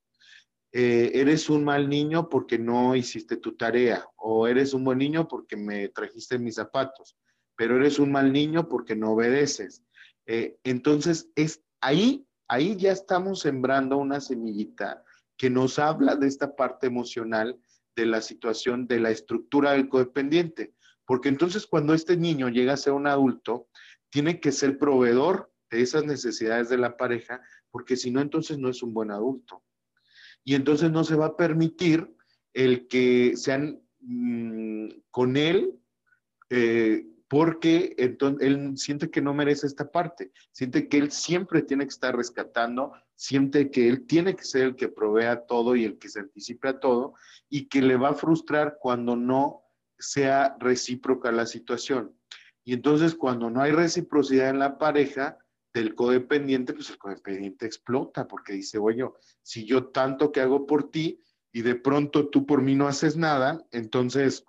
Eh, 0.72 1.12
eres 1.14 1.48
un 1.48 1.64
mal 1.64 1.88
niño 1.88 2.28
porque 2.28 2.58
no 2.58 2.94
hiciste 2.94 3.38
tu 3.38 3.56
tarea, 3.56 4.06
o 4.16 4.46
eres 4.46 4.74
un 4.74 4.84
buen 4.84 4.98
niño 4.98 5.26
porque 5.26 5.56
me 5.56 5.88
trajiste 5.88 6.38
mis 6.38 6.56
zapatos, 6.56 7.16
pero 7.56 7.76
eres 7.76 7.98
un 7.98 8.12
mal 8.12 8.30
niño 8.30 8.68
porque 8.68 8.94
no 8.94 9.12
obedeces. 9.12 9.82
Eh, 10.28 10.58
entonces, 10.62 11.30
es 11.34 11.64
ahí, 11.80 12.26
ahí 12.48 12.76
ya 12.76 12.92
estamos 12.92 13.40
sembrando 13.40 13.96
una 13.96 14.20
semillita 14.20 15.02
que 15.38 15.48
nos 15.48 15.78
habla 15.78 16.16
de 16.16 16.28
esta 16.28 16.54
parte 16.54 16.86
emocional 16.86 17.58
de 17.96 18.04
la 18.04 18.20
situación 18.20 18.86
de 18.86 19.00
la 19.00 19.10
estructura 19.10 19.72
del 19.72 19.88
codependiente. 19.88 20.74
Porque 21.06 21.30
entonces 21.30 21.66
cuando 21.66 21.94
este 21.94 22.18
niño 22.18 22.50
llega 22.50 22.74
a 22.74 22.76
ser 22.76 22.92
un 22.92 23.06
adulto, 23.06 23.68
tiene 24.10 24.38
que 24.38 24.52
ser 24.52 24.76
proveedor 24.76 25.50
de 25.70 25.80
esas 25.80 26.04
necesidades 26.04 26.68
de 26.68 26.76
la 26.76 26.98
pareja, 26.98 27.40
porque 27.70 27.96
si 27.96 28.10
no, 28.10 28.20
entonces 28.20 28.58
no 28.58 28.68
es 28.68 28.82
un 28.82 28.92
buen 28.92 29.10
adulto. 29.10 29.64
Y 30.44 30.54
entonces 30.54 30.90
no 30.90 31.04
se 31.04 31.16
va 31.16 31.26
a 31.26 31.36
permitir 31.36 32.14
el 32.52 32.86
que 32.86 33.32
sean 33.36 33.80
mm, 34.00 34.88
con 35.10 35.38
él 35.38 35.74
eh, 36.50 37.06
porque 37.28 37.94
entonces 37.98 38.46
él 38.48 38.78
siente 38.78 39.10
que 39.10 39.20
no 39.20 39.34
merece 39.34 39.66
esta 39.66 39.90
parte, 39.90 40.32
siente 40.50 40.88
que 40.88 40.96
él 40.96 41.10
siempre 41.12 41.62
tiene 41.62 41.84
que 41.84 41.90
estar 41.90 42.16
rescatando, 42.16 42.92
siente 43.14 43.70
que 43.70 43.88
él 43.88 44.06
tiene 44.06 44.34
que 44.34 44.44
ser 44.44 44.62
el 44.62 44.76
que 44.76 44.88
provea 44.88 45.44
todo 45.44 45.76
y 45.76 45.84
el 45.84 45.98
que 45.98 46.08
se 46.08 46.20
anticipe 46.20 46.68
a 46.68 46.80
todo 46.80 47.14
y 47.50 47.66
que 47.66 47.82
le 47.82 47.96
va 47.96 48.10
a 48.10 48.14
frustrar 48.14 48.78
cuando 48.80 49.14
no 49.14 49.62
sea 49.98 50.56
recíproca 50.58 51.30
la 51.30 51.44
situación. 51.44 52.16
Y 52.64 52.72
entonces 52.72 53.14
cuando 53.14 53.50
no 53.50 53.60
hay 53.60 53.72
reciprocidad 53.72 54.48
en 54.48 54.58
la 54.58 54.78
pareja 54.78 55.38
del 55.74 55.94
codependiente, 55.94 56.72
pues 56.72 56.88
el 56.90 56.98
codependiente 56.98 57.66
explota 57.66 58.26
porque 58.26 58.54
dice, 58.54 58.78
oye, 58.78 59.04
si 59.42 59.66
yo 59.66 59.88
tanto 59.88 60.32
que 60.32 60.40
hago 60.40 60.66
por 60.66 60.90
ti 60.90 61.22
y 61.52 61.62
de 61.62 61.74
pronto 61.74 62.28
tú 62.28 62.46
por 62.46 62.62
mí 62.62 62.74
no 62.74 62.88
haces 62.88 63.16
nada, 63.16 63.66
entonces 63.70 64.44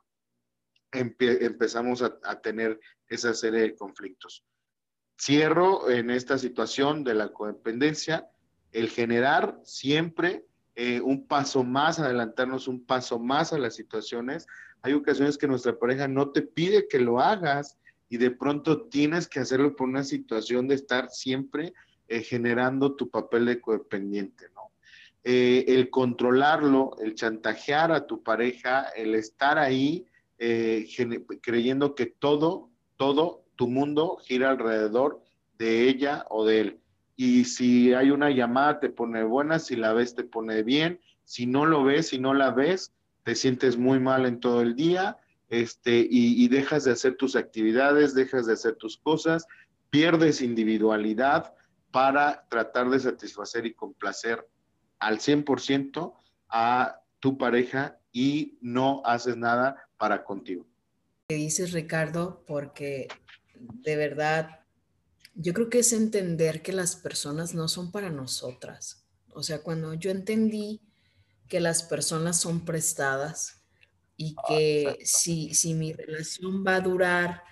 empezamos 0.92 2.02
a, 2.02 2.42
tener 2.42 2.80
esa 3.08 3.34
serie 3.34 3.62
de 3.62 3.76
conflictos. 3.76 4.44
Cierro 5.20 5.90
en 5.90 6.10
esta 6.10 6.38
situación 6.38 7.04
de 7.04 7.14
la 7.14 7.30
codependencia, 7.30 8.30
el 8.72 8.90
generar 8.90 9.60
siempre 9.64 10.46
eh, 10.76 11.02
un 11.02 11.28
paso 11.28 11.64
más, 11.64 12.00
adelantarnos 12.00 12.68
un 12.68 12.86
paso 12.86 13.20
más 13.20 13.52
a 13.52 13.58
las 13.58 13.76
situaciones. 13.76 14.48
Hay 14.82 14.94
ocasiones 14.94 15.38
que 15.38 15.48
nuestra 15.48 15.78
pareja 15.78 16.08
no 16.08 16.30
te 16.30 16.42
pide 16.42 16.88
que 16.88 17.00
lo 17.00 17.20
hagas 17.20 17.78
y 18.08 18.18
de 18.18 18.32
pronto 18.32 18.88
tienes 18.88 19.28
que 19.28 19.40
hacerlo 19.40 19.76
por 19.76 19.90
una 19.90 20.04
situación 20.04 20.68
de 20.68 20.76
estar 20.76 21.10
siempre 21.10 21.74
eh, 22.08 22.24
generando 22.24 22.96
tu 22.96 23.10
papel 23.10 23.46
de 23.46 23.62
codependiente, 23.62 24.46
¿no? 24.56 24.72
Eh, 25.24 25.66
el 25.68 25.90
controlarlo, 25.90 26.96
el 27.02 27.14
chantajear 27.14 27.92
a 27.92 28.08
tu 28.08 28.24
pareja, 28.24 28.84
el 28.96 29.16
estar 29.16 29.60
ahí 29.60 30.08
eh, 30.40 30.88
creyendo 31.42 31.96
que 31.96 32.06
todo, 32.06 32.70
todo 32.98 33.44
tu 33.56 33.68
mundo 33.68 34.18
gira 34.24 34.50
alrededor 34.52 35.22
de 35.58 35.90
ella 35.90 36.26
o 36.30 36.46
de 36.46 36.62
él. 36.62 36.80
Y 37.16 37.44
si 37.44 37.94
hay 37.94 38.12
una 38.12 38.30
llamada, 38.30 38.80
te 38.80 38.90
pone 38.90 39.24
buena, 39.24 39.60
si 39.60 39.76
la 39.76 39.92
ves, 39.92 40.16
te 40.16 40.24
pone 40.24 40.64
bien, 40.64 41.02
si 41.26 41.46
no 41.46 41.66
lo 41.66 41.84
ves, 41.84 42.08
si 42.08 42.20
no 42.20 42.34
la 42.34 42.52
ves, 42.52 42.94
te 43.24 43.36
sientes 43.36 43.78
muy 43.78 44.00
mal 44.00 44.26
en 44.26 44.40
todo 44.40 44.62
el 44.62 44.76
día, 44.76 45.18
este, 45.50 46.00
y, 46.00 46.44
y 46.44 46.48
dejas 46.48 46.86
de 46.86 46.92
hacer 46.92 47.18
tus 47.18 47.36
actividades, 47.36 48.16
dejas 48.16 48.46
de 48.46 48.54
hacer 48.54 48.76
tus 48.76 48.98
cosas, 48.98 49.46
pierdes 49.90 50.42
individualidad 50.42 51.54
para 51.92 52.46
tratar 52.50 52.90
de 52.90 53.00
satisfacer 53.00 53.66
y 53.66 53.74
complacer 53.74 54.48
al 55.00 55.20
100% 55.20 56.14
a 56.50 57.02
tu 57.20 57.38
pareja 57.38 58.00
y 58.14 58.58
no 58.62 59.02
haces 59.04 59.36
nada 59.36 59.89
para 60.00 60.24
contigo. 60.24 60.66
¿Qué 61.28 61.36
dices, 61.36 61.74
Ricardo? 61.74 62.44
Porque 62.48 63.08
de 63.56 63.96
verdad 63.96 64.56
Yo 65.36 65.54
creo 65.54 65.70
que 65.70 65.80
es 65.80 65.94
entender 65.94 66.62
que 66.62 66.74
las 66.74 66.96
personas 66.96 67.54
no 67.54 67.68
son 67.68 67.92
para 67.92 68.10
nosotras. 68.10 69.06
O 69.32 69.44
sea, 69.44 69.62
cuando 69.62 69.94
yo 69.94 70.12
entendí 70.12 70.82
que 71.48 71.60
las 71.60 71.84
personas 71.84 72.40
son 72.40 72.66
prestadas 72.66 73.62
y 74.18 74.36
ah, 74.38 74.42
que 74.48 75.00
si, 75.06 75.54
si 75.54 75.74
mi 75.76 75.94
relación 75.94 76.66
va 76.66 76.76
a 76.76 76.82
durar 76.82 77.44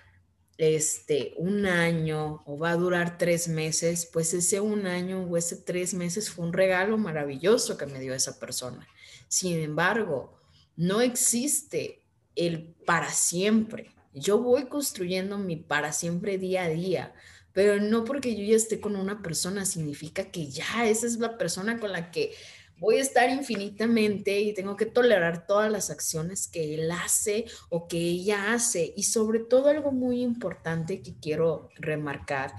este, 0.58 1.32
un 1.38 1.64
año 1.66 2.42
o 2.44 2.58
va 2.58 2.72
a 2.72 2.76
durar 2.76 3.16
tres 3.16 3.48
meses, 3.48 4.06
pues 4.12 4.34
ese 4.34 4.60
un 4.60 4.86
año 4.86 5.22
o 5.22 5.36
ese 5.36 5.56
tres 5.56 5.94
meses 5.94 6.30
fue 6.30 6.44
un 6.44 6.52
regalo 6.52 6.98
maravilloso 6.98 7.78
que 7.78 7.86
me 7.86 8.00
dio 8.00 8.12
esa 8.12 8.38
persona. 8.38 8.86
Sin 9.28 9.56
embargo, 9.58 10.36
no 10.76 11.00
existe 11.00 12.04
el 12.38 12.74
para 12.86 13.10
siempre. 13.10 13.94
Yo 14.14 14.38
voy 14.38 14.66
construyendo 14.66 15.36
mi 15.36 15.56
para 15.56 15.92
siempre 15.92 16.38
día 16.38 16.64
a 16.64 16.68
día, 16.68 17.12
pero 17.52 17.80
no 17.80 18.04
porque 18.04 18.34
yo 18.34 18.44
ya 18.44 18.56
esté 18.56 18.80
con 18.80 18.96
una 18.96 19.22
persona 19.22 19.66
significa 19.66 20.30
que 20.30 20.48
ya 20.48 20.86
esa 20.86 21.06
es 21.06 21.18
la 21.18 21.36
persona 21.36 21.78
con 21.78 21.92
la 21.92 22.10
que 22.10 22.32
voy 22.78 22.96
a 22.96 23.02
estar 23.02 23.28
infinitamente 23.28 24.40
y 24.40 24.54
tengo 24.54 24.76
que 24.76 24.86
tolerar 24.86 25.46
todas 25.46 25.70
las 25.70 25.90
acciones 25.90 26.46
que 26.48 26.74
él 26.74 26.90
hace 26.90 27.44
o 27.68 27.88
que 27.88 27.98
ella 27.98 28.52
hace. 28.52 28.94
Y 28.96 29.02
sobre 29.02 29.40
todo 29.40 29.68
algo 29.68 29.92
muy 29.92 30.22
importante 30.22 31.02
que 31.02 31.14
quiero 31.18 31.68
remarcar 31.76 32.54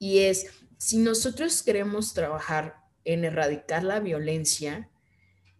y 0.00 0.20
es, 0.20 0.46
si 0.78 0.96
nosotros 0.96 1.62
queremos 1.62 2.14
trabajar 2.14 2.76
en 3.04 3.26
erradicar 3.26 3.84
la 3.84 4.00
violencia, 4.00 4.88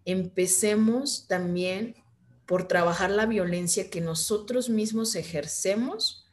empecemos 0.07 1.29
también 1.29 1.95
por 2.51 2.67
trabajar 2.67 3.13
la 3.13 3.27
violencia 3.27 3.91
que 3.91 4.01
nosotros 4.01 4.71
mismos 4.71 5.15
ejercemos 5.15 6.27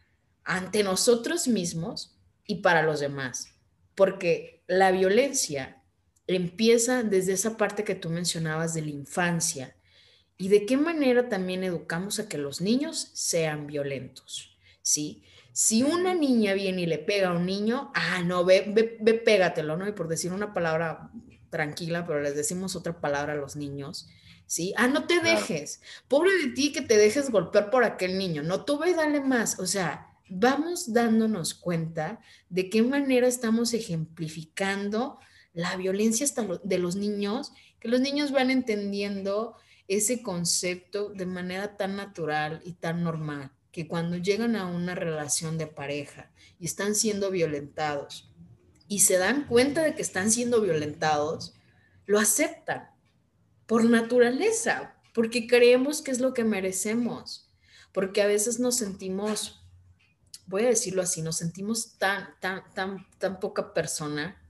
ante 0.43 0.82
nosotros 0.82 1.47
mismos 1.47 2.18
y 2.47 2.63
para 2.63 2.82
los 2.82 2.99
demás. 2.99 3.53
Porque 3.93 4.63
la 4.65 4.89
violencia 4.89 5.84
empieza 6.26 7.03
desde 7.03 7.34
esa 7.34 7.55
parte 7.55 7.84
que 7.84 7.93
tú 7.93 8.09
mencionabas 8.09 8.74
de 8.74 8.82
la 8.82 8.89
infancia 8.89 9.76
y 10.39 10.47
de 10.47 10.65
qué 10.65 10.76
manera 10.76 11.30
también 11.30 11.63
educamos 11.63 12.18
a 12.18 12.28
que 12.28 12.39
los 12.39 12.61
niños 12.61 13.11
sean 13.13 13.68
violentos, 13.68 14.57
¿sí? 14.82 15.24
Si 15.53 15.84
una 15.84 16.15
niña 16.15 16.55
viene 16.55 16.82
y 16.82 16.86
le 16.88 16.97
pega 16.97 17.30
a 17.30 17.34
un 17.34 17.45
niño, 17.45 17.91
ah, 17.93 18.24
no, 18.26 18.43
ve, 18.43 18.65
ve, 18.70 18.97
ve 19.01 19.13
pégatelo, 19.13 19.78
¿no? 19.78 19.88
Y 19.88 19.91
por 19.91 20.07
decir 20.07 20.32
una 20.32 20.55
palabra 20.55 21.11
tranquila, 21.51 22.07
pero 22.07 22.22
les 22.22 22.36
decimos 22.36 22.76
otra 22.76 22.99
palabra 23.01 23.34
a 23.34 23.36
los 23.38 23.55
niños, 23.55 24.09
¿sí? 24.48 24.74
Ah, 24.78 24.88
no 24.88 25.06
te 25.06 25.20
dejes. 25.20 25.82
Pobre 26.08 26.32
de 26.38 26.54
ti 26.54 26.72
que 26.72 26.82
te 26.82 26.98
dejes 26.98 27.30
golpear 27.30 27.70
por 27.70 27.84
aquel 27.84 28.18
niño. 28.18 28.41
No, 28.41 28.66
tú 28.66 28.80
ve 28.80 28.91
y 28.91 28.93
dale 28.93 29.20
más. 29.20 29.60
O 29.60 29.68
sea, 29.68 30.16
vamos 30.30 30.93
dándonos 30.93 31.54
cuenta 31.54 32.20
de 32.50 32.70
qué 32.70 32.82
manera 32.82 33.28
estamos 33.28 33.74
ejemplificando 33.74 35.20
la 35.54 35.76
violencia 35.76 36.26
hasta 36.26 36.48
de 36.64 36.78
los 36.80 36.95
niños, 36.95 37.52
que 37.80 37.88
los 37.89 38.00
niños 38.00 38.32
van 38.32 38.50
entendiendo 38.50 39.56
ese 39.88 40.22
concepto 40.22 41.10
de 41.10 41.26
manera 41.26 41.78
tan 41.78 41.95
natural 41.95 42.62
y 42.66 42.74
tan 42.74 43.04
normal, 43.04 43.52
que 43.72 43.88
cuando 43.88 44.18
llegan 44.18 44.56
a 44.56 44.68
una 44.68 44.95
relación 44.95 45.58
de 45.58 45.68
pareja 45.68 46.32
y 46.60 46.66
están 46.66 46.95
siendo 46.95 47.32
violentados 47.32 48.32
y 48.88 49.00
se 49.00 49.18
dan 49.18 49.48
cuenta 49.48 49.84
de 49.84 49.95
que 49.95 50.02
están 50.02 50.32
siendo 50.32 50.62
violentados, 50.62 51.56
lo 52.06 52.20
aceptan 52.20 52.97
por 53.68 53.86
naturaleza, 53.86 54.95
porque 55.13 55.45
creemos 55.45 56.01
que 56.01 56.11
es 56.11 56.20
lo 56.20 56.34
que 56.34 56.43
merecemos, 56.43 57.49
porque 57.93 58.22
a 58.22 58.28
veces 58.28 58.59
nos 58.59 58.78
sentimos, 58.78 59.61
voy 60.47 60.63
a 60.63 60.70
decirlo 60.70 61.01
así, 61.01 61.22
nos 61.22 61.38
sentimos 61.38 61.97
tan, 61.97 62.30
tan, 62.39 62.63
tan, 62.74 63.05
tan 63.20 63.39
poca 63.39 63.74
persona 63.74 64.41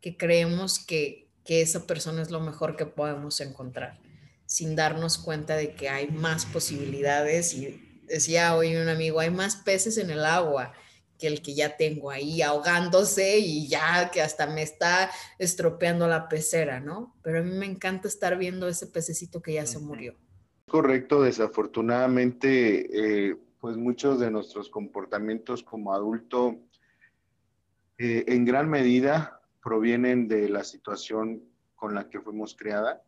que 0.00 0.16
creemos 0.16 0.78
que, 0.78 1.28
que 1.44 1.60
esa 1.60 1.86
persona 1.86 2.22
es 2.22 2.30
lo 2.30 2.40
mejor 2.40 2.76
que 2.76 2.86
podemos 2.86 3.40
encontrar, 3.40 3.98
sin 4.46 4.76
darnos 4.76 5.18
cuenta 5.18 5.56
de 5.56 5.74
que 5.74 5.88
hay 5.88 6.08
más 6.08 6.46
posibilidades. 6.46 7.54
Y 7.54 8.02
decía 8.06 8.54
hoy 8.54 8.76
un 8.76 8.88
amigo, 8.88 9.20
hay 9.20 9.30
más 9.30 9.56
peces 9.56 9.98
en 9.98 10.10
el 10.10 10.24
agua 10.24 10.72
que 11.18 11.26
el 11.26 11.42
que 11.42 11.54
ya 11.54 11.76
tengo 11.76 12.10
ahí 12.10 12.42
ahogándose 12.42 13.38
y 13.38 13.68
ya 13.68 14.10
que 14.10 14.22
hasta 14.22 14.46
me 14.46 14.62
está 14.62 15.10
estropeando 15.38 16.08
la 16.08 16.28
pecera, 16.28 16.80
¿no? 16.80 17.14
Pero 17.22 17.40
a 17.40 17.42
mí 17.42 17.52
me 17.52 17.66
encanta 17.66 18.08
estar 18.08 18.38
viendo 18.38 18.68
ese 18.68 18.86
pececito 18.86 19.42
que 19.42 19.54
ya 19.54 19.66
se 19.66 19.78
murió. 19.78 20.16
Correcto, 20.68 21.22
desafortunadamente, 21.22 23.30
eh, 23.30 23.36
pues 23.60 23.76
muchos 23.76 24.20
de 24.20 24.30
nuestros 24.30 24.68
comportamientos 24.68 25.62
como 25.62 25.94
adulto, 25.94 26.56
eh, 27.98 28.24
en 28.26 28.44
gran 28.44 28.68
medida 28.68 29.40
provienen 29.62 30.28
de 30.28 30.48
la 30.48 30.64
situación 30.64 31.42
con 31.74 31.94
la 31.94 32.08
que 32.08 32.20
fuimos 32.20 32.54
creada. 32.54 33.02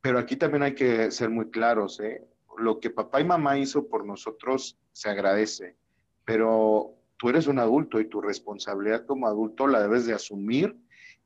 Pero 0.00 0.18
aquí 0.18 0.36
también 0.36 0.62
hay 0.62 0.74
que 0.74 1.10
ser 1.10 1.30
muy 1.30 1.50
claros, 1.50 2.00
¿eh? 2.00 2.24
Lo 2.56 2.80
que 2.80 2.90
papá 2.90 3.20
y 3.20 3.24
mamá 3.24 3.58
hizo 3.58 3.88
por 3.88 4.04
nosotros 4.04 4.76
se 4.92 5.08
agradece, 5.08 5.76
pero 6.24 6.97
tú 7.18 7.28
eres 7.28 7.46
un 7.46 7.58
adulto 7.58 8.00
y 8.00 8.08
tu 8.08 8.20
responsabilidad 8.20 9.04
como 9.04 9.26
adulto 9.26 9.66
la 9.66 9.82
debes 9.82 10.06
de 10.06 10.14
asumir 10.14 10.76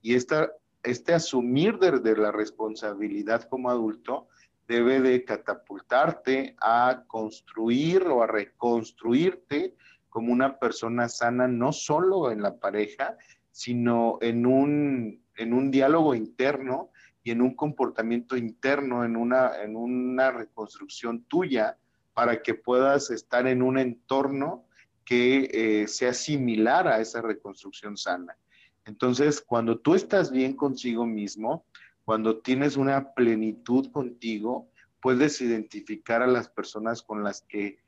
y 0.01 0.14
esta, 0.14 0.51
este 0.82 1.14
asumir 1.14 1.78
de, 1.78 2.16
la 2.16 2.32
responsabilidad 2.32 3.45
como 3.49 3.70
adulto 3.70 4.26
debe 4.66 5.01
de 5.01 5.24
catapultarte 5.24 6.57
a 6.61 7.05
construir 7.07 8.07
o 8.09 8.22
a 8.22 8.26
reconstruirte 8.26 9.76
como 10.09 10.32
una 10.32 10.59
persona 10.59 11.09
sana, 11.09 11.47
no 11.47 11.72
solo 11.72 12.30
en 12.30 12.43
la 12.43 12.57
pareja, 12.57 13.16
sino 13.51 14.18
en 14.20 14.47
un, 14.47 15.22
en 15.36 15.53
un 15.53 15.70
diálogo 15.70 16.14
interno 16.14 16.90
y 17.22 17.30
en 17.30 17.43
un 17.43 17.55
comportamiento 17.55 18.36
interno, 18.36 19.05
en 19.05 19.16
una, 19.16 19.62
en 19.62 19.76
una 19.76 20.30
reconstrucción 20.30 21.24
tuya 21.24 21.78
para 22.14 22.43
que 22.43 22.55
puedas 22.55 23.11
estar 23.11 23.47
en 23.47 23.62
un 23.62 23.78
entorno 23.78 24.66
que 25.05 25.50
eh, 25.53 25.88
sea 25.88 26.14
similar 26.14 26.88
a 26.88 27.00
esa 27.00 27.20
reconstrucción 27.20 27.96
sana. 27.96 28.36
Entonces, 28.84 29.40
cuando 29.40 29.78
tú 29.78 29.94
estás 29.94 30.30
bien 30.30 30.55
consigo 30.55 31.07
mismo, 31.07 31.64
cuando 32.05 32.38
tienes 32.38 32.76
una 32.76 33.14
plenitud 33.14 33.90
contigo, 33.92 34.68
puedes 35.00 35.40
identificar 35.40 36.22
a 36.22 36.26
las 36.26 36.48
personas 36.48 37.03
con 37.03 37.22
las 37.22 37.42
que 37.42 37.78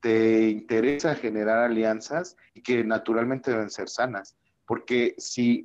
te 0.00 0.48
interesa 0.50 1.14
generar 1.14 1.58
alianzas 1.58 2.36
y 2.54 2.62
que 2.62 2.84
naturalmente 2.84 3.50
deben 3.50 3.70
ser 3.70 3.88
sanas 3.88 4.36
porque 4.66 5.14
si 5.16 5.64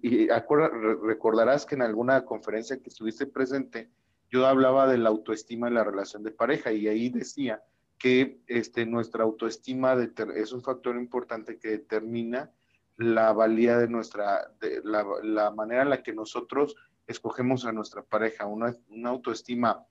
recordarás 1.04 1.66
que 1.66 1.76
en 1.76 1.82
alguna 1.82 2.24
conferencia 2.24 2.78
que 2.80 2.89
estuviste 2.89 3.26
presente, 3.26 3.89
yo 4.30 4.45
hablaba 4.45 4.88
de 4.88 4.99
la 4.99 5.10
autoestima 5.10 5.68
en 5.68 5.74
la 5.74 5.84
relación 5.84 6.24
de 6.24 6.32
pareja 6.32 6.72
y 6.72 6.88
ahí 6.88 7.10
decía 7.10 7.64
que 8.02 8.41
este, 8.47 8.84
nuestra 8.88 9.24
autoestima 9.24 9.95
es 10.36 10.52
un 10.54 10.64
factor 10.64 10.95
importante 10.95 11.60
que 11.60 11.70
determina 11.70 12.52
la 12.97 13.32
valía 13.32 13.78
de 13.78 13.88
nuestra, 13.88 14.52
de 14.60 14.82
la, 14.84 15.52
manera 15.52 15.84
en 15.84 15.91
la 15.91 16.02
que 16.02 16.12
nosotros 16.12 16.76
escogemos 17.06 17.64
a 17.66 17.72
nuestra 17.72 18.02
pareja. 18.02 18.47
Una, 18.47 18.76
una 18.89 19.10
autoestima 19.12 19.86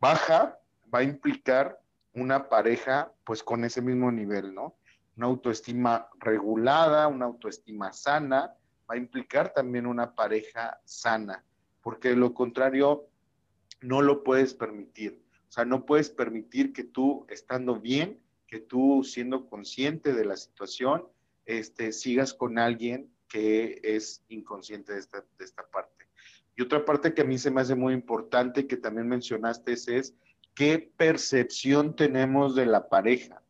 baja 0.00 0.58
va 0.92 0.98
a 0.98 1.04
implicar 1.04 1.80
una 2.12 2.48
pareja 2.48 3.12
pues 3.24 3.44
con 3.44 3.64
ese 3.64 3.80
mismo 3.80 4.10
nivel, 4.10 4.52
¿no? 4.52 4.76
Una 5.16 5.26
autoestima 5.26 6.08
regulada, 6.18 7.06
una 7.06 7.26
autoestima 7.26 7.92
sana, 7.92 8.56
va 8.90 8.94
a 8.94 8.98
implicar 8.98 9.52
también 9.52 9.86
una 9.86 10.12
pareja 10.12 10.80
sana, 10.84 11.44
porque 11.82 12.08
de 12.08 12.16
lo 12.16 12.34
contrario 12.34 13.06
no 13.80 14.02
lo 14.02 14.24
puedes 14.24 14.54
permitir. 14.54 15.21
O 15.52 15.54
sea, 15.54 15.66
no 15.66 15.84
puedes 15.84 16.08
permitir 16.08 16.72
que 16.72 16.82
tú, 16.82 17.26
estando 17.28 17.78
bien, 17.78 18.18
que 18.46 18.58
tú 18.58 19.04
siendo 19.04 19.50
consciente 19.50 20.14
de 20.14 20.24
la 20.24 20.38
situación, 20.38 21.04
este, 21.44 21.92
sigas 21.92 22.32
con 22.32 22.58
alguien 22.58 23.10
que 23.28 23.78
es 23.82 24.24
inconsciente 24.30 24.94
de 24.94 25.00
esta, 25.00 25.24
de 25.38 25.44
esta 25.44 25.66
parte. 25.66 26.06
Y 26.56 26.62
otra 26.62 26.86
parte 26.86 27.12
que 27.12 27.20
a 27.20 27.26
mí 27.26 27.36
se 27.36 27.50
me 27.50 27.60
hace 27.60 27.74
muy 27.74 27.92
importante, 27.92 28.66
que 28.66 28.78
también 28.78 29.08
mencionaste, 29.08 29.74
es 29.74 30.14
qué 30.54 30.90
percepción 30.96 31.96
tenemos 31.96 32.54
de 32.54 32.64
la 32.64 32.88
pareja 32.88 33.42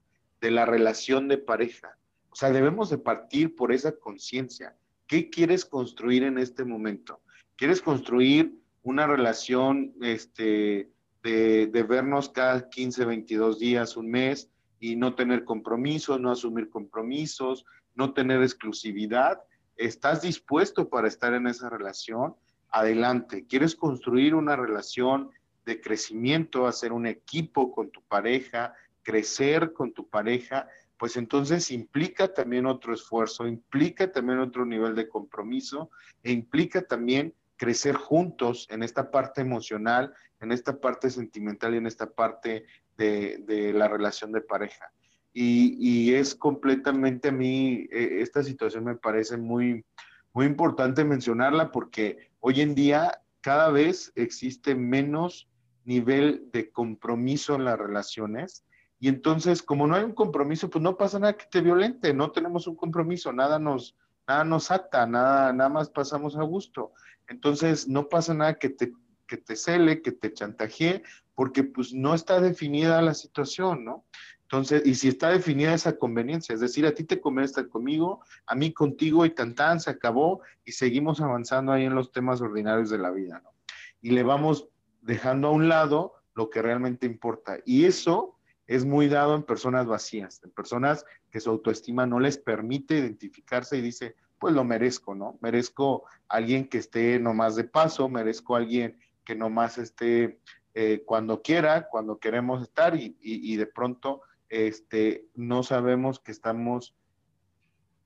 de 0.42 0.50
la 0.50 0.66
relación 0.66 1.28
de 1.28 1.38
pareja. 1.38 1.96
O 2.30 2.34
sea, 2.34 2.50
debemos 2.50 2.90
de 2.90 2.98
partir 2.98 3.54
por 3.54 3.72
esa 3.72 3.92
conciencia. 3.92 4.74
¿Qué 5.06 5.30
quieres 5.30 5.64
construir 5.64 6.24
en 6.24 6.36
este 6.36 6.64
momento? 6.64 7.20
¿Quieres 7.54 7.80
construir 7.80 8.58
una 8.82 9.06
relación 9.06 9.94
este, 10.02 10.90
de, 11.22 11.84
vernos 11.88 12.28
cada 12.28 12.68
15, 12.68 13.04
22 13.04 13.58
días, 13.58 13.96
un 13.96 14.10
mes 14.10 14.50
y 14.80 14.96
no 14.96 15.14
tener 15.14 15.44
compromisos, 15.44 16.20
no 16.20 16.30
asumir 16.30 16.68
compromisos, 16.70 17.64
no 17.94 18.12
tener 18.12 18.42
exclusividad? 18.42 19.40
¿Estás 19.76 20.22
dispuesto 20.22 20.88
para 20.88 21.08
estar 21.08 21.34
en 21.34 21.46
esa 21.46 21.70
relación? 21.70 22.34
Adelante. 22.68 23.46
¿Quieres 23.46 23.74
construir 23.74 24.34
una 24.34 24.56
relación 24.56 25.30
de 25.64 25.80
crecimiento, 25.80 26.66
hacer 26.66 26.92
un 26.92 27.06
equipo 27.06 27.72
con 27.72 27.90
tu 27.90 28.02
pareja, 28.02 28.74
crecer 29.02 29.72
con 29.72 29.92
tu 29.92 30.08
pareja, 30.08 30.68
pues 30.96 31.16
entonces 31.16 31.70
implica 31.70 32.32
también 32.32 32.66
otro 32.66 32.94
esfuerzo, 32.94 33.46
implica 33.46 34.12
también 34.12 34.38
otro 34.38 34.64
nivel 34.64 34.94
de 34.94 35.08
compromiso 35.08 35.90
e 36.22 36.30
implica 36.30 36.82
también 36.82 37.34
crecer 37.62 37.94
juntos 37.94 38.66
en 38.70 38.82
esta 38.82 39.12
parte 39.12 39.40
emocional, 39.40 40.12
en 40.40 40.50
esta 40.50 40.80
parte 40.80 41.10
sentimental 41.10 41.74
y 41.74 41.76
en 41.76 41.86
esta 41.86 42.10
parte 42.10 42.66
de, 42.96 43.72
la 43.72 43.86
relación 43.86 44.32
de 44.32 44.40
pareja. 44.40 44.90
Y, 45.32 46.12
es 46.12 46.34
completamente 46.34 47.28
a 47.28 47.32
mí, 47.32 47.86
e, 47.92 48.20
esta 48.20 48.42
situación 48.42 48.82
me 48.82 48.96
parece 48.96 49.36
muy, 49.36 49.84
muy 50.32 50.46
importante 50.46 51.04
mencionarla 51.04 51.70
porque 51.70 52.32
hoy 52.40 52.62
en 52.62 52.74
día 52.74 53.22
cada 53.40 53.70
vez 53.70 54.10
existe 54.16 54.74
menos 54.74 55.48
nivel 55.84 56.50
de 56.50 56.68
compromiso 56.72 57.54
en 57.54 57.64
las 57.64 57.78
relaciones. 57.78 58.64
Y 58.98 59.06
entonces, 59.06 59.62
como 59.62 59.86
no 59.86 59.94
hay 59.94 60.02
un 60.02 60.16
compromiso, 60.16 60.68
pues 60.68 60.82
no 60.82 60.96
pasa 60.96 61.20
nada 61.20 61.36
que 61.36 61.46
te 61.46 61.60
violente, 61.60 62.12
no 62.12 62.32
tenemos 62.32 62.66
un 62.66 62.74
compromiso, 62.74 63.32
nada 63.32 63.60
nos, 63.60 63.96
nada 64.26 64.44
nos 64.44 64.70
ata, 64.70 65.06
nada, 65.06 65.52
nada 65.52 65.70
más 65.70 65.90
pasamos 65.90 66.36
a 66.36 66.42
gusto. 66.42 66.92
Entonces, 67.28 67.88
no 67.88 68.08
pasa 68.08 68.34
nada 68.34 68.58
que 68.58 68.68
te, 68.68 68.92
que 69.26 69.36
te 69.36 69.56
cele, 69.56 70.02
que 70.02 70.12
te 70.12 70.32
chantajee, 70.32 71.02
porque 71.34 71.64
pues 71.64 71.92
no 71.92 72.14
está 72.14 72.40
definida 72.40 73.00
la 73.02 73.14
situación, 73.14 73.84
¿no? 73.84 74.04
Entonces, 74.42 74.82
y 74.84 74.94
si 74.96 75.08
está 75.08 75.30
definida 75.30 75.72
esa 75.72 75.96
conveniencia, 75.96 76.54
es 76.54 76.60
decir, 76.60 76.84
a 76.84 76.94
ti 76.94 77.04
te 77.04 77.22
conviene 77.22 77.46
estar 77.46 77.68
conmigo, 77.68 78.22
a 78.46 78.54
mí 78.54 78.72
contigo 78.74 79.24
y 79.24 79.30
tan 79.30 79.54
tan, 79.54 79.80
se 79.80 79.88
acabó 79.88 80.42
y 80.64 80.72
seguimos 80.72 81.22
avanzando 81.22 81.72
ahí 81.72 81.86
en 81.86 81.94
los 81.94 82.12
temas 82.12 82.42
ordinarios 82.42 82.90
de 82.90 82.98
la 82.98 83.10
vida, 83.10 83.40
¿no? 83.42 83.54
Y 84.02 84.10
le 84.10 84.22
vamos 84.22 84.68
dejando 85.00 85.48
a 85.48 85.52
un 85.52 85.68
lado 85.68 86.14
lo 86.34 86.50
que 86.50 86.60
realmente 86.60 87.06
importa. 87.06 87.58
Y 87.64 87.86
eso 87.86 88.36
es 88.74 88.86
muy 88.86 89.08
dado 89.08 89.34
en 89.34 89.42
personas 89.42 89.86
vacías, 89.86 90.40
en 90.42 90.50
personas 90.50 91.04
que 91.30 91.40
su 91.40 91.50
autoestima 91.50 92.06
no 92.06 92.20
les 92.20 92.38
permite 92.38 92.96
identificarse 92.96 93.76
y 93.76 93.82
dice, 93.82 94.16
pues 94.38 94.54
lo 94.54 94.64
merezco, 94.64 95.14
¿no? 95.14 95.38
Merezco 95.42 96.04
alguien 96.26 96.68
que 96.68 96.78
esté 96.78 97.18
nomás 97.18 97.54
de 97.54 97.64
paso, 97.64 98.08
merezco 98.08 98.56
alguien 98.56 98.98
que 99.24 99.34
nomás 99.34 99.76
esté 99.76 100.40
eh, 100.72 101.02
cuando 101.04 101.42
quiera, 101.42 101.86
cuando 101.88 102.18
queremos 102.18 102.62
estar 102.62 102.96
y, 102.96 103.56
de 103.56 103.66
pronto 103.66 104.22
este, 104.48 105.26
no 105.34 105.62
sabemos 105.62 106.18
que 106.18 106.32
estamos, 106.32 106.96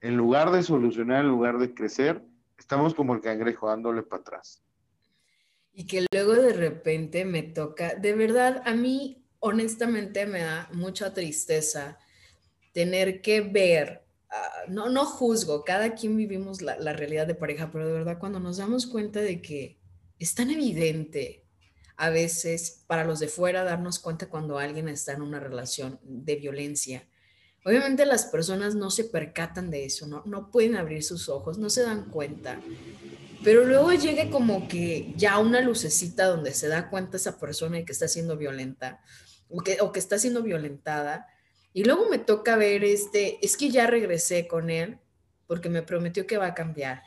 en 0.01 0.17
lugar 0.17 0.51
de 0.51 0.65
solucionar, 0.65 1.25
en 1.25 1.31
lugar 1.31 1.59
de 1.59 1.75
crecer, 1.75 2.25
estamos 2.59 2.93
como 2.95 3.15
el 3.15 3.21
cangrejo 3.21 3.69
dándole 3.69 4.03
para 4.03 4.23
atrás. 4.23 4.65
Y 5.73 5.87
que 5.87 6.07
luego 6.13 6.33
de 6.35 6.55
repente 6.55 7.25
me 7.25 7.45
toca, 7.45 7.95
de 7.95 8.15
verdad, 8.15 8.63
a 8.65 8.75
mí 8.75 9.26
honestamente 9.47 10.27
me 10.27 10.41
da 10.41 10.69
mucha 10.73 11.15
tristeza 11.15 11.99
tener 12.73 13.23
que 13.23 13.41
ver, 13.41 14.03
ah, 14.29 14.65
no, 14.69 14.89
no 14.89 15.07
juzgo, 15.07 15.65
cada 15.65 15.95
quien 15.95 16.17
vivimos 16.17 16.61
la, 16.63 16.93
realidad 16.93 17.27
de 17.27 17.35
pareja, 17.35 17.71
pero 17.73 17.87
de 17.87 17.93
verdad 17.93 18.19
cuando 18.19 18.41
nos 18.41 18.57
damos 18.59 18.87
cuenta 18.87 19.21
de 19.21 19.41
que 19.41 19.79
es 20.19 20.35
tan 20.35 20.51
evidente 20.51 21.45
a 21.97 22.11
veces 22.11 22.85
para 22.87 23.05
los 23.05 23.21
de 23.21 23.29
fuera 23.29 23.65
darnos 23.65 23.99
cuenta 23.99 24.29
cuando 24.29 24.59
alguien 24.59 24.89
está 24.89 25.13
en 25.13 25.23
una 25.23 25.41
relación 25.41 25.99
de 26.03 26.37
violencia. 26.37 27.09
Obviamente 27.65 28.05
las 28.05 28.27
personas 28.27 28.75
no 28.75 28.91
se 28.91 29.05
percatan 29.05 29.71
de 29.71 29.87
eso, 29.87 30.07
no, 30.07 30.23
no 30.27 30.51
pueden 30.51 30.77
abrir 30.77 31.03
sus 31.03 31.29
ojos, 31.29 31.57
no 31.57 31.71
se 31.71 31.83
dan 31.83 32.11
cuenta. 32.11 32.61
Pero 33.43 33.65
luego 33.65 33.93
llega 33.93 34.29
como 34.29 34.69
que 34.69 35.15
ya 35.17 35.39
una 35.39 35.61
lucecita 35.61 36.27
donde 36.27 36.53
se 36.53 36.69
da 36.69 36.91
cuenta 36.91 37.17
esa 37.17 37.39
persona 37.39 37.77
de 37.77 37.85
que 37.85 37.93
está 37.93 38.09
siendo 38.09 38.37
violenta 38.37 39.01
o 39.49 39.61
que, 39.61 39.79
o 39.81 39.93
que 39.93 39.99
está 39.99 40.19
siendo 40.19 40.43
violentada. 40.43 41.27
Y 41.73 41.85
luego 41.85 42.09
me 42.09 42.19
toca 42.19 42.57
ver 42.57 42.85
este, 42.85 43.39
es 43.45 43.57
que 43.57 43.71
ya 43.71 43.87
regresé 43.87 44.47
con 44.47 44.71
él 44.71 44.99
porque 45.47 45.69
me 45.69 45.83
prometió 45.83 46.27
que 46.27 46.39
va 46.39 46.47
a 46.47 46.55
cambiar. 46.55 47.03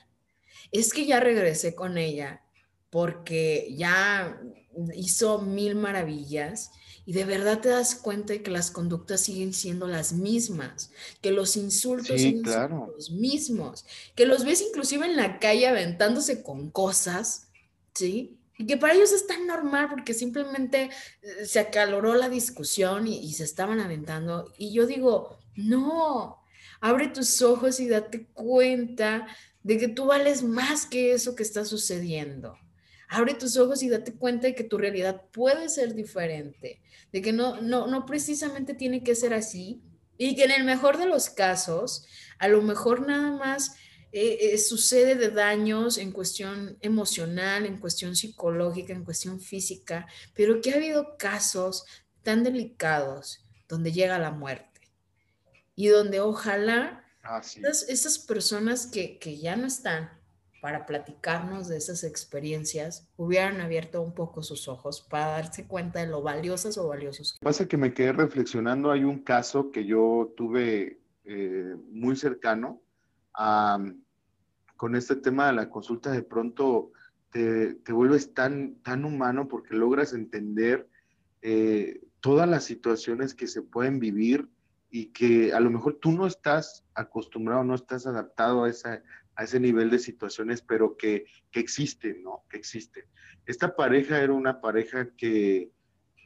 Es 0.71 0.93
que 0.93 1.05
ya 1.05 1.19
regresé 1.19 1.75
con 1.75 1.97
ella 1.97 2.43
porque 2.89 3.73
ya 3.77 4.41
hizo 4.93 5.41
mil 5.41 5.75
maravillas 5.75 6.71
y 7.05 7.13
de 7.13 7.25
verdad 7.25 7.59
te 7.59 7.69
das 7.69 7.95
cuenta 7.95 8.33
de 8.33 8.43
que 8.43 8.51
las 8.51 8.69
conductas 8.69 9.21
siguen 9.21 9.53
siendo 9.53 9.87
las 9.87 10.13
mismas, 10.13 10.91
que 11.21 11.31
los 11.31 11.57
insultos 11.57 12.21
siguen 12.21 12.45
siendo 12.45 12.93
los 12.95 13.11
mismos, 13.11 13.85
que 14.15 14.25
los 14.25 14.45
ves 14.45 14.61
inclusive 14.61 15.07
en 15.07 15.15
la 15.15 15.39
calle 15.39 15.67
aventándose 15.67 16.43
con 16.43 16.69
cosas, 16.69 17.47
¿sí? 17.95 18.38
Y 18.59 18.67
que 18.67 18.75
para 18.75 18.93
ellos 18.93 19.13
es 19.13 19.25
tan 19.25 19.47
normal 19.47 19.87
porque 19.89 20.13
simplemente 20.13 20.89
eh, 21.21 21.45
se 21.45 21.59
acaloró 21.59 22.13
la 22.15 22.27
discusión 22.27 23.07
y, 23.07 23.17
y 23.17 23.31
se 23.31 23.45
estaban 23.45 23.79
aventando. 23.79 24.53
Y 24.57 24.73
yo 24.73 24.85
digo, 24.85 25.39
no, 25.55 26.43
abre 26.81 27.07
tus 27.07 27.41
ojos 27.41 27.79
y 27.79 27.87
date 27.87 28.27
cuenta 28.33 29.25
de 29.63 29.77
que 29.77 29.87
tú 29.87 30.07
vales 30.07 30.43
más 30.43 30.85
que 30.85 31.13
eso 31.13 31.35
que 31.35 31.43
está 31.43 31.63
sucediendo. 31.63 32.57
Abre 33.07 33.33
tus 33.33 33.55
ojos 33.55 33.81
y 33.81 33.87
date 33.87 34.13
cuenta 34.13 34.47
de 34.47 34.55
que 34.55 34.65
tu 34.65 34.77
realidad 34.77 35.23
puede 35.31 35.69
ser 35.69 35.95
diferente, 35.95 36.81
de 37.13 37.21
que 37.21 37.31
no, 37.31 37.61
no, 37.61 37.87
no 37.87 38.05
precisamente 38.05 38.73
tiene 38.73 39.03
que 39.03 39.15
ser 39.15 39.33
así 39.33 39.81
y 40.17 40.35
que 40.35 40.43
en 40.43 40.51
el 40.51 40.65
mejor 40.65 40.97
de 40.97 41.05
los 41.05 41.29
casos, 41.29 42.05
a 42.39 42.49
lo 42.49 42.61
mejor 42.61 43.07
nada 43.07 43.31
más 43.31 43.75
eh, 44.11 44.53
eh, 44.53 44.57
sucede 44.57 45.15
de 45.15 45.29
daños 45.29 45.97
en 45.97 46.11
cuestión 46.11 46.77
emocional, 46.81 47.65
en 47.65 47.77
cuestión 47.77 48.15
psicológica, 48.15 48.93
en 48.93 49.05
cuestión 49.05 49.39
física, 49.39 50.07
pero 50.33 50.61
que 50.61 50.71
ha 50.71 50.77
habido 50.77 51.15
casos 51.17 51.85
tan 52.23 52.43
delicados 52.43 53.45
donde 53.67 53.91
llega 53.91 54.17
la 54.17 54.31
muerte 54.31 54.81
y 55.75 55.87
donde 55.87 56.19
ojalá 56.19 57.05
esas, 57.87 58.17
personas 58.19 58.87
que, 58.87 59.19
que 59.19 59.37
ya 59.37 59.55
no 59.55 59.67
están, 59.67 60.09
para 60.61 60.85
platicarnos 60.85 61.67
de 61.67 61.77
esas 61.77 62.03
experiencias, 62.03 63.07
hubieran 63.15 63.61
abierto 63.61 64.01
un 64.01 64.13
poco 64.13 64.43
sus 64.43 64.67
ojos 64.67 65.01
para 65.09 65.27
darse 65.27 65.67
cuenta 65.67 65.99
de 65.99 66.07
lo 66.07 66.21
valiosas 66.21 66.77
o 66.77 66.87
valiosos. 66.87 67.37
Pasa 67.41 67.67
que 67.67 67.77
me 67.77 67.93
quedé 67.93 68.11
reflexionando, 68.11 68.91
hay 68.91 69.03
un 69.03 69.19
caso 69.19 69.71
que 69.71 69.85
yo 69.85 70.33
tuve 70.35 70.99
eh, 71.23 71.75
muy 71.91 72.15
cercano 72.15 72.81
con 74.75 74.95
este 74.95 75.15
tema 75.15 75.47
de 75.47 75.53
la 75.53 75.69
consulta, 75.69 76.11
de 76.11 76.23
pronto 76.23 76.91
te, 77.31 77.75
te 77.75 77.93
vuelves 77.93 78.33
tan, 78.33 78.75
tan 78.81 79.05
humano 79.05 79.47
porque 79.47 79.75
logras 79.75 80.13
entender 80.13 80.87
eh, 81.41 82.01
todas 82.19 82.49
las 82.49 82.65
situaciones 82.65 83.33
que 83.33 83.47
se 83.47 83.61
pueden 83.61 83.99
vivir 83.99 84.49
y 84.91 85.07
que 85.07 85.53
a 85.53 85.59
lo 85.59 85.69
mejor 85.69 85.95
tú 85.95 86.11
no 86.11 86.25
estás 86.27 86.83
acostumbrado, 86.95 87.63
no 87.63 87.75
estás 87.75 88.07
adaptado 88.07 88.63
a 88.63 88.69
esa, 88.69 89.03
a 89.35 89.43
ese 89.43 89.59
nivel 89.59 89.89
de 89.89 89.99
situaciones, 89.99 90.61
pero 90.61 90.97
que, 90.97 91.25
que 91.51 91.59
existen, 91.59 92.23
¿no? 92.23 92.43
Que 92.49 92.57
existen. 92.57 93.05
Esta 93.45 93.75
pareja 93.75 94.19
era 94.19 94.33
una 94.33 94.59
pareja 94.59 95.09
que, 95.15 95.71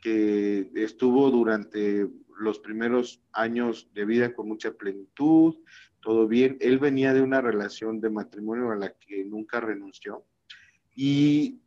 que 0.02 0.72
estuvo 0.76 1.30
durante 1.30 2.08
los 2.40 2.60
primeros 2.60 3.22
años 3.32 3.90
de 3.94 4.06
vida 4.06 4.34
con 4.34 4.48
mucha 4.48 4.72
plenitud, 4.72 5.56
todo 6.04 6.28
bien. 6.28 6.58
Él 6.60 6.80
venía 6.80 7.14
de 7.14 7.22
una 7.22 7.42
relación 7.42 8.02
de 8.02 8.10
matrimonio 8.10 8.72
a 8.72 8.76
la 8.76 8.94
que 8.94 9.24
nunca 9.26 9.60
renunció. 9.60 10.26
Y, 10.96 11.62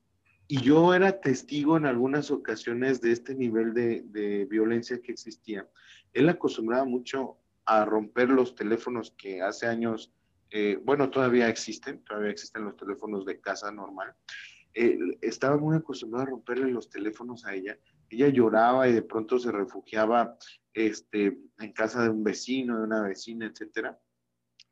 y 0.46 0.60
yo 0.60 0.94
era 0.94 1.20
testigo 1.20 1.76
en 1.76 1.86
algunas 1.86 2.30
ocasiones 2.30 3.00
de 3.00 3.12
este 3.12 3.34
nivel 3.34 3.74
de, 3.74 4.02
de, 4.02 4.44
violencia 4.44 5.00
que 5.00 5.12
existía. 5.12 5.68
Él 6.12 6.28
acostumbraba 6.28 6.84
mucho 6.84 7.38
a 7.64 7.84
romper 7.84 8.28
los 8.28 8.54
teléfonos 8.54 9.12
que 9.16 9.42
hace 9.42 9.66
años 9.66 10.12
eh, 10.50 10.80
bueno, 10.84 11.10
todavía 11.10 11.48
existen, 11.48 12.02
todavía 12.04 12.30
existen 12.30 12.64
los 12.64 12.76
teléfonos 12.76 13.24
de 13.24 13.40
casa 13.40 13.70
normal. 13.70 14.14
Estaba 14.72 15.56
muy 15.56 15.76
acostumbrado 15.76 16.26
a 16.26 16.30
romperle 16.30 16.70
los 16.70 16.90
teléfonos 16.90 17.46
a 17.46 17.54
ella. 17.54 17.78
Ella 18.10 18.28
lloraba 18.28 18.86
y 18.88 18.92
de 18.92 19.02
pronto 19.02 19.38
se 19.38 19.50
refugiaba 19.50 20.36
este, 20.74 21.38
en 21.58 21.72
casa 21.72 22.02
de 22.02 22.10
un 22.10 22.22
vecino, 22.22 22.78
de 22.78 22.84
una 22.84 23.02
vecina, 23.02 23.46
etcétera. 23.46 23.98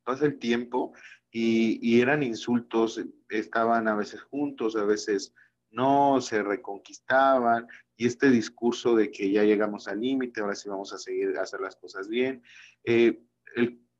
Pasa 0.05 0.26
el 0.26 0.38
tiempo 0.38 0.92
y, 1.30 2.00
eran 2.00 2.22
insultos, 2.22 3.02
estaban 3.28 3.88
a 3.88 3.96
veces 3.96 4.22
juntos, 4.22 4.76
a 4.76 4.84
veces 4.84 5.34
no, 5.70 6.20
se 6.20 6.42
reconquistaban, 6.42 7.66
y 7.96 8.07
este 8.07 8.30
discurso 8.30 8.94
de 8.94 9.11
que 9.11 9.32
ya 9.32 9.42
llegamos 9.42 9.88
al 9.88 10.00
límite, 10.00 10.40
ahora 10.40 10.55
sí 10.55 10.68
vamos 10.68 10.92
a 10.92 10.98
seguir 10.98 11.36
a 11.36 11.42
hacer 11.42 11.61
las 11.61 11.74
cosas 11.76 12.09
bien. 12.09 12.42
Eh, 12.84 13.20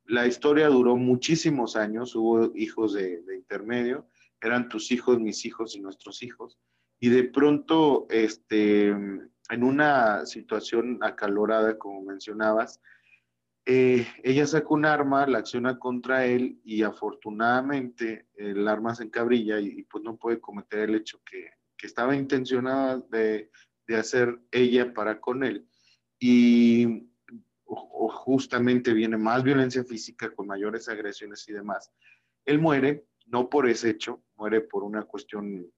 la 0.05 0.27
historia 0.27 0.67
duró 0.67 0.95
muchísimos 0.95 1.75
años, 1.75 2.15
hubo 2.15 2.55
hijos 2.55 2.93
de, 2.93 3.21
intermedio, 3.35 4.07
eran 4.39 4.69
tus 4.69 4.91
hijos, 4.91 5.19
mis 5.19 5.45
hijos 5.45 5.75
y 5.75 5.81
nuestros 5.81 6.23
hijos, 6.23 6.57
y 6.99 7.09
de 7.09 7.23
pronto, 7.25 8.07
este, 8.09 8.87
en 8.87 9.63
una 9.63 10.25
situación 10.25 10.99
acalorada, 11.01 11.77
como 11.77 12.01
mencionabas, 12.01 12.79
eh, 13.65 14.07
ella 14.23 14.45
saca 14.45 14.67
un 14.69 14.85
arma, 14.85 15.25
la 15.25 15.39
acciona 15.39 15.79
contra 15.79 16.25
él 16.25 16.59
y 16.63 16.83
afortunadamente 16.83 18.27
el 18.35 18.67
arma 18.67 18.93
se 18.93 19.05
encabrilla 19.05 19.59
y, 19.59 19.83
pues 19.83 20.03
no 20.03 20.17
puede 20.17 20.39
cometer 20.39 20.81
el 20.81 20.95
hecho 20.95 21.19
que, 21.25 21.49
que 21.75 21.87
estaba 21.87 22.15
intencionada 22.15 23.03
de, 23.09 23.49
de, 23.87 23.95
hacer 23.95 24.39
ella 24.51 24.93
para 24.93 25.19
con 25.19 25.43
él. 25.43 25.67
Y 26.19 27.09
justamente 27.65 28.93
viene 28.93 29.17
más 29.17 29.43
violencia 29.43 29.83
física 29.83 30.33
con 30.33 30.47
mayores 30.47 30.87
agresiones 30.87 31.47
y 31.49 31.53
demás. 31.53 31.91
Él 32.45 32.59
muere, 32.59 33.05
no 33.25 33.49
por 33.49 33.67
ese 33.67 33.89
hecho, 33.89 34.23
muere 34.35 34.61
por 34.61 34.83
una 34.83 35.03
cuestión 35.03 35.71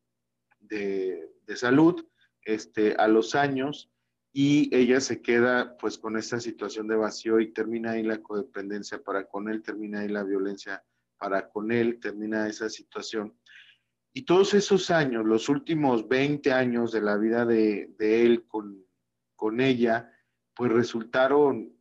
de, 0.59 1.29
de 1.45 1.55
salud, 1.55 2.05
este, 2.41 2.95
a 2.95 3.07
los 3.07 3.35
años, 3.35 3.89
y 4.33 4.73
ella 4.75 5.01
se 5.01 5.21
queda 5.21 5.77
pues 5.77 5.97
con 5.97 6.17
esta 6.17 6.39
situación 6.39 6.87
de 6.87 6.95
vacío 6.95 7.39
y 7.39 7.53
termina 7.53 7.91
ahí 7.91 8.03
la 8.03 8.21
codependencia 8.21 9.01
para 9.01 9.25
con 9.27 9.49
él, 9.49 9.63
termina 9.63 10.01
ahí 10.01 10.09
la 10.09 10.23
violencia 10.23 10.83
para 11.17 11.49
con 11.49 11.71
él, 11.71 11.99
termina 11.99 12.47
esa 12.47 12.69
situación. 12.69 13.35
Y 14.13 14.23
todos 14.23 14.53
esos 14.53 14.91
años, 14.91 15.25
los 15.25 15.49
últimos 15.49 16.07
20 16.07 16.51
años 16.51 16.91
de 16.91 17.01
la 17.01 17.17
vida 17.17 17.45
de, 17.45 17.93
de 17.97 18.25
él 18.25 18.45
con, 18.47 18.85
con 19.35 19.59
ella, 19.59 20.11
pues 20.55 20.71
resultaron 20.71 21.73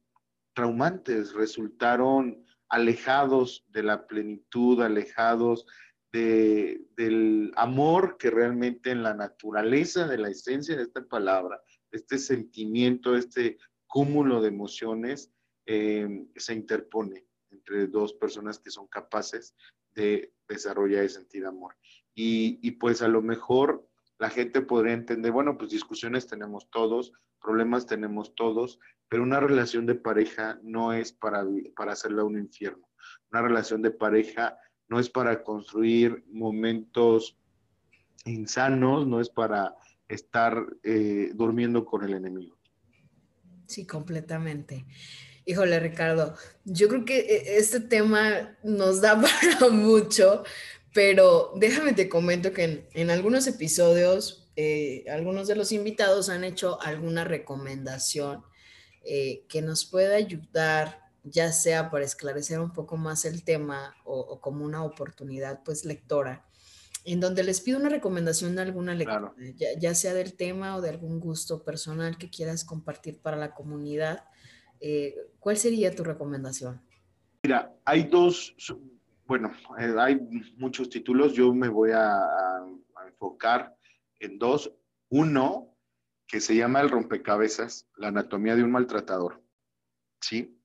traumantes, 0.55 1.35
resultaron 1.35 2.45
alejados 2.69 3.65
de 3.69 3.83
la 3.83 4.07
plenitud, 4.07 4.83
alejados 4.83 5.67
de, 6.13 6.81
del 6.97 7.53
amor 7.57 8.17
que 8.19 8.31
realmente 8.31 8.91
en 8.91 9.03
la 9.03 9.15
naturaleza 9.15 10.07
de 10.07 10.19
la 10.19 10.29
esencia 10.29 10.77
de 10.77 10.83
esta 10.83 11.05
palabra 11.05 11.61
este 11.97 12.19
sentimiento, 12.19 13.17
este 13.17 13.59
cúmulo 13.87 14.41
de 14.41 14.49
emociones 14.49 15.33
eh, 15.67 16.27
se 16.37 16.55
interpone 16.55 17.27
entre 17.51 17.87
dos 17.87 18.15
personas 18.15 18.59
que 18.59 18.71
son 18.71 18.87
capaces 18.87 19.55
de 19.95 20.33
desarrollar 20.49 21.05
y 21.05 21.09
sentir 21.09 21.47
amor. 21.47 21.75
Y, 22.15 22.59
y, 22.63 22.73
pues 22.73 23.03
a 23.03 23.09
lo 23.09 23.23
mejor 23.23 23.89
la 24.19 24.31
gente 24.31 24.61
podría 24.61 24.95
entender, 24.95 25.33
bueno, 25.33 25.59
pues 25.59 25.71
discusiones 25.71 26.27
tenemos 26.27 26.71
todos, 26.71 27.13
problemas 27.41 27.87
tenemos 27.87 28.35
todos, 28.35 28.79
pero 29.09 29.23
una 29.23 29.41
relación 29.41 29.87
de 29.87 29.95
pareja 29.95 30.59
no 30.63 30.93
es 30.93 31.13
para, 31.13 31.45
para 31.77 31.93
hacerla 31.93 32.25
un 32.25 32.39
infierno. 32.39 32.89
Una 33.31 33.43
relación 33.43 33.83
de 33.83 33.91
pareja 33.91 34.59
no 34.89 34.99
es 34.99 35.11
para 35.11 35.43
construir 35.43 36.25
momentos 36.29 37.39
insanos, 38.25 39.07
no 39.07 39.21
es 39.21 39.31
para 39.31 39.75
estar 40.09 40.65
eh, 40.83 41.31
durmiendo 41.35 41.85
con 41.85 42.05
el 42.05 42.15
enemigo. 42.15 42.57
Sí, 43.67 43.87
completamente. 43.87 44.87
Híjole, 45.45 45.79
Ricardo, 45.81 46.35
yo 46.65 46.89
creo 46.89 47.05
que 47.05 47.19
eh, 47.19 47.57
este 47.59 47.81
tema 47.81 48.57
nos 48.63 49.01
da 49.01 49.21
para 49.21 49.71
mucho, 49.71 50.45
pero 50.93 51.53
déjame 51.57 51.93
te 51.93 52.09
comento 52.09 52.53
que 52.53 52.89
en, 52.93 53.11
algunos 53.11 53.47
episodios, 53.47 54.51
eh, 54.57 55.05
algunos 55.11 55.49
de 55.49 55.57
los 55.57 55.73
invitados 55.73 56.29
han 56.29 56.45
hecho 56.45 56.81
alguna 56.81 57.25
recomendación 57.25 58.45
que 59.49 59.63
nos 59.63 59.85
pueda 59.85 60.17
ayudar, 60.17 61.01
ya 61.23 61.53
sea 61.53 61.93
para 61.93 62.05
esclarecer 62.05 62.59
un 62.59 62.73
poco 62.73 62.97
más 62.97 63.25
el 63.25 63.45
tema 63.45 63.95
o, 64.05 64.19
o 64.19 64.41
como 64.41 64.65
una 64.65 64.83
oportunidad, 64.83 65.63
pues, 65.63 65.85
lectora 65.85 66.46
en 67.07 67.21
donde 67.21 67.45
les 67.45 67.61
pido 67.61 67.79
una 67.79 67.89
recomendación 67.89 68.57
de 68.57 68.63
alguna 68.63 68.95
lectura, 68.95 69.33
ya, 69.79 69.95
sea 69.95 70.13
del 70.13 70.37
tema 70.37 70.77
o 70.77 70.81
de 70.81 70.91
algún 70.91 71.21
gusto 71.21 71.63
personal 71.63 72.19
que 72.19 72.29
quieras 72.29 72.65
compartir 72.65 73.21
para 73.21 73.37
la 73.37 73.55
comunidad. 73.55 74.25
Eh, 74.81 75.15
¿Cuál 75.39 75.57
sería 75.57 75.95
tu 75.95 76.03
recomendación? 76.03 76.83
Mira, 77.45 77.73
hay 77.85 78.05
dos, 78.05 78.57
bueno, 79.25 79.53
eh, 79.79 79.95
hay 79.97 80.17
muchos 80.57 80.91
títulos, 80.91 81.33
yo 81.33 81.55
me 81.55 81.69
voy 81.69 81.93
a, 81.93 82.17
a, 82.17 82.67
enfocar 83.07 83.77
en 84.19 84.39
dos. 84.39 84.73
Uno, 85.09 85.77
que 86.27 86.41
se 86.41 86.57
llama 86.57 86.81
El 86.81 86.91
rompecabezas, 86.91 87.87
la 87.97 88.09
anatomía 88.09 88.57
de 88.57 88.65
un 88.65 88.73
maltratador. 88.73 89.41
¿Sí? 90.21 90.56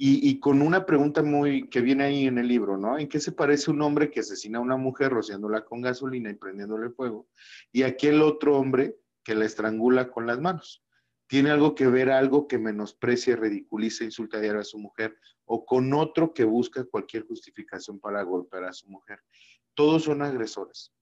Y, 0.00 0.38
con 0.38 0.62
una 0.62 0.86
pregunta 0.86 1.24
muy 1.24 1.68
que 1.68 1.80
viene 1.80 2.04
ahí 2.04 2.28
en 2.28 2.38
el 2.38 2.46
libro, 2.46 2.76
¿no? 2.76 2.96
¿En 2.96 3.08
qué 3.08 3.18
se 3.18 3.32
parece 3.32 3.72
un 3.72 3.82
hombre 3.82 4.12
que 4.12 4.20
asesina 4.20 4.58
a 4.58 4.62
una 4.62 4.76
mujer 4.76 5.10
rociándola 5.10 5.64
con 5.64 5.80
gasolina 5.80 6.30
y 6.30 6.34
prendiéndole 6.34 6.90
fuego? 6.90 7.28
Y 7.72 7.82
aquel 7.82 8.22
otro 8.22 8.56
hombre 8.56 8.96
que 9.24 9.34
la 9.34 9.44
estrangula 9.44 10.10
con 10.10 10.24
las 10.26 10.40
manos. 10.40 10.84
¿Tiene 11.26 11.50
algo 11.50 11.74
que 11.74 11.88
ver 11.88 12.10
algo 12.10 12.46
que 12.46 12.58
menosprecia, 12.58 13.34
ridiculiza, 13.34 14.04
insulta 14.04 14.38
a 14.38 14.64
su 14.64 14.78
mujer? 14.78 15.18
¿O 15.44 15.66
con 15.66 15.92
otro 15.92 16.32
que 16.32 16.44
busca 16.44 16.84
cualquier 16.84 17.26
justificación 17.26 17.98
para 17.98 18.22
golpear 18.22 18.64
a 18.64 18.72
su 18.72 18.88
mujer? 18.88 19.18
Todos 19.74 20.04
son 20.04 20.22
agresores. 20.22 20.94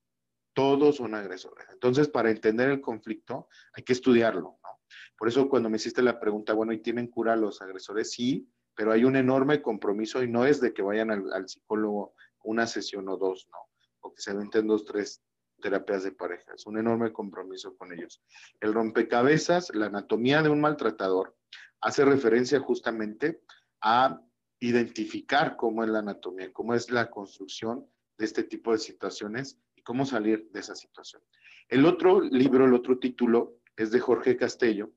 Todos 0.54 0.96
son 0.96 1.14
agresores. 1.14 1.66
Entonces, 1.70 2.08
para 2.08 2.30
entender 2.30 2.70
el 2.70 2.80
conflicto, 2.80 3.48
hay 3.74 3.84
que 3.84 3.92
estudiarlo, 3.92 4.58
¿no? 4.62 4.80
Por 5.18 5.28
eso 5.28 5.48
cuando 5.48 5.68
me 5.68 5.76
hiciste 5.76 6.02
la 6.02 6.18
pregunta, 6.18 6.54
bueno, 6.54 6.72
¿y 6.72 6.78
tienen 6.78 7.08
cura 7.08 7.36
los 7.36 7.62
agresores? 7.62 8.10
Sí, 8.10 8.48
pero 8.76 8.92
hay 8.92 9.04
un 9.04 9.16
enorme 9.16 9.62
compromiso 9.62 10.22
y 10.22 10.28
no 10.28 10.44
es 10.44 10.60
de 10.60 10.72
que 10.72 10.82
vayan 10.82 11.10
al, 11.10 11.48
psicólogo 11.48 12.14
una 12.44 12.66
sesión 12.66 13.08
o 13.08 13.16
dos, 13.16 13.48
no, 13.50 13.58
o 14.00 14.14
que 14.14 14.22
se 14.22 14.30
aventen 14.30 14.68
dos, 14.68 14.84
tres 14.84 15.22
terapias 15.60 16.04
de 16.04 16.12
pareja, 16.12 16.52
es 16.54 16.66
un 16.66 16.78
enorme 16.78 17.12
compromiso 17.12 17.76
con 17.76 17.92
ellos. 17.92 18.22
El 18.60 18.74
rompecabezas, 18.74 19.74
la 19.74 19.86
anatomía 19.86 20.42
de 20.42 20.50
un 20.50 20.60
maltratador, 20.60 21.34
hace 21.80 22.04
referencia 22.04 22.60
justamente 22.60 23.40
a 23.80 24.20
identificar 24.60 25.56
cómo 25.56 25.82
es 25.82 25.90
la 25.90 26.00
anatomía, 26.00 26.52
cómo 26.52 26.74
es 26.74 26.90
la 26.90 27.10
construcción 27.10 27.86
de 28.18 28.26
este 28.26 28.44
tipo 28.44 28.72
de 28.72 28.78
situaciones 28.78 29.58
y 29.74 29.82
cómo 29.82 30.04
salir 30.04 30.50
de 30.52 30.60
esa 30.60 30.74
situación. 30.74 31.22
El 31.68 31.86
otro 31.86 32.20
libro, 32.20 32.66
el 32.66 32.74
otro 32.74 32.98
título 32.98 33.58
es 33.74 33.90
de 33.90 34.00
Jorge 34.00 34.36
Castello, 34.36 34.90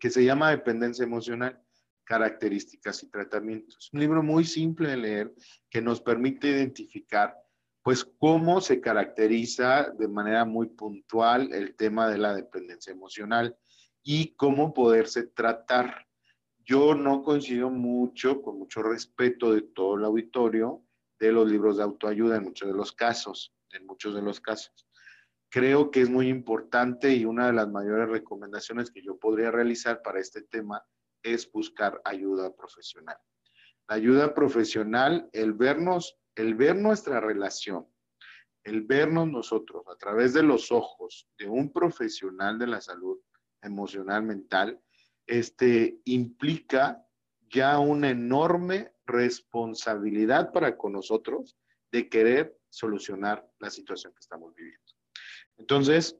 que 0.00 0.10
se 0.10 0.24
llama 0.24 0.50
Dependencia 0.50 1.04
Emocional 1.04 1.62
características 2.06 3.02
y 3.02 3.10
tratamientos. 3.10 3.90
Un 3.92 4.00
libro 4.00 4.22
muy 4.22 4.44
simple 4.44 4.88
de 4.90 4.96
leer 4.96 5.34
que 5.68 5.82
nos 5.82 6.00
permite 6.00 6.48
identificar 6.48 7.36
pues 7.82 8.04
cómo 8.04 8.60
se 8.60 8.80
caracteriza 8.80 9.90
de 9.90 10.08
manera 10.08 10.44
muy 10.44 10.68
puntual 10.68 11.52
el 11.52 11.76
tema 11.76 12.08
de 12.08 12.18
la 12.18 12.34
dependencia 12.34 12.92
emocional 12.92 13.56
y 14.02 14.34
cómo 14.34 14.72
poderse 14.72 15.24
tratar. 15.24 16.06
Yo 16.64 16.94
no 16.94 17.22
coincido 17.22 17.70
mucho, 17.70 18.42
con 18.42 18.58
mucho 18.58 18.82
respeto 18.82 19.52
de 19.52 19.62
todo 19.62 19.96
el 19.96 20.04
auditorio, 20.04 20.82
de 21.18 21.32
los 21.32 21.48
libros 21.48 21.76
de 21.76 21.84
autoayuda 21.84 22.36
en 22.36 22.44
muchos 22.44 22.68
de 22.68 22.74
los 22.74 22.92
casos, 22.92 23.54
en 23.70 23.86
muchos 23.86 24.14
de 24.14 24.22
los 24.22 24.40
casos. 24.40 24.88
Creo 25.48 25.90
que 25.90 26.00
es 26.00 26.10
muy 26.10 26.28
importante 26.28 27.12
y 27.14 27.24
una 27.24 27.46
de 27.46 27.52
las 27.52 27.68
mayores 27.68 28.08
recomendaciones 28.08 28.90
que 28.90 29.02
yo 29.02 29.16
podría 29.16 29.50
realizar 29.50 30.02
para 30.02 30.20
este 30.20 30.42
tema 30.42 30.84
es 31.26 31.50
buscar 31.50 32.00
ayuda 32.04 32.54
profesional. 32.54 33.18
La 33.88 33.96
ayuda 33.96 34.34
profesional, 34.34 35.28
el 35.32 35.52
vernos, 35.52 36.18
el 36.34 36.54
ver 36.54 36.76
nuestra 36.76 37.20
relación, 37.20 37.86
el 38.62 38.82
vernos 38.82 39.28
nosotros 39.28 39.84
a 39.88 39.96
través 39.96 40.34
de 40.34 40.42
los 40.42 40.70
ojos 40.70 41.28
de 41.38 41.48
un 41.48 41.72
profesional 41.72 42.58
de 42.58 42.66
la 42.66 42.80
salud 42.80 43.18
emocional, 43.62 44.22
mental, 44.22 44.80
este, 45.26 46.00
implica 46.04 47.04
ya 47.48 47.78
una 47.78 48.10
enorme 48.10 48.92
responsabilidad 49.06 50.52
para 50.52 50.76
con 50.76 50.92
nosotros 50.92 51.56
de 51.90 52.08
querer 52.08 52.58
solucionar 52.68 53.48
la 53.58 53.70
situación 53.70 54.12
que 54.12 54.20
estamos 54.20 54.54
viviendo. 54.54 54.92
Entonces, 55.56 56.18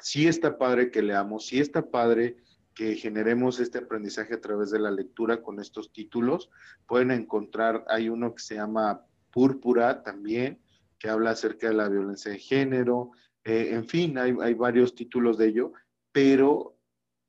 sí 0.00 0.26
está 0.26 0.58
padre 0.58 0.90
que 0.90 1.02
leamos, 1.02 1.46
sí 1.46 1.60
está 1.60 1.90
padre 1.90 2.36
que 2.78 2.94
generemos 2.94 3.58
este 3.58 3.78
aprendizaje 3.78 4.34
a 4.34 4.40
través 4.40 4.70
de 4.70 4.78
la 4.78 4.92
lectura 4.92 5.42
con 5.42 5.58
estos 5.58 5.92
títulos. 5.92 6.48
Pueden 6.86 7.10
encontrar, 7.10 7.84
hay 7.88 8.08
uno 8.08 8.36
que 8.36 8.40
se 8.40 8.54
llama 8.54 9.04
Púrpura 9.32 10.04
también, 10.04 10.62
que 10.96 11.08
habla 11.08 11.30
acerca 11.30 11.66
de 11.66 11.74
la 11.74 11.88
violencia 11.88 12.30
de 12.30 12.38
género. 12.38 13.10
Eh, 13.42 13.70
en 13.72 13.84
fin, 13.88 14.16
hay, 14.16 14.32
hay 14.40 14.54
varios 14.54 14.94
títulos 14.94 15.38
de 15.38 15.48
ello, 15.48 15.72
pero 16.12 16.78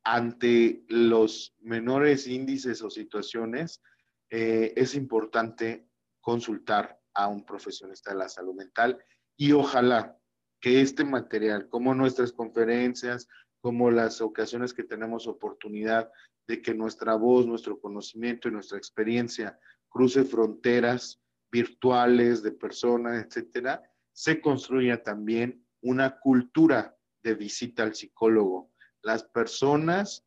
ante 0.04 0.84
los 0.88 1.56
menores 1.62 2.28
índices 2.28 2.84
o 2.84 2.92
situaciones, 2.92 3.82
eh, 4.30 4.74
es 4.76 4.94
importante 4.94 5.88
consultar 6.22 7.02
a 7.16 7.28
un 7.28 7.44
profesionista 7.44 8.12
de 8.12 8.18
la 8.18 8.30
salud 8.30 8.54
mental 8.54 9.00
y 9.36 9.54
ojalá 9.54 10.16
que 10.60 10.82
este 10.82 11.04
material, 11.04 11.70
como 11.70 11.96
nuestras 11.96 12.34
conferencias, 12.34 13.28
como 13.62 13.92
las 13.92 14.22
ocasiones 14.22 14.74
que 14.74 14.84
tenemos 14.84 15.28
oportunidad 15.28 16.12
de 16.48 16.62
que 16.62 16.74
nuestra 16.74 17.16
voz, 17.16 17.46
nuestro 17.46 17.80
conocimiento 17.80 18.48
y 18.48 18.52
nuestra 18.52 18.78
experiencia 18.78 19.60
cruce 19.90 20.24
fronteras 20.24 21.22
virtuales 21.52 22.44
de 22.44 22.52
personas, 22.52 23.26
etcétera, 23.26 23.84
se 24.12 24.42
construya 24.42 25.04
también 25.04 25.66
una 25.82 26.20
cultura 26.20 26.98
de 27.24 27.36
visita 27.36 27.84
al 27.84 27.96
psicólogo. 27.96 28.72
Las 29.02 29.24
personas 29.24 30.26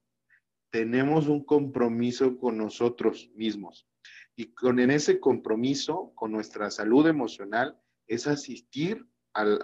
tenemos 0.71 1.29
un 1.29 1.45
compromiso 1.45 2.39
con 2.39 2.57
nosotros 2.57 3.31
mismos 3.35 3.87
y 4.35 4.55
con 4.55 4.81
en 4.81 4.91
ese 4.91 5.21
compromiso 5.21 6.13
con 6.15 6.33
nuestra 6.33 6.71
salud 6.71 7.07
emocional 7.07 7.79
es 8.07 8.27
asistir 8.27 9.07
al, 9.35 9.61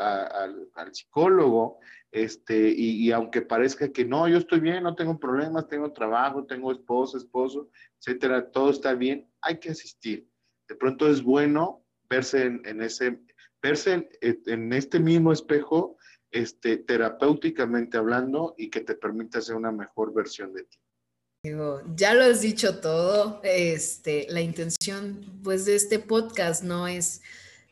al, 0.74 0.94
psicólogo, 0.94 1.78
este, 2.10 2.68
y, 2.70 3.06
y, 3.06 3.12
aunque 3.12 3.42
parezca 3.42 3.92
que 3.92 4.04
no, 4.04 4.28
yo 4.28 4.38
estoy 4.38 4.60
bien, 4.60 4.82
no 4.82 4.94
tengo 4.94 5.18
problemas, 5.18 5.68
tengo 5.68 5.92
trabajo, 5.92 6.46
tengo 6.46 6.72
esposa, 6.72 7.18
esposo, 7.18 7.68
etcétera, 7.98 8.50
todo 8.50 8.70
está 8.70 8.94
bien, 8.94 9.30
hay 9.42 9.58
que 9.58 9.70
asistir. 9.70 10.26
De 10.68 10.74
pronto 10.74 11.08
es 11.08 11.22
bueno 11.22 11.84
verse 12.08 12.44
en, 12.44 12.82
ese, 12.82 13.20
verse 13.62 14.08
en, 14.20 14.72
este 14.72 14.98
mismo 14.98 15.32
espejo, 15.32 15.96
este, 16.30 16.78
terapéuticamente 16.78 17.96
hablando, 17.96 18.54
y 18.56 18.70
que 18.70 18.80
te 18.80 18.94
permita 18.94 19.40
ser 19.40 19.56
una 19.56 19.72
mejor 19.72 20.14
versión 20.14 20.52
de 20.52 20.64
ti. 20.64 20.78
ya 21.94 22.14
lo 22.14 22.24
has 22.24 22.40
dicho 22.40 22.80
todo. 22.80 23.40
Este, 23.44 24.26
la 24.30 24.40
intención, 24.40 25.40
pues, 25.42 25.64
de 25.64 25.76
este 25.76 25.98
podcast 25.98 26.62
no 26.62 26.86
es 26.86 27.22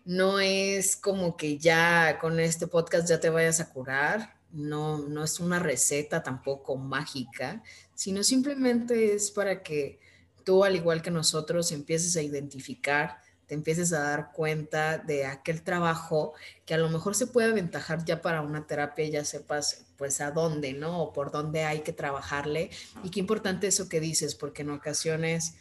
no 0.07 0.39
es 0.39 0.97
como 0.97 1.37
que 1.37 1.59
ya 1.59 2.19
con 2.21 2.39
este 2.39 2.69
podcast 2.69 3.09
ya 3.09 3.19
te 3.19 3.29
vayas 3.29 3.59
a 3.61 3.71
curar, 3.71 4.37
no, 4.53 4.99
no 4.99 5.25
es 5.25 5.41
una 5.41 5.59
receta 5.59 6.23
tampoco 6.23 6.77
mágica, 6.77 7.63
sino 7.95 8.23
simplemente 8.23 9.15
es 9.15 9.33
para 9.33 9.65
que 9.65 9.99
tú, 10.45 10.63
al 10.65 10.77
igual 10.77 11.03
que 11.03 11.11
nosotros, 11.11 11.73
empieces 11.73 12.17
a 12.17 12.23
identificar, 12.23 13.19
te 13.47 13.55
empieces 13.55 13.93
a 13.93 14.01
dar 14.01 14.33
cuenta 14.33 14.97
de 14.97 15.27
aquel 15.27 15.63
trabajo 15.63 16.35
que 16.65 16.75
a 16.75 16.79
lo 16.79 16.89
mejor 16.89 17.17
se 17.17 17.27
puede 17.27 17.51
aventajar 17.51 18.05
ya 18.05 18.23
para 18.23 18.43
una 18.43 18.65
terapia, 18.65 19.09
ya 19.09 19.25
sepas 19.25 19.87
pues 19.97 20.21
a 20.21 20.31
dónde, 20.31 20.73
¿no? 20.73 21.03
O 21.03 21.13
por 21.13 21.33
dónde 21.33 21.65
hay 21.65 21.81
que 21.81 21.93
trabajarle. 21.93 22.71
Y 23.03 23.11
qué 23.11 23.19
importante 23.19 23.67
eso 23.67 23.89
que 23.89 23.99
dices, 23.99 24.37
porque 24.37 24.63
en 24.63 24.71
ocasiones, 24.71 25.55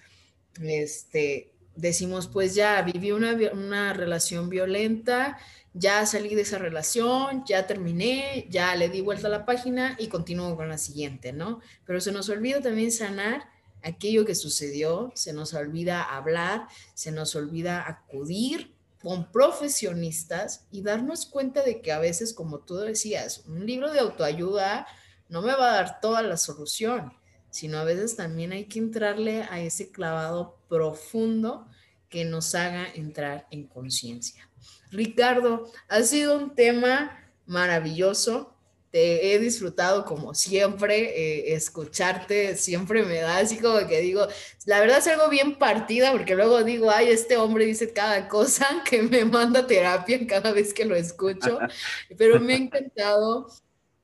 este, 0.61 1.54
decimos, 1.75 2.27
pues 2.27 2.55
ya 2.55 2.81
viví 2.81 3.11
una, 3.11 3.93
relación 3.93 4.49
violenta, 4.49 5.37
ya 5.73 6.05
salí 6.05 6.35
de 6.35 6.41
esa 6.41 6.57
relación, 6.57 7.43
ya 7.45 7.67
terminé, 7.67 8.47
ya 8.49 8.75
le 8.75 8.89
di 8.89 9.01
vuelta 9.01 9.27
a 9.27 9.31
la 9.31 9.45
página 9.45 9.95
y 9.99 10.07
continúo 10.07 10.55
con 10.55 10.69
la 10.69 10.77
siguiente, 10.77 11.33
¿no? 11.33 11.59
Pero 11.85 11.99
se 11.99 12.11
nos 12.11 12.29
olvida 12.29 12.61
también 12.61 12.91
sanar 12.91 13.49
aquello 13.83 14.25
que 14.25 14.35
sucedió, 14.35 15.11
se 15.15 15.33
nos 15.33 15.53
olvida 15.53 16.01
hablar, 16.01 16.67
se 16.93 17.11
nos 17.11 17.35
olvida 17.35 17.87
acudir 17.87 18.73
con 19.01 19.31
profesionistas 19.31 20.65
y 20.71 20.81
darnos 20.81 21.25
cuenta 21.25 21.61
de 21.61 21.81
que 21.81 21.91
a 21.91 21.99
veces, 21.99 22.33
como 22.33 22.59
tú 22.59 22.77
decías, 22.77 23.43
un 23.45 23.65
libro 23.65 23.91
de 23.91 23.99
autoayuda 23.99 24.87
no 25.29 25.41
me 25.41 25.53
va 25.53 25.69
a 25.69 25.75
dar 25.75 25.99
toda 25.99 26.23
la 26.23 26.37
solución 26.37 27.13
sino 27.55 27.77
a 27.77 27.85
veces 27.85 28.17
también 28.17 28.51
hay 28.51 28.65
que 28.65 28.79
entrarle 28.79 29.43
a 29.43 29.61
ese 29.61 29.89
clavado 29.89 30.57
profundo 30.67 31.65
que 32.09 32.25
nos 32.25 32.53
haga 32.53 32.85
entrar 32.93 33.47
en 33.49 33.65
conciencia. 33.65 34.49
Ricardo, 34.91 35.71
ha 35.87 36.01
sido 36.03 36.37
un 36.37 36.53
tema 36.53 37.17
maravilloso. 37.45 38.53
Te 38.91 39.33
he 39.33 39.39
disfrutado 39.39 40.03
como 40.03 40.33
siempre, 40.33 40.97
eh, 41.17 41.53
escucharte 41.53 42.57
siempre 42.57 43.03
me 43.03 43.21
da 43.21 43.37
así 43.37 43.57
como 43.57 43.87
que 43.87 44.01
digo, 44.01 44.27
la 44.65 44.81
verdad 44.81 44.97
es 44.97 45.07
algo 45.07 45.29
bien 45.29 45.57
partida 45.57 46.11
porque 46.11 46.35
luego 46.35 46.61
digo, 46.61 46.91
ay, 46.91 47.07
este 47.07 47.37
hombre 47.37 47.63
dice 47.63 47.93
cada 47.93 48.27
cosa 48.27 48.67
que 48.89 49.01
me 49.01 49.23
manda 49.23 49.65
terapia 49.65 50.27
cada 50.27 50.51
vez 50.51 50.73
que 50.73 50.83
lo 50.83 50.93
escucho, 50.97 51.59
pero 52.17 52.37
me 52.41 52.55
ha 52.55 52.57
encantado 52.57 53.47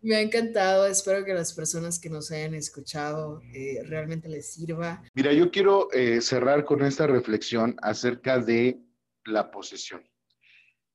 me 0.01 0.15
ha 0.15 0.21
encantado, 0.21 0.87
espero 0.87 1.23
que 1.23 1.33
las 1.33 1.53
personas 1.53 1.99
que 1.99 2.09
nos 2.09 2.31
hayan 2.31 2.55
escuchado 2.55 3.41
eh, 3.53 3.83
realmente 3.85 4.27
les 4.27 4.51
sirva. 4.51 5.03
Mira, 5.13 5.31
yo 5.31 5.51
quiero 5.51 5.91
eh, 5.91 6.21
cerrar 6.21 6.65
con 6.65 6.83
esta 6.83 7.05
reflexión 7.05 7.75
acerca 7.81 8.39
de 8.39 8.81
la 9.25 9.51
posesión. 9.51 10.03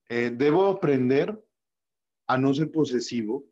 Eh, 0.08 0.32
debo 0.34 0.66
aprender 0.66 1.40
a 2.26 2.36
no 2.36 2.52
ser 2.52 2.70
posesivo. 2.70 3.44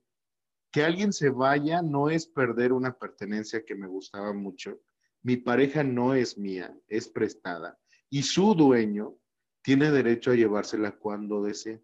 Que 0.72 0.82
alguien 0.82 1.12
se 1.12 1.30
vaya 1.30 1.82
no 1.82 2.10
es 2.10 2.26
perder 2.26 2.72
una 2.72 2.98
pertenencia 2.98 3.64
que 3.64 3.76
me 3.76 3.86
gustaba 3.86 4.32
mucho. 4.32 4.80
Mi 5.22 5.36
pareja 5.36 5.84
no 5.84 6.14
es 6.14 6.36
mía, 6.36 6.76
es 6.88 7.08
prestada. 7.08 7.78
Y 8.10 8.24
su 8.24 8.56
dueño 8.56 9.16
tiene 9.62 9.92
derecho 9.92 10.32
a 10.32 10.34
llevársela 10.34 10.90
cuando 10.90 11.44
desee. 11.44 11.80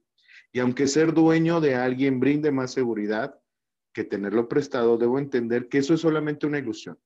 Y 0.53 0.59
aunque 0.59 0.89
ser 0.89 1.15
dueño 1.15 1.61
de 1.61 1.77
alguien 1.77 2.19
brinde 2.19 2.51
más 2.51 2.73
seguridad, 2.73 3.41
que 3.93 4.05
tenerlo 4.05 4.49
prestado, 4.49 4.97
debo 4.99 5.19
entender 5.19 5.69
que 5.69 5.79
eso 5.79 5.95
es 5.95 6.01
solamente 6.01 6.47
una 6.47 6.59
ilusión. 6.59 6.99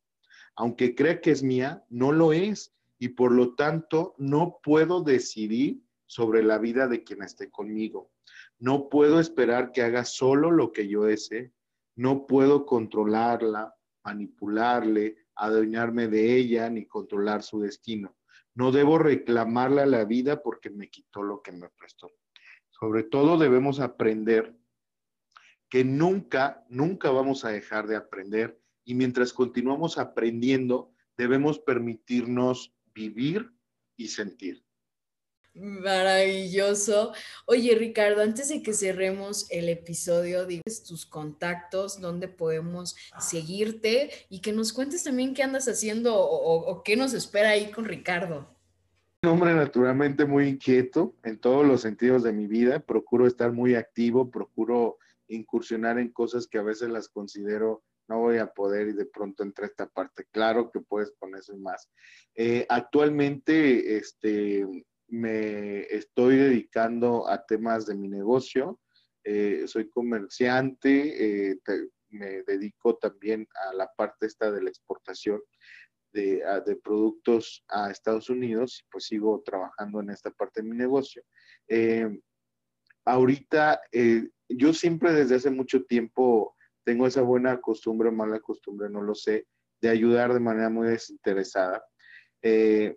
Aunque 0.56 0.94
crea 0.94 1.20
que 1.20 1.30
es 1.30 1.42
mía, 1.42 1.84
no 1.88 2.12
lo 2.12 2.32
es 2.32 2.74
y 2.98 3.08
por 3.08 3.32
lo 3.32 3.54
tanto 3.54 4.14
no 4.18 4.60
puedo 4.62 5.02
decidir 5.02 5.82
sobre 6.06 6.42
la 6.42 6.58
vida 6.58 6.86
de 6.86 7.02
quien 7.02 7.22
esté 7.22 7.50
conmigo. 7.50 8.12
No 8.58 8.88
puedo 8.88 9.18
esperar 9.18 9.72
que 9.72 9.82
haga 9.82 10.04
solo 10.04 10.50
lo 10.50 10.72
que 10.72 10.88
yo 10.88 11.04
desee. 11.04 11.52
No 11.96 12.26
puedo 12.26 12.66
controlarla, 12.66 13.74
manipularle, 14.04 15.16
adueñarme 15.34 16.08
de 16.08 16.36
ella 16.36 16.70
ni 16.70 16.86
controlar 16.86 17.42
su 17.42 17.60
destino. 17.60 18.16
No 18.54 18.70
debo 18.70 18.98
reclamarle 18.98 19.84
la 19.86 20.04
vida 20.04 20.42
porque 20.42 20.70
me 20.70 20.88
quitó 20.88 21.22
lo 21.22 21.42
que 21.42 21.52
me 21.52 21.68
prestó. 21.70 22.12
Sobre 22.70 23.02
todo 23.02 23.38
debemos 23.38 23.80
aprender 23.80 24.56
que 25.74 25.82
nunca, 25.82 26.64
nunca 26.68 27.10
vamos 27.10 27.44
a 27.44 27.48
dejar 27.48 27.88
de 27.88 27.96
aprender 27.96 28.60
y 28.84 28.94
mientras 28.94 29.32
continuamos 29.32 29.98
aprendiendo, 29.98 30.92
debemos 31.16 31.58
permitirnos 31.58 32.72
vivir 32.94 33.50
y 33.96 34.06
sentir. 34.06 34.64
Maravilloso. 35.52 37.12
Oye, 37.46 37.74
Ricardo, 37.74 38.22
antes 38.22 38.50
de 38.50 38.62
que 38.62 38.72
cerremos 38.72 39.50
el 39.50 39.68
episodio, 39.68 40.46
dices 40.46 40.84
tus 40.84 41.06
contactos, 41.06 42.00
dónde 42.00 42.28
podemos 42.28 42.94
seguirte 43.18 44.12
y 44.28 44.42
que 44.42 44.52
nos 44.52 44.72
cuentes 44.72 45.02
también 45.02 45.34
qué 45.34 45.42
andas 45.42 45.66
haciendo 45.66 46.16
o, 46.16 46.70
o 46.70 46.84
qué 46.84 46.94
nos 46.94 47.14
espera 47.14 47.50
ahí 47.50 47.72
con 47.72 47.84
Ricardo. 47.84 48.48
Un 49.24 49.30
hombre 49.30 49.52
naturalmente 49.54 50.24
muy 50.24 50.46
inquieto 50.46 51.16
en 51.24 51.36
todos 51.40 51.66
los 51.66 51.80
sentidos 51.80 52.22
de 52.22 52.32
mi 52.32 52.46
vida. 52.46 52.78
Procuro 52.78 53.26
estar 53.26 53.50
muy 53.50 53.74
activo, 53.74 54.30
procuro 54.30 54.98
incursionar 55.28 55.98
en 55.98 56.12
cosas 56.12 56.46
que 56.46 56.58
a 56.58 56.62
veces 56.62 56.90
las 56.90 57.08
considero 57.08 57.82
no 58.08 58.20
voy 58.20 58.38
a 58.38 58.46
poder 58.46 58.88
y 58.88 58.92
de 58.92 59.06
pronto 59.06 59.42
entra 59.42 59.66
esta 59.66 59.86
parte. 59.86 60.26
Claro 60.30 60.70
que 60.70 60.80
puedes 60.80 61.12
con 61.18 61.34
eso 61.34 61.54
y 61.54 61.58
más. 61.58 61.88
Eh, 62.34 62.66
actualmente 62.68 63.96
este, 63.96 64.66
me 65.08 65.82
estoy 65.84 66.36
dedicando 66.36 67.28
a 67.28 67.44
temas 67.44 67.86
de 67.86 67.94
mi 67.94 68.08
negocio. 68.08 68.80
Eh, 69.24 69.64
soy 69.66 69.88
comerciante, 69.88 71.52
eh, 71.52 71.58
me 72.10 72.42
dedico 72.42 72.96
también 72.96 73.48
a 73.68 73.74
la 73.74 73.90
parte 73.96 74.26
esta 74.26 74.52
de 74.52 74.62
la 74.62 74.68
exportación 74.68 75.40
de, 76.12 76.44
de, 76.64 76.76
productos 76.76 77.64
a 77.68 77.90
Estados 77.90 78.30
Unidos 78.30 78.80
y 78.80 78.90
pues 78.90 79.06
sigo 79.06 79.42
trabajando 79.44 80.00
en 80.00 80.10
esta 80.10 80.30
parte 80.30 80.62
de 80.62 80.68
mi 80.68 80.76
negocio. 80.76 81.24
ahorita 83.04 83.80
yo 84.56 84.72
siempre 84.72 85.12
desde 85.12 85.36
hace 85.36 85.50
mucho 85.50 85.84
tiempo 85.84 86.56
tengo 86.84 87.06
esa 87.06 87.22
buena 87.22 87.60
costumbre, 87.60 88.10
mala 88.10 88.40
costumbre, 88.40 88.90
no 88.90 89.02
lo 89.02 89.14
sé, 89.14 89.46
de 89.80 89.88
ayudar 89.88 90.32
de 90.32 90.40
manera 90.40 90.68
muy 90.68 90.88
desinteresada. 90.88 91.84
Eh, 92.42 92.96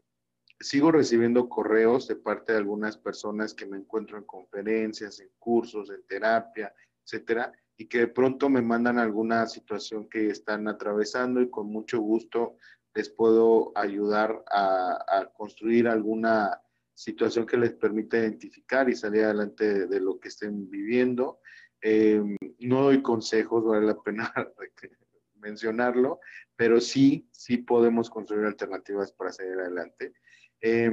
sigo 0.59 0.91
recibiendo 0.91 1.47
correos 1.47 2.07
de 2.07 2.15
parte 2.15 2.51
de 2.51 2.59
algunas 2.59 2.97
personas 2.97 3.53
que 3.53 3.65
me 3.65 3.77
encuentro 3.77 4.17
en 4.17 4.25
conferencias, 4.25 5.19
en 5.19 5.29
cursos, 5.37 5.89
en 5.89 6.05
terapia, 6.07 6.73
etcétera, 7.05 7.51
y 7.77 7.87
que 7.87 7.99
de 7.99 8.07
pronto 8.07 8.49
me 8.49 8.61
mandan 8.61 8.99
alguna 8.99 9.45
situación 9.45 10.09
que 10.09 10.29
están 10.29 10.67
atravesando 10.67 11.41
y 11.41 11.49
con 11.49 11.67
mucho 11.67 11.99
gusto 11.99 12.57
les 12.93 13.09
puedo 13.09 13.71
ayudar 13.75 14.43
a 14.49 15.29
construir 15.35 15.87
alguna 15.87 16.59
situación 16.97 17.45
que 17.45 17.57
les 17.57 17.73
permita 17.73 18.17
identificar 18.17 18.89
y 18.89 18.95
salir 18.95 19.23
adelante 19.23 19.85
de, 19.85 19.99
lo 19.99 20.19
que 20.19 20.29
estén 20.29 20.67
viviendo. 20.67 21.39
Eh, 21.81 22.21
no 22.59 22.83
doy 22.83 23.01
consejos, 23.01 23.63
vale 23.65 23.85
la 23.85 24.01
pena 24.01 24.33
mencionarlo, 25.35 26.19
pero 26.55 26.81
sí, 26.81 27.27
sí 27.31 27.57
podemos 27.57 28.09
construir 28.09 28.45
alternativas 28.45 29.11
para 29.11 29.31
salir 29.31 29.59
adelante. 29.59 30.13
Eh, 30.61 30.91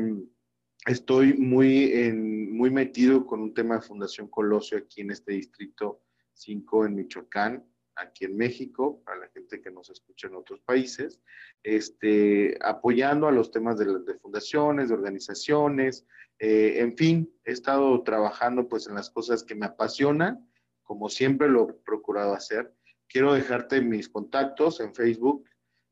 estoy 0.87 1.35
muy, 1.35 2.12
muy 2.12 2.70
metido 2.70 3.26
con 3.26 3.41
un 3.41 3.55
tema 3.55 3.76
de 3.76 3.82
Fundación 3.82 4.28
Colosio 4.28 4.78
aquí 4.78 5.01
en 5.01 5.11
este 5.11 5.32
distrito 5.32 6.03
5 6.35 6.87
en 6.87 6.95
Michoacán 6.97 7.64
aquí 7.97 8.24
en 8.24 8.37
México, 8.37 9.03
para 9.05 9.20
la 9.20 9.28
gente 9.28 9.61
que 9.61 9.70
nos 9.70 9.91
escucha 9.91 10.26
en 10.26 10.35
otros 10.35 10.61
países, 10.62 11.20
este, 11.62 12.59
apoyando 12.61 13.28
a 13.28 13.32
los 13.32 13.51
temas 13.51 13.78
de, 13.78 14.01
de 14.01 14.18
fundaciones, 14.18 14.89
de 14.89 14.95
organizaciones, 14.95 16.07
eh, 16.39 16.80
en 16.80 16.97
fin, 16.97 17.32
he 17.45 17.53
estado 17.53 18.03
trabajando 18.03 18.68
pues 18.68 18.87
en 18.89 18.95
las 18.95 19.11
cosas 19.11 19.45
que 19.45 19.55
me 19.55 19.66
apasionan, 19.66 20.49
como 20.85 21.09
siempre 21.09 21.49
lo 21.49 21.68
he 21.68 21.72
procurado 21.72 22.35
hacer. 22.35 22.72
Quiero 23.09 23.35
dejarte 23.35 23.80
mis 23.80 24.09
contactos 24.09 24.78
en 24.80 24.95
Facebook, 24.95 25.49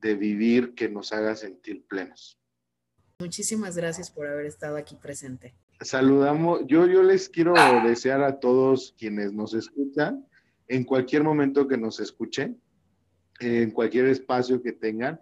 de 0.00 0.16
vivir 0.16 0.74
que 0.74 0.88
nos 0.88 1.12
haga 1.12 1.36
sentir 1.36 1.86
plenos. 1.86 2.36
Muchísimas 3.20 3.76
gracias 3.76 4.10
por 4.10 4.26
haber 4.26 4.46
estado 4.46 4.76
aquí 4.76 4.96
presente. 4.96 5.54
Saludamos, 5.80 6.62
yo, 6.66 6.86
yo 6.86 7.04
les 7.04 7.28
quiero 7.28 7.54
desear 7.84 8.22
a 8.24 8.40
todos 8.40 8.92
quienes 8.98 9.32
nos 9.32 9.54
escuchan, 9.54 10.26
en 10.66 10.82
cualquier 10.82 11.22
momento 11.22 11.68
que 11.68 11.78
nos 11.78 12.00
escuchen, 12.00 12.60
en 13.38 13.70
cualquier 13.70 14.06
espacio 14.06 14.60
que 14.60 14.72
tengan, 14.72 15.20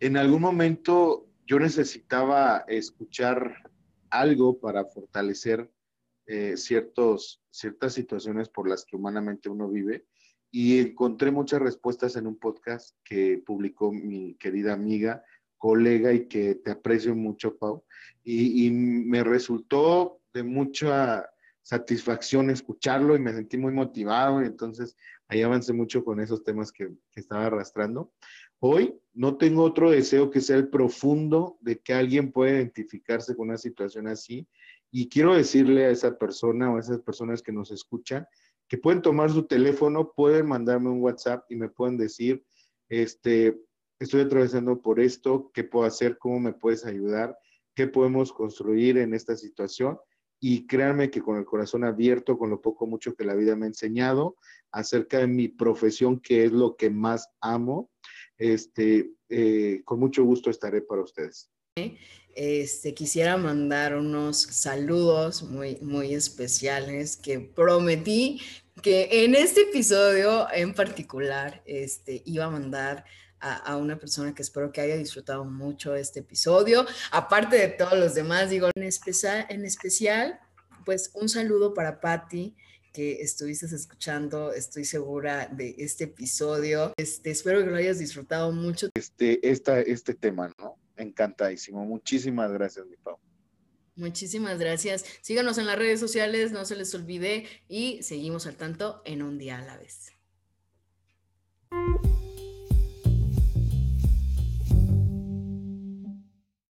en 0.00 0.18
algún 0.18 0.42
momento 0.42 1.26
yo 1.46 1.58
necesitaba 1.58 2.64
escuchar 2.68 3.70
algo 4.10 4.58
para 4.60 4.84
fortalecer 4.84 5.70
eh, 6.30 6.58
ciertas 6.58 7.40
situaciones 7.88 8.50
por 8.50 8.68
las 8.68 8.84
que 8.84 8.96
humanamente 8.96 9.48
uno 9.48 9.66
vive 9.70 10.04
y 10.50 10.78
encontré 10.78 11.30
muchas 11.30 11.62
respuestas 11.62 12.16
en 12.16 12.26
un 12.26 12.38
podcast 12.38 12.94
que 13.02 13.42
publicó 13.46 13.90
mi 13.92 14.34
querida 14.34 14.74
amiga, 14.74 15.24
colega 15.56 16.12
y 16.12 16.28
que 16.28 16.56
te 16.56 16.72
aprecio 16.72 17.14
mucho, 17.14 17.56
Pau, 17.56 17.82
y, 18.22 18.70
me 18.70 19.24
resultó 19.24 20.20
de 20.34 20.42
mucha 20.42 21.26
satisfacción 21.62 22.50
escucharlo 22.50 23.16
y 23.16 23.20
me 23.20 23.32
sentí 23.32 23.56
muy 23.56 23.72
motivado 23.72 24.42
y 24.42 24.46
entonces 24.46 24.98
ahí 25.28 25.40
avancé 25.40 25.72
mucho 25.72 26.04
con 26.04 26.20
esos 26.20 26.44
temas 26.44 26.72
que, 26.72 26.90
que 27.10 27.20
estaba 27.20 27.46
arrastrando. 27.46 28.12
Hoy 28.60 28.94
no 29.14 29.38
tengo 29.38 29.62
otro 29.62 29.90
deseo 29.90 30.30
que 30.30 30.42
sea 30.42 30.56
el 30.56 30.68
profundo 30.68 31.56
de 31.62 31.78
que 31.78 31.94
alguien 31.94 32.32
pueda 32.32 32.56
identificarse 32.56 33.34
con 33.34 33.48
una 33.48 33.56
situación 33.56 34.08
así 34.08 34.46
y 34.90 35.08
quiero 35.08 35.34
decirle 35.34 35.86
a 35.86 35.90
esa 35.90 36.18
persona 36.18 36.72
o 36.72 36.76
a 36.76 36.80
esas 36.80 37.00
personas 37.00 37.42
que 37.42 37.52
nos 37.52 37.70
escuchan 37.70 38.26
que 38.68 38.78
pueden 38.78 39.02
tomar 39.02 39.30
su 39.30 39.44
teléfono, 39.44 40.12
pueden 40.14 40.46
mandarme 40.46 40.90
un 40.90 41.00
WhatsApp 41.00 41.44
y 41.48 41.56
me 41.56 41.70
pueden 41.70 41.96
decir, 41.96 42.44
este, 42.88 43.58
estoy 43.98 44.20
atravesando 44.20 44.80
por 44.80 45.00
esto, 45.00 45.50
qué 45.54 45.64
puedo 45.64 45.86
hacer, 45.86 46.18
cómo 46.18 46.38
me 46.38 46.52
puedes 46.52 46.84
ayudar, 46.84 47.36
qué 47.74 47.86
podemos 47.86 48.32
construir 48.32 48.98
en 48.98 49.14
esta 49.14 49.36
situación. 49.36 49.98
Y 50.40 50.66
créanme 50.66 51.10
que 51.10 51.20
con 51.20 51.36
el 51.36 51.44
corazón 51.44 51.82
abierto, 51.82 52.38
con 52.38 52.50
lo 52.50 52.60
poco 52.60 52.86
mucho 52.86 53.14
que 53.14 53.24
la 53.24 53.34
vida 53.34 53.56
me 53.56 53.64
ha 53.64 53.68
enseñado 53.68 54.36
acerca 54.70 55.18
de 55.18 55.26
mi 55.26 55.48
profesión, 55.48 56.20
que 56.20 56.44
es 56.44 56.52
lo 56.52 56.76
que 56.76 56.90
más 56.90 57.28
amo, 57.40 57.90
este, 58.36 59.10
eh, 59.30 59.82
con 59.84 59.98
mucho 59.98 60.22
gusto 60.24 60.50
estaré 60.50 60.82
para 60.82 61.02
ustedes. 61.02 61.50
Este, 62.34 62.94
quisiera 62.94 63.36
mandar 63.36 63.96
unos 63.96 64.42
saludos 64.42 65.42
muy, 65.42 65.76
muy 65.80 66.14
especiales 66.14 67.16
que 67.16 67.40
prometí 67.40 68.40
que 68.80 69.24
en 69.24 69.34
este 69.34 69.62
episodio 69.62 70.46
en 70.52 70.72
particular 70.72 71.62
este, 71.66 72.22
iba 72.24 72.44
a 72.44 72.50
mandar 72.50 73.04
a, 73.40 73.76
una 73.76 73.98
persona 73.98 74.34
que 74.34 74.42
espero 74.42 74.72
que 74.72 74.80
haya 74.80 74.96
disfrutado 74.96 75.44
mucho 75.44 75.94
este 75.94 76.20
episodio, 76.20 76.86
aparte 77.12 77.56
de 77.56 77.68
todos 77.68 77.96
los 77.98 78.14
demás, 78.14 78.50
digo, 78.50 78.68
en 78.74 78.82
especial, 78.82 79.46
en 79.48 79.64
especial 79.64 80.40
pues 80.84 81.10
un 81.12 81.28
saludo 81.28 81.74
para 81.74 82.00
Patti, 82.00 82.56
que 82.94 83.20
estuviste 83.20 83.66
escuchando, 83.66 84.54
estoy 84.54 84.86
segura 84.86 85.46
de 85.46 85.74
este 85.78 86.04
episodio. 86.04 86.94
Este, 86.96 87.30
espero 87.30 87.60
que 87.60 87.70
lo 87.70 87.76
hayas 87.76 87.98
disfrutado 87.98 88.50
mucho. 88.52 88.88
Este, 88.94 89.38
este 89.50 90.14
tema, 90.14 90.50
¿no? 90.58 90.78
Encantadísimo. 90.98 91.84
Muchísimas 91.84 92.52
gracias, 92.52 92.86
mi 92.86 92.96
Pau. 92.96 93.18
Muchísimas 93.96 94.58
gracias. 94.58 95.04
Síganos 95.22 95.58
en 95.58 95.66
las 95.66 95.76
redes 95.76 95.98
sociales, 95.98 96.52
no 96.52 96.64
se 96.64 96.76
les 96.76 96.94
olvide 96.94 97.46
y 97.68 98.02
seguimos 98.02 98.46
al 98.46 98.56
tanto 98.56 99.02
en 99.04 99.22
un 99.22 99.38
día 99.38 99.58
a 99.58 99.62
la 99.62 99.76
vez. 99.76 100.12